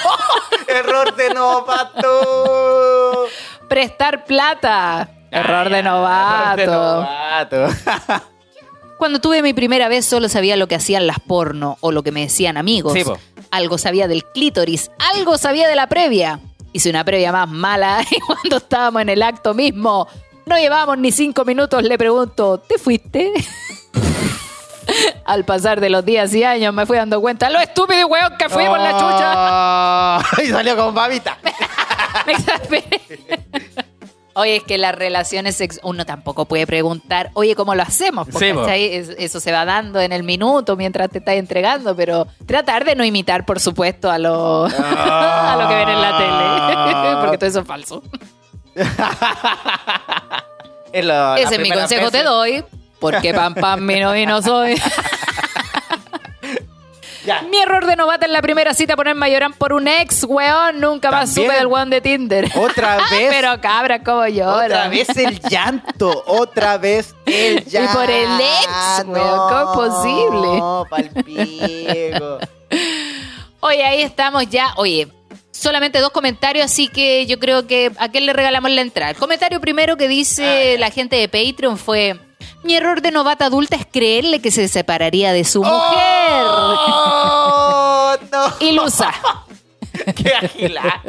Error 0.67 1.15
de 1.15 1.29
novato. 1.33 3.27
Prestar 3.69 4.25
plata. 4.25 5.20
Error 5.31 5.69
de 5.69 5.79
Error 5.79 6.57
de 6.57 6.65
novato. 6.67 6.71
novato. 6.71 7.67
Cuando 8.97 9.19
tuve 9.19 9.41
mi 9.41 9.53
primera 9.53 9.87
vez 9.87 10.05
solo 10.05 10.29
sabía 10.29 10.55
lo 10.57 10.67
que 10.67 10.75
hacían 10.75 11.07
las 11.07 11.19
porno 11.19 11.77
o 11.79 11.91
lo 11.91 12.03
que 12.03 12.11
me 12.11 12.21
decían 12.21 12.57
amigos. 12.57 12.93
Sí, 12.93 13.03
po. 13.03 13.17
algo 13.49 13.77
sabía 13.77 14.07
del 14.07 14.23
clítoris, 14.25 14.91
algo 15.15 15.37
sabía 15.37 15.67
de 15.67 15.75
la 15.75 15.87
previa. 15.87 16.39
Hice 16.73 16.89
una 16.89 17.03
previa 17.03 17.31
más 17.31 17.49
mala 17.49 18.03
y 18.11 18.19
cuando 18.19 18.57
estábamos 18.57 19.01
en 19.01 19.09
el 19.09 19.23
acto 19.23 19.53
mismo, 19.53 20.07
no 20.45 20.57
llevábamos 20.57 20.97
ni 20.99 21.11
cinco 21.11 21.45
minutos, 21.45 21.81
le 21.81 21.97
pregunto, 21.97 22.59
¿te 22.59 22.77
fuiste? 22.77 23.31
Al 25.25 25.45
pasar 25.45 25.79
de 25.79 25.89
los 25.89 26.03
días 26.03 26.33
y 26.35 26.43
años 26.43 26.73
me 26.73 26.85
fui 26.85 26.97
dando 26.97 27.21
cuenta 27.21 27.49
lo 27.49 27.59
estúpido 27.59 28.01
y 28.01 28.03
weón 28.03 28.37
que 28.37 28.49
fuimos 28.49 28.77
la 28.77 28.91
chucha. 28.91 30.29
chucha. 30.29 30.43
y 30.43 30.47
salió 30.51 30.75
con 30.75 30.93
babita. 30.93 31.37
Me 32.25 32.33
exasperé. 32.33 33.01
Oye, 34.33 34.55
es 34.57 34.63
que 34.63 34.77
las 34.77 34.95
relaciones 34.95 35.55
sex 35.57 35.79
uno 35.83 36.05
tampoco 36.05 36.45
puede 36.45 36.65
preguntar, 36.65 37.31
oye, 37.33 37.53
¿cómo 37.55 37.75
lo 37.75 37.83
hacemos? 37.83 38.27
Porque 38.31 39.15
eso 39.19 39.39
se 39.39 39.51
va 39.51 39.65
dando 39.65 39.99
en 39.99 40.11
el 40.13 40.23
minuto 40.23 40.75
mientras 40.77 41.09
te 41.09 41.17
estás 41.17 41.35
entregando, 41.35 41.95
pero 41.95 42.27
tratar 42.45 42.85
de 42.85 42.95
no 42.95 43.03
imitar, 43.03 43.45
por 43.45 43.59
supuesto, 43.59 44.09
a 44.09 44.17
lo, 44.17 44.65
a 44.77 45.57
lo 45.61 45.67
que 45.67 45.75
ven 45.75 45.89
en 45.89 46.01
la 46.01 46.17
tele, 46.17 47.17
porque 47.21 47.37
todo 47.37 47.49
eso 47.49 47.59
es 47.61 47.67
falso. 47.67 48.03
Es 50.93 51.05
lo- 51.05 51.35
Ese 51.35 51.55
es 51.55 51.61
mi 51.61 51.69
consejo 51.71 52.11
te 52.11 52.23
doy, 52.23 52.65
porque 52.99 53.33
pam 53.33 53.55
pam 53.55 53.79
mi 53.85 53.99
no 53.99 54.11
vino 54.11 54.41
soy. 54.41 54.75
Ya. 57.25 57.41
Mi 57.43 57.57
error 57.57 57.85
de 57.85 57.95
novata 57.95 58.25
en 58.25 58.33
la 58.33 58.41
primera 58.41 58.73
cita 58.73 58.95
ponerme 58.95 59.27
a 59.27 59.29
llorar 59.29 59.51
por 59.57 59.73
un 59.73 59.87
ex, 59.87 60.23
weón. 60.23 60.79
Nunca 60.79 61.11
más 61.11 61.33
supe 61.33 61.51
del 61.53 61.67
weón 61.67 61.89
de 61.89 62.01
Tinder. 62.01 62.49
Otra 62.55 62.97
vez. 63.11 63.29
Pero 63.29 63.61
cabra, 63.61 64.01
cómo 64.03 64.25
llora. 64.27 64.65
Otra 64.65 64.87
vez 64.87 65.09
el 65.17 65.39
llanto, 65.41 66.23
otra 66.25 66.77
vez 66.77 67.13
el 67.25 67.63
llanto. 67.69 67.93
por 67.93 68.09
el 68.09 68.29
ex, 68.39 69.05
weón, 69.05 69.37
¿cómo 69.49 69.85
es 69.85 69.89
posible? 69.89 70.57
No, 70.59 70.85
palpico. 70.89 72.39
Oye, 73.59 73.83
ahí 73.83 74.01
estamos 74.01 74.49
ya. 74.49 74.73
Oye, 74.77 75.07
solamente 75.51 75.99
dos 75.99 76.09
comentarios, 76.09 76.65
así 76.65 76.87
que 76.87 77.27
yo 77.27 77.39
creo 77.39 77.67
que 77.67 77.91
a 77.99 78.09
quién 78.09 78.25
le 78.25 78.33
regalamos 78.33 78.71
la 78.71 78.81
entrada. 78.81 79.11
El 79.11 79.17
comentario 79.17 79.61
primero 79.61 79.97
que 79.97 80.07
dice 80.07 80.77
la 80.79 80.89
gente 80.89 81.15
de 81.17 81.27
Patreon 81.29 81.77
fue: 81.77 82.19
Mi 82.63 82.75
error 82.75 83.01
de 83.01 83.11
novata 83.11 83.45
adulta 83.45 83.75
es 83.75 83.85
creerle 83.85 84.41
que 84.41 84.51
se 84.51 84.67
separaría 84.67 85.33
de 85.33 85.43
su 85.43 85.63
mujer. 85.63 86.43
¡Oh, 86.43 88.15
no! 88.31 88.45
Ilusa. 88.59 89.13
¡Qué 90.15 90.33
agila! 90.33 91.03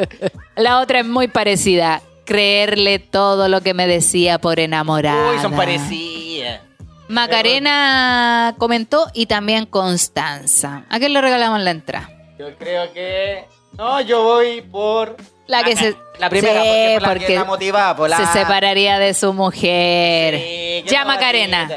La 0.57 0.81
otra 0.81 1.01
es 1.01 1.07
muy 1.07 1.29
parecida. 1.29 2.03
Creerle 2.25 2.99
todo 2.99 3.49
lo 3.49 3.61
que 3.61 3.75
me 3.75 3.87
decía 3.87 4.39
por 4.39 4.61
enamorada. 4.61 5.33
Uy, 5.33 5.39
son 5.41 5.53
parecidas. 5.53 6.61
Macarena 7.09 8.55
comentó 8.59 9.09
y 9.13 9.27
también 9.27 9.67
Constanza. 9.67 10.85
¿A 10.89 10.99
quién 10.99 11.13
le 11.13 11.21
regalamos 11.21 11.61
la 11.61 11.71
entrada? 11.71 12.09
Yo 12.39 12.57
creo 12.57 12.93
que. 12.93 13.45
No, 13.77 14.01
yo 14.01 14.23
voy 14.23 14.63
por. 14.63 15.17
La 15.53 15.63
que 15.65 15.77
se. 15.77 15.97
La 16.19 16.31
primera, 16.31 16.63
Sí, 16.63 16.69
porque, 16.69 16.93
por 16.95 17.03
la 17.03 17.09
porque 17.09 17.27
que 17.27 17.35
la 17.35 17.45
motivaba, 17.45 17.95
por 17.97 18.09
la- 18.09 18.17
se 18.17 18.27
separaría 18.39 18.99
de 18.99 19.13
su 19.13 19.35
mujer. 19.35 20.39
Sí, 20.39 20.83
ya, 20.87 21.01
te 21.01 21.07
Macarena 21.07 21.69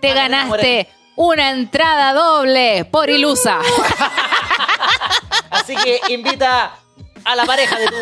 ganaste 0.00 0.88
una 1.14 1.50
entrada 1.50 2.12
doble 2.12 2.84
por 2.86 3.08
Ilusa. 3.08 3.60
Así 5.50 5.76
que 5.76 6.00
invita 6.08 6.72
a 7.24 7.36
la 7.36 7.44
pareja 7.44 7.78
de 7.78 7.86
tu, 7.86 7.94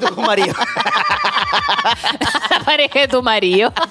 de 0.00 0.06
tu 0.08 0.20
marido. 0.20 0.54
la 2.50 2.60
pareja 2.64 2.98
de 3.00 3.08
tu 3.08 3.22
marido. 3.22 3.72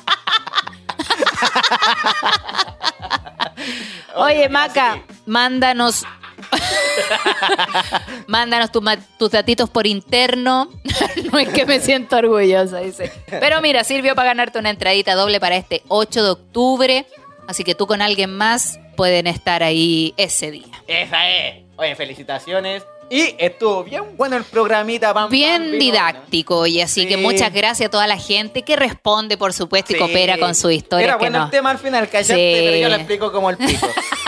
Oye, 4.16 4.50
Maca, 4.50 5.00
mándanos 5.26 6.04
Mándanos 8.28 8.72
tu 8.72 8.82
tus 9.18 9.32
datitos 9.32 9.70
por 9.70 9.88
interno. 9.88 10.70
no 11.32 11.40
es 11.40 11.50
que 11.50 11.66
me 11.66 11.80
siento 11.80 12.18
orgullosa, 12.18 12.80
dice. 12.80 13.12
Pero 13.28 13.62
mira, 13.62 13.84
sirvió 13.84 14.16
para 14.16 14.30
ganarte 14.30 14.60
una 14.60 14.70
entradita 14.70 15.16
doble 15.16 15.40
para 15.40 15.56
este 15.56 15.84
8 15.88 16.24
de 16.24 16.30
octubre. 16.30 17.06
Así 17.48 17.64
que 17.64 17.76
tú 17.76 17.88
con 17.88 18.02
alguien 18.02 18.36
más 18.36 18.80
pueden 18.96 19.28
estar 19.28 19.64
ahí 19.64 20.14
ese 20.18 20.52
día. 20.52 20.84
Esa 20.88 21.30
es. 21.30 21.64
Oye, 21.76 21.96
felicitaciones. 21.96 22.84
Y 23.10 23.36
estuvo 23.40 23.84
bien 23.84 24.16
bueno 24.16 24.38
el 24.38 24.46
programita. 24.46 25.14
Pam, 25.14 25.30
Bien 25.30 25.78
didáctico 25.78 26.66
y 26.66 26.80
así 26.80 27.06
que 27.08 27.18
muchas 27.18 27.52
gracias 27.52 27.88
a 27.88 27.92
toda 27.92 28.08
la 28.08 28.18
gente 28.18 28.62
que 28.62 28.78
responde, 28.78 29.38
por 29.38 29.52
supuesto, 29.52 29.92
y 29.92 29.96
Sí. 29.96 30.00
coopera 30.00 30.38
con 30.38 30.56
su 30.56 30.72
historia. 30.72 31.08
Era 31.08 31.16
bueno 31.18 31.40
no. 31.40 31.46
el 31.46 31.52
tema 31.52 31.72
al 31.72 31.78
final, 31.78 32.08
callaste, 32.08 32.34
Sí. 32.36 32.66
pero 32.68 32.78
yo 32.78 32.88
lo 32.88 32.96
explico 32.96 33.32
como 33.34 33.50
el 33.50 33.58
pico. 33.58 33.86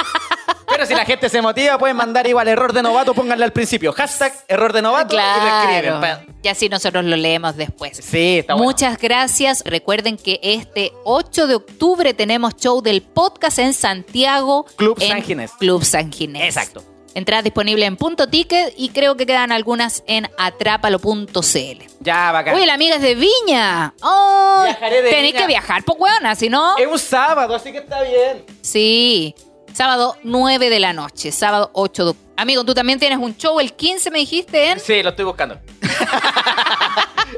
pero 0.73 0.85
si 0.85 0.93
la 0.95 1.05
gente 1.05 1.29
se 1.29 1.41
motiva, 1.41 1.77
pueden 1.77 1.95
mandar 1.95 2.27
igual 2.27 2.47
error 2.47 2.73
de 2.73 2.81
novato, 2.81 3.13
pónganle 3.13 3.45
al 3.45 3.53
principio. 3.53 3.93
Hashtag 3.93 4.33
error 4.47 4.73
de 4.73 4.81
novato 4.81 5.13
y 5.13 5.17
lo 5.17 5.23
escriben. 5.23 5.99
Claro. 5.99 6.33
Y 6.41 6.47
así 6.47 6.67
nosotros 6.67 7.05
lo 7.05 7.15
leemos 7.15 7.55
después. 7.55 7.97
Sí, 7.97 8.39
está 8.39 8.55
bueno. 8.55 8.69
Muchas 8.69 8.97
gracias. 8.97 9.63
Recuerden 9.65 10.17
que 10.17 10.39
este 10.43 10.91
8 11.05 11.47
de 11.47 11.55
octubre 11.55 12.13
tenemos 12.13 12.55
show 12.57 12.81
del 12.81 13.01
podcast 13.01 13.59
en 13.59 13.73
Santiago. 13.73 14.65
Club 14.75 14.97
en 14.99 15.09
San 15.09 15.21
Ginés. 15.21 15.51
Club 15.59 15.83
San 15.85 16.11
Ginés. 16.11 16.43
Exacto. 16.43 16.83
Entradas 17.15 17.43
disponibles 17.43 17.87
en 17.87 17.95
Punto 17.95 18.27
Ticket 18.27 18.73
y 18.75 18.89
creo 18.89 19.15
que 19.15 19.27
quedan 19.27 19.51
algunas 19.51 20.03
en 20.07 20.27
atrápalo.cl. 20.37 21.83
Ya, 21.99 22.31
bacán. 22.31 22.55
Uy, 22.55 22.65
la 22.65 22.73
amiga 22.73 22.95
es 22.95 23.01
de 23.03 23.15
Viña. 23.15 23.93
Oh, 24.01 24.63
Viajaré 24.65 25.01
de 25.03 25.09
tenéis 25.11 25.35
que 25.35 25.45
viajar, 25.45 25.83
pues, 25.83 25.97
weona, 25.99 26.35
si 26.35 26.49
no. 26.49 26.75
Es 26.77 26.87
un 26.87 26.97
sábado, 26.97 27.53
así 27.53 27.71
que 27.71 27.77
está 27.77 28.01
bien. 28.01 28.43
Sí. 28.61 29.35
Sábado 29.73 30.17
9 30.23 30.69
de 30.69 30.79
la 30.79 30.93
noche. 30.93 31.31
Sábado 31.31 31.71
8 31.73 32.05
de. 32.05 32.15
Amigo, 32.37 32.63
tú 32.63 32.73
también 32.73 32.99
tienes 32.99 33.17
un 33.19 33.35
show 33.37 33.59
el 33.59 33.73
15, 33.73 34.11
me 34.11 34.19
dijiste, 34.19 34.71
¿en? 34.71 34.79
Sí, 34.79 35.01
lo 35.03 35.09
estoy 35.09 35.25
buscando. 35.25 35.59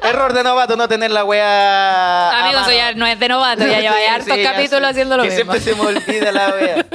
Error 0.09 0.33
de 0.33 0.43
novato 0.43 0.75
no 0.75 0.87
tener 0.87 1.11
la 1.11 1.23
wea. 1.23 2.45
Amigo, 2.45 2.61
eso 2.61 2.71
ya 2.71 2.93
no 2.93 3.05
es 3.05 3.19
de 3.19 3.27
novato, 3.27 3.65
ya 3.65 3.79
lleva 3.79 3.95
Sí, 3.99 4.05
hartos 4.05 4.35
sí, 4.35 4.43
capítulos 4.43 4.89
haciendo 4.91 5.17
lo 5.17 5.23
que 5.23 5.29
mismo. 5.29 5.53
siempre 5.53 5.59
se 5.61 5.75
me 5.75 5.87
olvida 5.87 6.31
la 6.31 6.49
wea. 6.49 6.85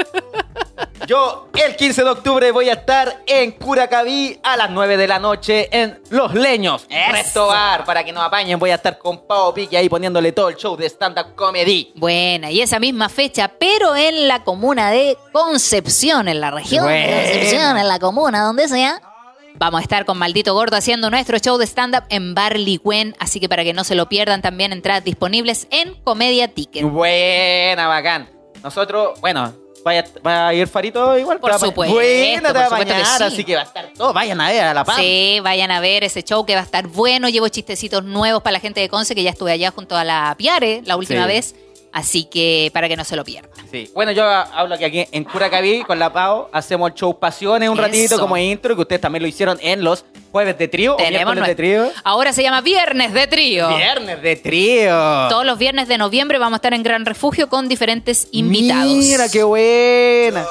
Yo 1.07 1.49
el 1.55 1.75
15 1.75 2.05
de 2.05 2.11
octubre 2.11 2.53
voy 2.53 2.69
a 2.69 2.75
estar 2.75 3.23
en 3.27 3.53
Curacaví 3.53 4.39
a 4.45 4.57
las 4.57 4.71
9 4.71 4.97
de 4.97 5.09
la 5.09 5.19
noche 5.19 5.69
en 5.73 6.01
Los 6.11 6.35
Leños. 6.35 6.87
Eso. 6.89 7.13
Resto 7.13 7.47
bar, 7.49 7.85
para 7.85 8.05
que 8.05 8.13
nos 8.13 8.23
apañen. 8.23 8.59
Voy 8.59 8.71
a 8.71 8.77
estar 8.77 8.97
con 8.97 9.27
Pau 9.27 9.53
Pique 9.53 9.77
ahí 9.77 9.89
poniéndole 9.89 10.31
todo 10.31 10.51
el 10.51 10.57
show 10.57 10.77
de 10.77 10.87
stand-up 10.87 11.35
comedy. 11.35 11.93
Buena, 11.97 12.51
y 12.51 12.61
esa 12.61 12.79
misma 12.79 13.09
fecha, 13.09 13.51
pero 13.59 13.97
en 13.97 14.29
la 14.29 14.45
comuna 14.45 14.91
de 14.91 15.17
Concepción, 15.33 16.29
en 16.29 16.41
la 16.41 16.51
región 16.53 16.87
de. 16.87 17.05
Concepción, 17.07 17.77
en 17.77 17.89
la 17.89 17.99
comuna, 17.99 18.45
donde 18.45 18.69
sea. 18.69 19.01
Vamos 19.59 19.80
a 19.80 19.82
estar 19.82 20.05
con 20.07 20.16
Maldito 20.16 20.55
Gordo 20.55 20.76
haciendo 20.76 21.11
nuestro 21.11 21.38
show 21.38 21.59
de 21.59 21.66
stand-up 21.66 22.05
en 22.09 22.34
Barleywen, 22.34 23.14
así 23.18 23.40
que 23.40 23.48
para 23.48 23.62
que 23.64 23.72
no 23.74 23.84
se 23.84 23.94
lo 23.94 24.09
pierdan, 24.09 24.40
también 24.42 24.72
entradas 24.72 25.05
disponibles 25.05 25.66
en 25.70 25.94
Comedia 26.03 26.48
Ticket. 26.48 26.84
Buena, 26.84 27.86
bacán. 27.86 28.30
Nosotros, 28.62 29.20
bueno, 29.20 29.53
vaya, 29.84 30.05
va 30.26 30.48
a 30.48 30.55
ir 30.55 30.66
Farito 30.66 31.18
igual. 31.18 31.40
Por 31.40 31.53
supuesto, 31.59 31.94
Buena, 31.94 32.53
te 32.53 32.59
va 32.59 32.64
a 32.64 32.68
que 32.68 32.84
bañar, 32.90 33.18
sí. 33.18 33.22
así 33.24 33.44
que 33.44 33.55
va 33.55 33.61
a 33.62 33.64
estar 33.64 33.90
todo. 33.94 34.12
Vayan 34.14 34.40
a 34.40 34.48
ver 34.51 34.62
a 34.62 34.72
La 34.74 34.84
Paz. 34.84 34.96
Sí, 34.96 35.40
vayan 35.42 35.70
a 35.70 35.80
ver 35.80 36.05
ese 36.05 36.22
show 36.22 36.46
que 36.46 36.55
va 36.55 36.61
a 36.61 36.64
estar 36.64 36.86
bueno. 36.86 37.28
Llevo 37.28 37.48
chistecitos 37.48 38.03
nuevos 38.05 38.42
para 38.42 38.53
la 38.53 38.61
gente 38.61 38.80
de 38.80 38.88
Conce, 38.88 39.14
que 39.14 39.22
ya 39.22 39.30
estuve 39.30 39.53
allá 39.53 39.70
junto 39.72 39.96
a 39.96 40.05
la 40.05 40.34
Piare 40.38 40.82
la 40.86 40.96
última 40.96 41.22
Sí. 41.22 41.28
vez. 41.28 41.55
Así 41.93 42.24
que 42.24 42.70
para 42.72 42.88
que 42.88 42.97
no 42.97 43.05
se 43.05 43.16
lo 43.16 43.24
pierdan. 43.24 43.51
Sí. 43.70 43.91
Bueno, 43.95 44.12
yo 44.12 44.24
hablo 44.24 44.78
que 44.78 44.84
aquí 44.84 45.07
en 45.11 45.24
Curacaví 45.24 45.82
con 45.82 45.99
la 45.99 46.12
Pau 46.12 46.49
hacemos 46.53 46.91
el 46.91 46.95
show 46.97 47.18
Pasiones 47.18 47.68
un 47.68 47.76
Eso. 47.78 47.82
ratito 47.86 48.20
como 48.20 48.36
intro, 48.36 48.74
que 48.76 48.82
ustedes 48.82 49.01
también 49.01 49.22
lo 49.22 49.28
hicieron 49.28 49.59
en 49.61 49.82
los 49.82 50.05
jueves 50.30 50.57
de 50.59 50.68
trío 50.68 50.95
Tenemos 50.97 51.34
de 51.34 51.55
trío. 51.55 51.91
Ahora 52.05 52.32
se 52.32 52.43
llama 52.43 52.61
Viernes 52.61 53.12
de 53.12 53.26
Trío. 53.26 53.68
Viernes 53.76 54.22
de 54.22 54.36
trío. 54.36 55.28
Todos 55.28 55.45
los 55.45 55.59
viernes 55.59 55.88
de 55.88 55.99
noviembre 55.99 56.38
vamos 56.38 56.55
a 56.55 56.59
estar 56.59 56.74
en 56.74 56.82
Gran 56.82 57.05
Refugio 57.05 57.49
con 57.49 57.68
diferentes 57.68 58.28
invitados. 58.30 58.93
Mira, 58.95 59.28
qué 59.28 59.43
buena. 59.43 60.47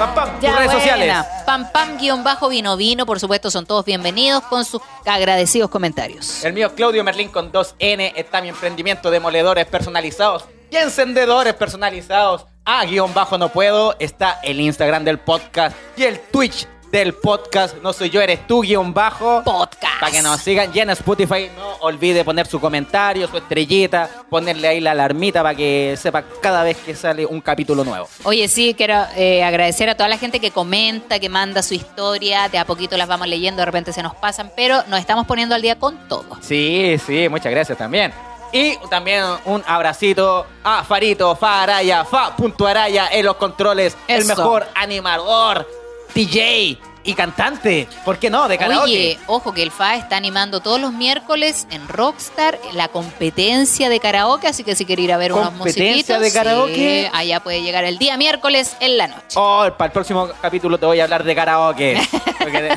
Pam, 0.00 0.14
pam, 0.14 0.40
tus 0.40 0.56
redes 0.56 0.72
sociales. 0.72 1.14
Pam 1.44 1.70
pam 1.70 1.98
guion 1.98 2.24
bajo 2.24 2.48
vino 2.48 2.74
vino, 2.78 3.04
por 3.04 3.20
supuesto, 3.20 3.50
son 3.50 3.66
todos 3.66 3.84
bienvenidos 3.84 4.42
con 4.44 4.64
sus 4.64 4.80
agradecidos 5.04 5.68
comentarios. 5.68 6.42
El 6.42 6.54
mío 6.54 6.68
es 6.68 6.72
Claudio 6.72 7.04
Merlín 7.04 7.28
con 7.28 7.52
2N. 7.52 8.14
Está 8.16 8.40
mi 8.40 8.48
emprendimiento 8.48 9.10
de 9.10 9.20
moledores 9.20 9.66
personalizados 9.66 10.46
y 10.70 10.76
encendedores 10.76 11.52
personalizados. 11.52 12.46
A 12.64 12.86
guion 12.86 13.12
bajo 13.12 13.36
no 13.36 13.50
puedo. 13.50 13.94
Está 13.98 14.40
el 14.42 14.62
Instagram 14.62 15.04
del 15.04 15.18
podcast 15.18 15.76
y 15.98 16.04
el 16.04 16.18
Twitch 16.18 16.66
del 16.90 17.14
podcast. 17.14 17.76
No 17.82 17.92
soy 17.92 18.10
yo, 18.10 18.20
eres 18.20 18.46
tú, 18.46 18.62
guion 18.62 18.92
bajo. 18.92 19.42
Podcast. 19.44 20.00
Para 20.00 20.12
que 20.12 20.22
nos 20.22 20.40
sigan. 20.40 20.70
Y 20.74 20.80
en 20.80 20.90
Spotify 20.90 21.50
no 21.56 21.74
olvide 21.80 22.24
poner 22.24 22.46
su 22.46 22.60
comentario, 22.60 23.28
su 23.28 23.36
estrellita, 23.36 24.08
ponerle 24.28 24.68
ahí 24.68 24.80
la 24.80 24.92
alarmita 24.92 25.42
para 25.42 25.54
que 25.54 25.96
sepa 25.96 26.22
cada 26.40 26.62
vez 26.62 26.76
que 26.78 26.94
sale 26.94 27.24
un 27.26 27.40
capítulo 27.40 27.84
nuevo. 27.84 28.08
Oye, 28.24 28.48
sí, 28.48 28.74
quiero 28.74 29.04
eh, 29.16 29.44
agradecer 29.44 29.88
a 29.88 29.96
toda 29.96 30.08
la 30.08 30.18
gente 30.18 30.40
que 30.40 30.50
comenta, 30.50 31.18
que 31.18 31.28
manda 31.28 31.62
su 31.62 31.74
historia. 31.74 32.48
De 32.48 32.58
a 32.58 32.64
poquito 32.64 32.96
las 32.96 33.08
vamos 33.08 33.28
leyendo, 33.28 33.60
de 33.60 33.66
repente 33.66 33.92
se 33.92 34.02
nos 34.02 34.14
pasan, 34.14 34.50
pero 34.56 34.82
nos 34.88 35.00
estamos 35.00 35.26
poniendo 35.26 35.54
al 35.54 35.62
día 35.62 35.78
con 35.78 36.08
todo. 36.08 36.38
Sí, 36.40 36.96
sí, 37.06 37.28
muchas 37.28 37.52
gracias 37.52 37.78
también. 37.78 38.12
Y 38.52 38.76
también 38.88 39.24
un 39.44 39.62
abracito 39.66 40.44
a 40.64 40.82
Farito, 40.82 41.36
Faraya, 41.36 42.04
Fa.araya 42.04 43.08
en 43.12 43.24
los 43.24 43.36
controles, 43.36 43.96
el 44.08 44.24
mejor 44.24 44.66
animador, 44.74 45.68
DJ 46.14 46.89
y 47.02 47.14
cantante. 47.14 47.88
¿Por 48.04 48.18
qué 48.18 48.28
no? 48.30 48.46
De 48.48 48.58
karaoke. 48.58 48.82
Oye, 48.84 49.18
ojo 49.26 49.52
que 49.54 49.62
el 49.62 49.70
FA 49.70 49.96
está 49.96 50.16
animando 50.16 50.60
todos 50.60 50.80
los 50.80 50.92
miércoles 50.92 51.66
en 51.70 51.88
Rockstar 51.88 52.58
la 52.72 52.88
competencia 52.88 53.88
de 53.88 54.00
karaoke, 54.00 54.46
así 54.48 54.64
que 54.64 54.74
si 54.76 54.84
quiere 54.84 55.02
ir 55.02 55.12
a 55.12 55.16
ver 55.16 55.32
unos 55.32 55.48
¿Competencia 55.50 56.16
musiquitos, 56.16 56.20
de 56.20 56.32
karaoke? 56.32 56.74
sí, 56.74 57.10
allá 57.12 57.40
puede 57.40 57.62
llegar 57.62 57.84
el 57.84 57.98
día 57.98 58.16
miércoles 58.16 58.76
en 58.80 58.98
la 58.98 59.08
noche. 59.08 59.22
Oh, 59.36 59.66
para 59.76 59.86
el 59.86 59.92
próximo 59.92 60.28
capítulo 60.40 60.78
te 60.78 60.86
voy 60.86 61.00
a 61.00 61.04
hablar 61.04 61.24
de 61.24 61.34
karaoke. 61.34 62.00
Porque 62.38 62.74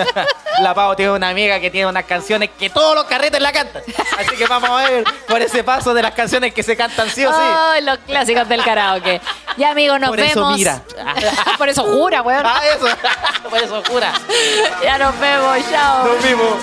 la 0.60 0.74
Pau 0.74 0.94
tiene 0.96 1.12
una 1.12 1.28
amiga 1.28 1.60
que 1.60 1.70
tiene 1.70 1.86
unas 1.86 2.04
canciones 2.04 2.50
que 2.58 2.70
todos 2.70 2.94
los 2.94 3.04
carretes 3.04 3.40
la 3.40 3.52
cantan. 3.52 3.82
Así 4.18 4.36
que 4.36 4.46
vamos 4.46 4.70
a 4.70 4.88
ver 4.88 5.04
por 5.28 5.40
ese 5.40 5.64
paso 5.64 5.94
de 5.94 6.02
las 6.02 6.12
canciones 6.12 6.52
que 6.52 6.62
se 6.62 6.76
cantan 6.76 7.08
sí 7.08 7.24
o 7.24 7.30
sí. 7.30 7.38
Ay, 7.40 7.82
los 7.82 7.98
clásicos 7.98 8.48
del 8.48 8.62
karaoke. 8.62 9.20
Ya, 9.56 9.70
amigos, 9.70 9.98
nos 10.00 10.10
Por 10.10 10.20
eso 10.20 10.40
vemos. 10.40 10.56
mira. 10.56 10.82
por 11.58 11.68
eso 11.68 11.82
jura, 11.84 12.22
weón. 12.22 12.44
Ah, 12.46 12.60
eso. 12.76 12.86
eso, 13.62 13.82
jura. 13.88 14.12
Ya 14.82 14.98
nos 14.98 15.18
vemos, 15.18 15.58
chao. 15.70 16.06
Nos 16.06 16.22
vimos. 16.22 16.56